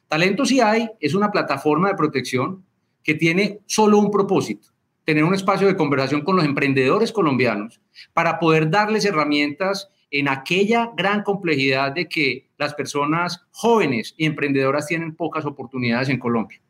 Talento 0.07 0.45
Si 0.45 0.61
hay 0.61 0.91
es 1.01 1.15
una 1.15 1.31
plataforma 1.31 1.89
de 1.89 1.95
protección 1.95 2.63
que 3.03 3.15
tiene 3.15 3.61
solo 3.65 3.97
un 3.97 4.11
propósito, 4.11 4.69
tener 5.03 5.25
un 5.25 5.33
espacio 5.33 5.67
de 5.67 5.77
conversación 5.77 6.21
con 6.21 6.37
los 6.37 6.45
emprendedores 6.45 7.11
colombianos 7.11 7.81
para 8.13 8.39
poder 8.39 8.69
darles 8.69 9.07
herramientas 9.07 9.89
en 10.13 10.29
aquella 10.29 10.93
gran 10.95 11.23
complejidad 11.23 11.93
de 11.93 12.07
que 12.07 12.51
las 12.59 12.75
personas 12.75 13.45
jóvenes 13.51 14.15
y 14.17 14.27
emprendedoras 14.27 14.87
tienen 14.87 15.17
pocas 15.17 15.45
oportunidades 15.47 16.11
en 16.11 16.19
Colombia. 16.19 16.61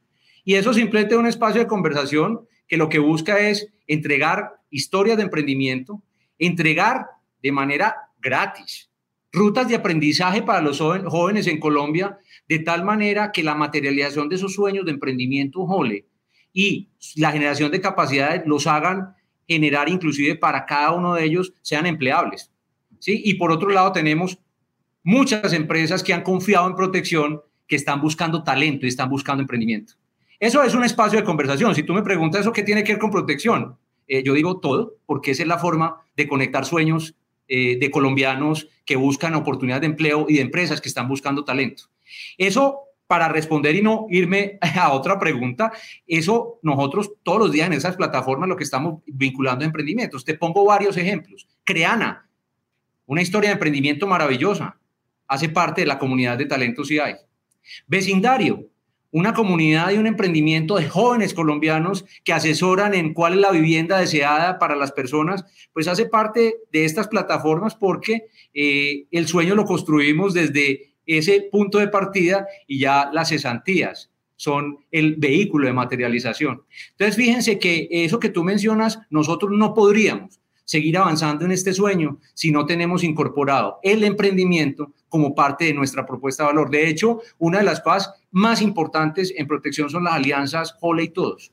Y 0.44 0.54
eso 0.54 0.72
simplemente 0.72 1.14
es 1.14 1.20
un 1.20 1.26
espacio 1.26 1.60
de 1.60 1.66
conversación 1.66 2.46
que 2.68 2.76
lo 2.76 2.88
que 2.88 3.00
busca 3.00 3.40
es 3.40 3.68
entregar 3.86 4.52
historias 4.70 5.16
de 5.16 5.24
emprendimiento, 5.24 6.02
entregar 6.38 7.06
de 7.42 7.52
manera 7.52 7.96
gratis 8.20 8.88
rutas 9.32 9.66
de 9.66 9.74
aprendizaje 9.74 10.42
para 10.42 10.60
los 10.60 10.78
jóvenes 10.78 11.46
en 11.46 11.58
Colombia, 11.58 12.18
de 12.48 12.58
tal 12.60 12.84
manera 12.84 13.32
que 13.32 13.42
la 13.42 13.54
materialización 13.54 14.28
de 14.28 14.36
esos 14.36 14.54
sueños 14.54 14.84
de 14.84 14.92
emprendimiento 14.92 15.66
jole 15.66 16.06
y 16.52 16.90
la 17.16 17.32
generación 17.32 17.72
de 17.72 17.80
capacidades 17.80 18.42
los 18.46 18.66
hagan 18.66 19.14
generar 19.48 19.88
inclusive 19.88 20.36
para 20.36 20.66
cada 20.66 20.92
uno 20.92 21.14
de 21.14 21.24
ellos 21.24 21.54
sean 21.62 21.86
empleables. 21.86 22.51
Y 23.06 23.34
por 23.34 23.50
otro 23.50 23.70
lado 23.70 23.92
tenemos 23.92 24.38
muchas 25.02 25.52
empresas 25.52 26.02
que 26.02 26.14
han 26.14 26.22
confiado 26.22 26.66
en 26.68 26.76
protección, 26.76 27.42
que 27.66 27.76
están 27.76 28.00
buscando 28.00 28.42
talento 28.42 28.86
y 28.86 28.88
están 28.88 29.08
buscando 29.08 29.42
emprendimiento. 29.42 29.94
Eso 30.38 30.62
es 30.62 30.74
un 30.74 30.84
espacio 30.84 31.18
de 31.18 31.24
conversación. 31.24 31.74
Si 31.74 31.82
tú 31.82 31.94
me 31.94 32.02
preguntas 32.02 32.40
eso 32.40 32.52
qué 32.52 32.62
tiene 32.62 32.84
que 32.84 32.92
ver 32.92 33.00
con 33.00 33.10
protección, 33.10 33.76
eh, 34.08 34.22
yo 34.22 34.34
digo 34.34 34.60
todo, 34.60 34.96
porque 35.06 35.30
esa 35.30 35.42
es 35.42 35.48
la 35.48 35.58
forma 35.58 36.04
de 36.16 36.28
conectar 36.28 36.64
sueños 36.64 37.14
eh, 37.48 37.78
de 37.78 37.90
colombianos 37.90 38.68
que 38.84 38.96
buscan 38.96 39.34
oportunidades 39.34 39.82
de 39.82 39.86
empleo 39.86 40.26
y 40.28 40.34
de 40.34 40.40
empresas 40.40 40.80
que 40.80 40.88
están 40.88 41.08
buscando 41.08 41.44
talento. 41.44 41.84
Eso, 42.38 42.80
para 43.06 43.28
responder 43.28 43.76
y 43.76 43.82
no 43.82 44.06
irme 44.10 44.58
a 44.76 44.92
otra 44.92 45.18
pregunta, 45.18 45.72
eso 46.06 46.58
nosotros 46.62 47.12
todos 47.22 47.38
los 47.38 47.52
días 47.52 47.66
en 47.66 47.74
esas 47.74 47.96
plataformas 47.96 48.48
lo 48.48 48.56
que 48.56 48.64
estamos 48.64 49.02
vinculando 49.06 49.64
a 49.64 49.66
emprendimientos. 49.66 50.24
Te 50.24 50.34
pongo 50.34 50.64
varios 50.64 50.96
ejemplos. 50.96 51.46
Creana, 51.64 52.28
una 53.12 53.20
historia 53.20 53.50
de 53.50 53.54
emprendimiento 53.54 54.06
maravillosa. 54.06 54.78
Hace 55.28 55.50
parte 55.50 55.82
de 55.82 55.86
la 55.86 55.98
comunidad 55.98 56.38
de 56.38 56.46
talentos 56.46 56.88
hay. 56.92 57.16
Vecindario, 57.86 58.70
una 59.10 59.34
comunidad 59.34 59.90
y 59.90 59.98
un 59.98 60.06
emprendimiento 60.06 60.76
de 60.76 60.88
jóvenes 60.88 61.34
colombianos 61.34 62.06
que 62.24 62.32
asesoran 62.32 62.94
en 62.94 63.12
cuál 63.12 63.34
es 63.34 63.40
la 63.40 63.50
vivienda 63.50 63.98
deseada 63.98 64.58
para 64.58 64.76
las 64.76 64.92
personas, 64.92 65.44
pues 65.74 65.88
hace 65.88 66.06
parte 66.06 66.56
de 66.72 66.86
estas 66.86 67.06
plataformas 67.08 67.74
porque 67.74 68.28
eh, 68.54 69.04
el 69.10 69.28
sueño 69.28 69.54
lo 69.54 69.66
construimos 69.66 70.32
desde 70.32 70.94
ese 71.04 71.48
punto 71.52 71.80
de 71.80 71.88
partida 71.88 72.46
y 72.66 72.78
ya 72.78 73.10
las 73.12 73.28
cesantías 73.28 74.10
son 74.36 74.78
el 74.90 75.16
vehículo 75.16 75.66
de 75.66 75.74
materialización. 75.74 76.62
Entonces, 76.92 77.16
fíjense 77.16 77.58
que 77.58 77.88
eso 77.90 78.18
que 78.18 78.30
tú 78.30 78.42
mencionas, 78.42 79.00
nosotros 79.10 79.52
no 79.52 79.74
podríamos 79.74 80.41
seguir 80.64 80.96
avanzando 80.98 81.44
en 81.44 81.52
este 81.52 81.72
sueño 81.72 82.18
si 82.34 82.50
no 82.50 82.66
tenemos 82.66 83.04
incorporado 83.04 83.78
el 83.82 84.04
emprendimiento 84.04 84.92
como 85.08 85.34
parte 85.34 85.66
de 85.66 85.74
nuestra 85.74 86.06
propuesta 86.06 86.42
de 86.42 86.48
valor. 86.48 86.70
De 86.70 86.88
hecho, 86.88 87.20
una 87.38 87.58
de 87.58 87.64
las 87.64 87.80
cosas 87.80 88.14
más 88.30 88.62
importantes 88.62 89.32
en 89.36 89.46
protección 89.46 89.90
son 89.90 90.04
las 90.04 90.14
alianzas 90.14 90.76
Hole 90.80 91.04
y 91.04 91.08
todos, 91.08 91.52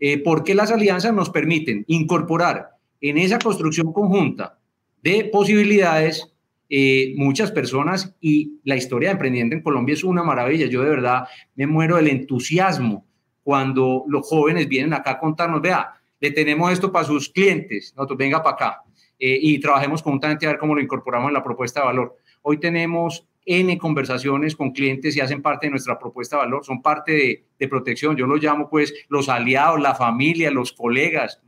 eh, 0.00 0.18
porque 0.22 0.54
las 0.54 0.70
alianzas 0.70 1.12
nos 1.12 1.30
permiten 1.30 1.84
incorporar 1.88 2.70
en 3.00 3.18
esa 3.18 3.38
construcción 3.38 3.92
conjunta 3.92 4.58
de 5.02 5.24
posibilidades 5.32 6.32
eh, 6.70 7.14
muchas 7.16 7.50
personas 7.50 8.14
y 8.20 8.60
la 8.64 8.76
historia 8.76 9.08
de 9.08 9.12
emprendimiento 9.12 9.56
en 9.56 9.62
Colombia 9.62 9.94
es 9.94 10.04
una 10.04 10.22
maravilla. 10.22 10.66
Yo 10.66 10.82
de 10.82 10.90
verdad 10.90 11.24
me 11.54 11.66
muero 11.66 11.96
del 11.96 12.08
entusiasmo 12.08 13.06
cuando 13.42 14.04
los 14.08 14.26
jóvenes 14.26 14.68
vienen 14.68 14.92
acá 14.92 15.12
a 15.12 15.18
contarnos, 15.18 15.62
vea, 15.62 15.97
le 16.20 16.30
tenemos 16.30 16.72
esto 16.72 16.90
para 16.92 17.04
sus 17.04 17.28
clientes, 17.28 17.92
nosotros 17.96 18.18
venga 18.18 18.42
para 18.42 18.54
acá 18.54 18.82
eh, 19.18 19.38
y 19.40 19.58
trabajemos 19.60 20.02
conjuntamente 20.02 20.46
a 20.46 20.50
ver 20.50 20.58
cómo 20.58 20.74
lo 20.74 20.80
incorporamos 20.80 21.28
en 21.28 21.34
la 21.34 21.42
propuesta 21.42 21.80
de 21.80 21.86
valor. 21.86 22.16
Hoy 22.42 22.58
tenemos 22.58 23.26
N 23.44 23.78
conversaciones 23.78 24.54
con 24.54 24.72
clientes 24.72 25.16
y 25.16 25.20
hacen 25.20 25.42
parte 25.42 25.66
de 25.66 25.70
nuestra 25.70 25.98
propuesta 25.98 26.36
de 26.36 26.42
valor, 26.42 26.64
son 26.64 26.82
parte 26.82 27.12
de, 27.12 27.44
de 27.58 27.68
protección. 27.68 28.16
Yo 28.16 28.26
los 28.26 28.42
llamo 28.42 28.68
pues 28.68 28.92
los 29.08 29.28
aliados, 29.28 29.80
la 29.80 29.94
familia, 29.94 30.50
los 30.50 30.72
colegas, 30.72 31.40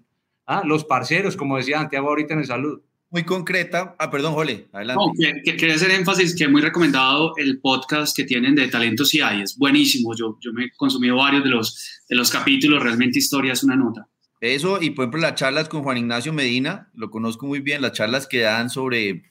¿ah? 0.47 0.63
los 0.65 0.85
parceros, 0.85 1.37
como 1.37 1.57
decía 1.57 1.79
Santiago 1.79 2.09
ahorita 2.09 2.35
en 2.35 2.41
el 2.41 2.47
salud 2.47 2.81
muy 3.11 3.25
concreta. 3.25 3.97
Ah, 3.99 4.09
perdón, 4.09 4.35
Jole, 4.35 4.69
adelante. 4.73 5.05
No, 5.05 5.13
que, 5.45 5.57
quería 5.57 5.75
hacer 5.75 5.91
énfasis 5.91 6.35
que 6.37 6.45
es 6.45 6.51
muy 6.51 6.63
recomendado 6.63 7.33
el 7.37 7.61
podcast 7.61 8.17
que 8.17 8.25
tienen 8.25 8.55
de 8.55 8.69
Talentos 8.69 9.13
y 9.15 9.21
hay, 9.21 9.43
es 9.43 9.59
buenísimo. 9.59 10.15
Yo, 10.15 10.39
yo 10.41 10.53
me 10.53 10.67
he 10.67 10.71
consumido 10.77 11.17
varios 11.17 11.43
de 11.43 11.51
los, 11.51 12.03
de 12.09 12.15
los 12.15 12.31
capítulos, 12.31 12.83
realmente 12.83 13.19
historia 13.19 13.53
es 13.53 13.65
una 13.65 13.75
nota. 13.75 14.09
Eso, 14.41 14.81
y 14.81 14.91
por 14.91 15.05
ejemplo 15.05 15.21
las 15.21 15.35
charlas 15.35 15.69
con 15.69 15.83
Juan 15.83 15.99
Ignacio 15.99 16.33
Medina, 16.33 16.89
lo 16.95 17.11
conozco 17.11 17.47
muy 17.47 17.61
bien, 17.61 17.83
las 17.83 17.93
charlas 17.93 18.27
que 18.27 18.41
dan 18.41 18.71
sobre 18.71 19.31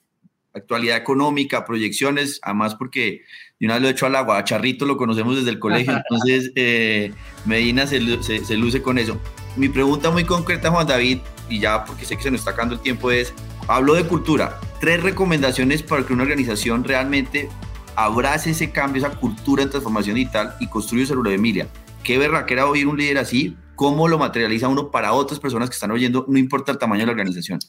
actualidad 0.53 0.97
económica, 0.97 1.65
proyecciones, 1.65 2.39
además 2.43 2.75
porque 2.75 3.21
de 3.59 3.65
una 3.65 3.75
vez 3.75 3.81
lo 3.81 3.87
he 3.87 3.91
hecho 3.91 4.05
al 4.05 4.15
agua, 4.15 4.37
a 4.37 4.43
Charrito 4.43 4.85
lo 4.85 4.97
conocemos 4.97 5.35
desde 5.35 5.49
el 5.49 5.59
colegio, 5.59 5.93
entonces 6.09 6.51
eh, 6.55 7.11
Medina 7.45 7.87
se, 7.87 8.21
se, 8.23 8.43
se 8.45 8.57
luce 8.57 8.81
con 8.81 8.97
eso. 8.97 9.19
Mi 9.57 9.69
pregunta 9.69 10.11
muy 10.11 10.25
concreta, 10.25 10.69
Juan 10.69 10.87
David, 10.87 11.19
y 11.49 11.59
ya 11.59 11.83
porque 11.85 12.05
sé 12.05 12.15
que 12.15 12.23
se 12.23 12.31
nos 12.31 12.41
está 12.41 12.51
acabando 12.51 12.75
el 12.75 12.81
tiempo, 12.81 13.09
es, 13.11 13.33
Hablo 13.69 13.93
de 13.93 14.03
cultura. 14.03 14.59
Tres 14.79 15.03
recomendaciones 15.03 15.83
para 15.83 16.03
que 16.03 16.11
una 16.11 16.23
organización 16.23 16.83
realmente 16.83 17.49
abrace 17.95 18.49
ese 18.49 18.71
cambio, 18.71 19.05
esa 19.05 19.15
cultura 19.15 19.63
de 19.63 19.69
transformación 19.69 20.15
digital 20.15 20.55
y 20.59 20.65
construya 20.65 21.05
su 21.05 21.21
de 21.21 21.35
Emilia. 21.35 21.67
Qué 22.03 22.17
berraquera 22.17 22.65
oír 22.65 22.87
un 22.87 22.97
líder 22.97 23.19
así, 23.19 23.55
cómo 23.79 24.09
lo 24.09 24.17
materializa 24.17 24.67
uno 24.67 24.91
para 24.91 25.13
otras 25.13 25.39
personas 25.39 25.69
que 25.69 25.75
están 25.75 25.91
oyendo, 25.91 26.25
no 26.27 26.37
importa 26.37 26.73
el 26.73 26.77
tamaño 26.77 27.03
de 27.03 27.05
la 27.05 27.11
organización. 27.13 27.59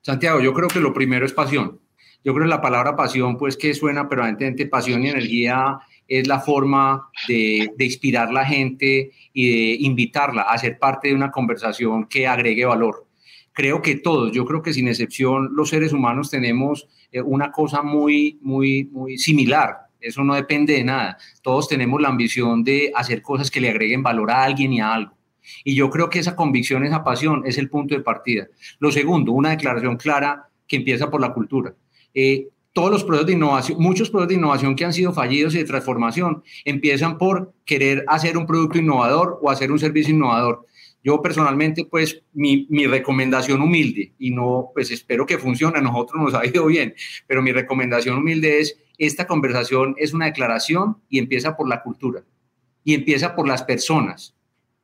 Santiago, 0.00 0.40
yo 0.40 0.54
creo 0.54 0.66
que 0.66 0.80
lo 0.80 0.94
primero 0.94 1.26
es 1.26 1.34
pasión. 1.34 1.78
Yo 2.24 2.32
creo 2.32 2.46
que 2.46 2.48
la 2.48 2.62
palabra 2.62 2.96
pasión, 2.96 3.36
pues 3.36 3.58
que 3.58 3.74
suena 3.74 4.08
permanentemente, 4.08 4.64
pasión 4.64 5.04
y 5.04 5.10
energía 5.10 5.78
es 6.08 6.26
la 6.26 6.40
forma 6.40 7.10
de, 7.28 7.70
de 7.76 7.84
inspirar 7.84 8.32
la 8.32 8.46
gente 8.46 9.10
y 9.34 9.50
de 9.50 9.76
invitarla 9.84 10.40
a 10.40 10.56
ser 10.56 10.78
parte 10.78 11.08
de 11.08 11.14
una 11.16 11.30
conversación 11.30 12.06
que 12.06 12.26
agregue 12.26 12.64
valor 12.64 13.06
creo 13.52 13.82
que 13.82 13.96
todos, 13.96 14.32
yo 14.32 14.46
creo 14.46 14.62
que 14.62 14.72
sin 14.72 14.88
excepción 14.88 15.50
los 15.52 15.68
seres 15.68 15.92
humanos 15.92 16.30
tenemos 16.30 16.88
eh, 17.10 17.20
una 17.20 17.52
cosa 17.52 17.82
muy, 17.82 18.38
muy, 18.40 18.84
muy 18.84 19.18
similar. 19.18 19.76
Eso 20.00 20.24
no 20.24 20.34
depende 20.34 20.72
de 20.72 20.84
nada. 20.84 21.18
Todos 21.42 21.68
tenemos 21.68 22.00
la 22.00 22.08
ambición 22.08 22.64
de 22.64 22.90
hacer 22.94 23.20
cosas 23.20 23.50
que 23.50 23.60
le 23.60 23.68
agreguen 23.68 24.02
valor 24.02 24.30
a 24.30 24.44
alguien 24.44 24.72
y 24.72 24.80
a 24.80 24.94
algo. 24.94 25.21
Y 25.64 25.74
yo 25.74 25.90
creo 25.90 26.10
que 26.10 26.18
esa 26.18 26.36
convicción, 26.36 26.84
esa 26.84 27.04
pasión 27.04 27.42
es 27.46 27.58
el 27.58 27.68
punto 27.68 27.94
de 27.94 28.00
partida. 28.00 28.48
Lo 28.78 28.92
segundo, 28.92 29.32
una 29.32 29.50
declaración 29.50 29.96
clara 29.96 30.48
que 30.66 30.76
empieza 30.76 31.10
por 31.10 31.20
la 31.20 31.32
cultura. 31.32 31.74
Eh, 32.14 32.48
todos 32.72 32.90
los 32.90 33.04
procesos 33.04 33.26
de 33.26 33.34
innovación, 33.34 33.78
muchos 33.80 34.08
procesos 34.08 34.28
de 34.28 34.34
innovación 34.36 34.74
que 34.74 34.84
han 34.84 34.92
sido 34.92 35.12
fallidos 35.12 35.54
y 35.54 35.58
de 35.58 35.64
transformación 35.64 36.42
empiezan 36.64 37.18
por 37.18 37.52
querer 37.64 38.04
hacer 38.08 38.38
un 38.38 38.46
producto 38.46 38.78
innovador 38.78 39.38
o 39.42 39.50
hacer 39.50 39.70
un 39.70 39.78
servicio 39.78 40.14
innovador. 40.14 40.66
Yo 41.04 41.20
personalmente, 41.20 41.84
pues 41.84 42.22
mi, 42.32 42.66
mi, 42.70 42.86
recomendación 42.86 43.60
humilde, 43.60 44.12
y 44.18 44.30
no, 44.30 44.70
pues 44.72 44.90
espero 44.92 45.26
que 45.26 45.36
funcione, 45.36 45.78
a 45.78 45.82
nosotros 45.82 46.22
nos 46.22 46.34
ha 46.34 46.46
ido 46.46 46.64
bien, 46.66 46.94
pero 47.26 47.42
mi 47.42 47.50
recomendación 47.50 48.18
humilde 48.18 48.60
es, 48.60 48.78
esta 48.98 49.26
conversación 49.26 49.96
es 49.98 50.14
una 50.14 50.26
declaración 50.26 50.98
y 51.08 51.18
empieza 51.18 51.56
por 51.56 51.68
la 51.68 51.82
cultura, 51.82 52.24
y 52.84 52.94
empieza 52.94 53.34
por 53.34 53.48
las 53.48 53.64
personas. 53.64 54.36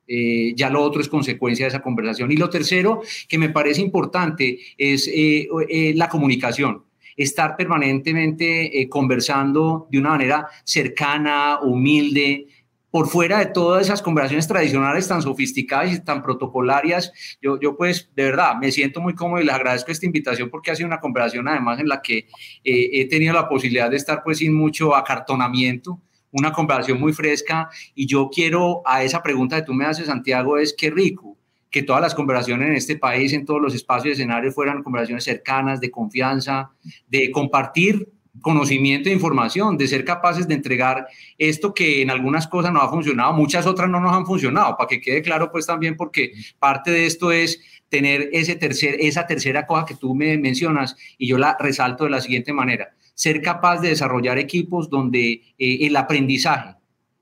Eh, 0.09 0.53
ya 0.55 0.69
lo 0.69 0.81
otro 0.81 1.01
es 1.01 1.07
consecuencia 1.07 1.65
de 1.65 1.69
esa 1.69 1.81
conversación. 1.81 2.31
Y 2.31 2.37
lo 2.37 2.49
tercero 2.49 3.01
que 3.27 3.37
me 3.37 3.49
parece 3.49 3.81
importante 3.81 4.59
es 4.77 5.07
eh, 5.07 5.47
eh, 5.69 5.93
la 5.95 6.09
comunicación 6.09 6.83
estar 7.15 7.57
permanentemente 7.57 8.87
conversando 8.89 9.89
de 9.91 9.99
una 9.99 10.11
manera 10.11 10.47
cercana, 10.63 11.59
humilde, 11.61 12.47
por 12.91 13.07
fuera 13.07 13.39
de 13.39 13.47
todas 13.47 13.85
esas 13.85 14.01
conversaciones 14.01 14.47
tradicionales 14.47 15.07
tan 15.07 15.21
sofisticadas 15.21 15.93
y 15.93 16.03
tan 16.03 16.23
protocolarias, 16.23 17.11
yo, 17.41 17.59
yo 17.59 17.77
pues 17.77 18.09
de 18.15 18.23
verdad 18.23 18.55
me 18.59 18.71
siento 18.71 18.99
muy 18.99 19.13
cómodo 19.13 19.41
y 19.41 19.45
les 19.45 19.53
agradezco 19.53 19.91
esta 19.91 20.05
invitación 20.05 20.49
porque 20.49 20.71
ha 20.71 20.75
sido 20.75 20.87
una 20.87 20.99
conversación 20.99 21.47
además 21.47 21.79
en 21.79 21.87
la 21.87 22.01
que 22.01 22.27
eh, 22.63 22.89
he 22.93 23.07
tenido 23.07 23.33
la 23.33 23.47
posibilidad 23.47 23.89
de 23.89 23.97
estar 23.97 24.23
pues 24.23 24.39
sin 24.39 24.53
mucho 24.53 24.95
acartonamiento, 24.95 26.01
una 26.31 26.51
conversación 26.51 26.99
muy 26.99 27.13
fresca 27.13 27.69
y 27.95 28.05
yo 28.05 28.29
quiero 28.29 28.81
a 28.85 29.03
esa 29.03 29.21
pregunta 29.21 29.57
que 29.57 29.65
tú 29.65 29.73
me 29.73 29.85
haces 29.85 30.07
Santiago 30.07 30.57
es 30.57 30.73
qué 30.77 30.89
rico 30.89 31.37
que 31.69 31.83
todas 31.83 32.01
las 32.01 32.15
conversaciones 32.15 32.67
en 32.69 32.75
este 32.75 32.97
país, 32.97 33.31
en 33.33 33.45
todos 33.45 33.61
los 33.61 33.75
espacios 33.75 34.07
y 34.07 34.11
escenarios 34.13 34.55
fueran 34.55 34.81
conversaciones 34.81 35.23
cercanas, 35.23 35.79
de 35.79 35.91
confianza, 35.91 36.71
de 37.07 37.29
compartir 37.31 38.09
conocimiento 38.41 39.09
e 39.09 39.13
información, 39.13 39.77
de 39.77 39.87
ser 39.87 40.05
capaces 40.05 40.47
de 40.47 40.55
entregar 40.55 41.07
esto 41.37 41.73
que 41.73 42.01
en 42.01 42.09
algunas 42.09 42.47
cosas 42.47 42.71
no 42.71 42.81
ha 42.81 42.89
funcionado, 42.89 43.33
muchas 43.33 43.67
otras 43.67 43.89
no 43.89 43.99
nos 43.99 44.15
han 44.15 44.25
funcionado, 44.25 44.77
para 44.77 44.87
que 44.87 45.01
quede 45.01 45.21
claro 45.21 45.51
pues 45.51 45.65
también 45.65 45.95
porque 45.95 46.31
parte 46.57 46.91
de 46.91 47.05
esto 47.05 47.31
es 47.31 47.61
tener 47.89 48.29
ese 48.31 48.55
tercer, 48.55 48.97
esa 48.99 49.27
tercera 49.27 49.65
cosa 49.65 49.85
que 49.85 49.95
tú 49.95 50.15
me 50.15 50.37
mencionas 50.37 50.95
y 51.17 51.27
yo 51.27 51.37
la 51.37 51.57
resalto 51.59 52.05
de 52.05 52.11
la 52.11 52.21
siguiente 52.21 52.53
manera, 52.53 52.89
ser 53.19 53.41
capaz 53.41 53.81
de 53.81 53.89
desarrollar 53.89 54.39
equipos 54.39 54.89
donde 54.89 55.41
eh, 55.57 55.77
el 55.81 55.97
aprendizaje, 55.97 56.75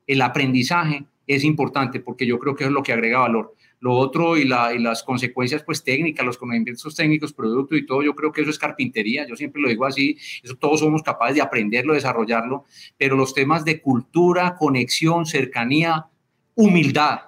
el 0.06 0.22
aprendizaje 0.22 1.06
es 1.26 1.42
importante 1.42 1.98
porque 1.98 2.24
yo 2.24 2.38
creo 2.38 2.54
que 2.54 2.62
es 2.62 2.70
lo 2.70 2.84
que 2.84 2.92
agrega 2.92 3.18
valor. 3.18 3.56
Lo 3.80 3.94
otro 3.94 4.36
y, 4.36 4.44
las 4.44 5.02
consecuencias 5.02 5.64
pues 5.64 5.82
técnicas, 5.82 6.24
los 6.24 6.38
conocimientos 6.38 6.94
técnicos, 6.94 7.32
producto 7.32 7.74
y 7.74 7.84
todo, 7.84 8.04
yo 8.04 8.14
creo 8.14 8.30
que 8.30 8.42
eso 8.42 8.50
es 8.50 8.60
carpintería, 8.60 9.26
yo 9.26 9.34
siempre 9.34 9.60
lo 9.60 9.68
digo 9.68 9.86
así, 9.86 10.16
eso 10.40 10.54
todos 10.54 10.78
somos 10.78 11.02
capaces 11.02 11.34
de 11.34 11.42
aprenderlo, 11.42 11.94
desarrollarlo, 11.94 12.64
pero 12.96 13.16
los 13.16 13.34
temas 13.34 13.64
de 13.64 13.80
cultura, 13.80 14.54
conexión, 14.56 15.26
cercanía, 15.26 16.06
humildad, 16.54 17.22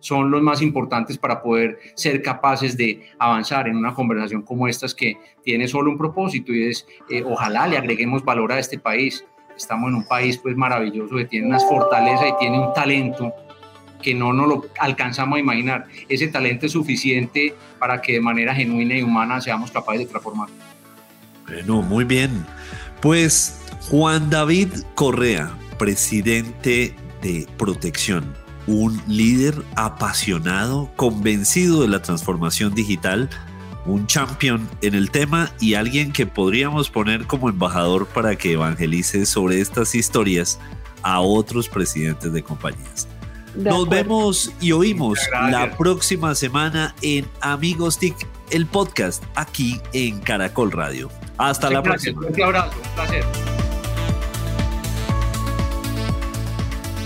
son 0.00 0.30
los 0.30 0.42
más 0.42 0.62
importantes 0.62 1.16
para 1.16 1.42
poder 1.42 1.78
ser 1.94 2.22
capaces 2.22 2.76
de 2.76 3.08
avanzar 3.18 3.68
en 3.68 3.76
una 3.76 3.94
conversación 3.94 4.42
como 4.42 4.66
estas 4.66 4.94
que 4.94 5.16
tiene 5.44 5.68
solo 5.68 5.90
un 5.90 5.98
propósito 5.98 6.52
y 6.52 6.64
es 6.64 6.86
eh, 7.08 7.22
ojalá 7.24 7.66
le 7.66 7.78
agreguemos 7.78 8.24
valor 8.24 8.52
a 8.52 8.58
este 8.58 8.78
país. 8.78 9.24
Estamos 9.56 9.90
en 9.90 9.96
un 9.96 10.04
país 10.04 10.38
pues 10.38 10.56
maravilloso 10.56 11.16
que 11.16 11.26
tiene 11.26 11.46
unas 11.46 11.64
fortalezas 11.68 12.28
y 12.28 12.38
tiene 12.40 12.58
un 12.58 12.72
talento 12.72 13.32
que 14.00 14.14
no 14.14 14.32
nos 14.32 14.48
lo 14.48 14.66
alcanzamos 14.78 15.36
a 15.36 15.40
imaginar. 15.40 15.86
Ese 16.08 16.28
talento 16.28 16.66
es 16.66 16.72
suficiente 16.72 17.54
para 17.78 18.00
que 18.00 18.14
de 18.14 18.20
manera 18.20 18.54
genuina 18.54 18.96
y 18.96 19.02
humana 19.02 19.40
seamos 19.40 19.70
capaces 19.70 20.00
de 20.00 20.06
transformar. 20.06 20.48
Bueno, 21.46 21.82
muy 21.82 22.04
bien. 22.04 22.46
Pues 23.00 23.60
Juan 23.90 24.30
David 24.30 24.68
Correa, 24.94 25.50
presidente 25.78 26.94
de 27.22 27.46
Protección, 27.58 28.34
un 28.66 29.00
líder 29.06 29.62
apasionado, 29.76 30.90
convencido 30.96 31.82
de 31.82 31.88
la 31.88 32.02
transformación 32.02 32.74
digital, 32.74 33.28
un 33.86 34.06
champion 34.06 34.68
en 34.82 34.94
el 34.94 35.10
tema 35.10 35.50
y 35.60 35.74
alguien 35.74 36.12
que 36.12 36.26
podríamos 36.26 36.90
poner 36.90 37.26
como 37.26 37.48
embajador 37.48 38.06
para 38.06 38.36
que 38.36 38.52
evangelice 38.52 39.26
sobre 39.26 39.60
estas 39.60 39.94
historias 39.94 40.58
a 41.02 41.20
otros 41.20 41.68
presidentes 41.68 42.32
de 42.32 42.42
compañías. 42.42 43.08
Nos 43.54 43.88
vemos 43.88 44.52
y 44.60 44.72
oímos 44.72 45.18
la 45.32 45.76
próxima 45.76 46.34
semana 46.34 46.94
en 47.02 47.26
Amigos 47.40 47.98
TIC, 47.98 48.14
el 48.50 48.66
podcast 48.66 49.24
aquí 49.34 49.80
en 49.92 50.20
Caracol 50.20 50.70
Radio. 50.70 51.10
Hasta 51.36 51.70
la 51.70 51.82
próxima. 51.82 52.20
Un 52.20 52.42
abrazo, 52.42 52.76
un 52.76 52.94
placer. 52.94 53.24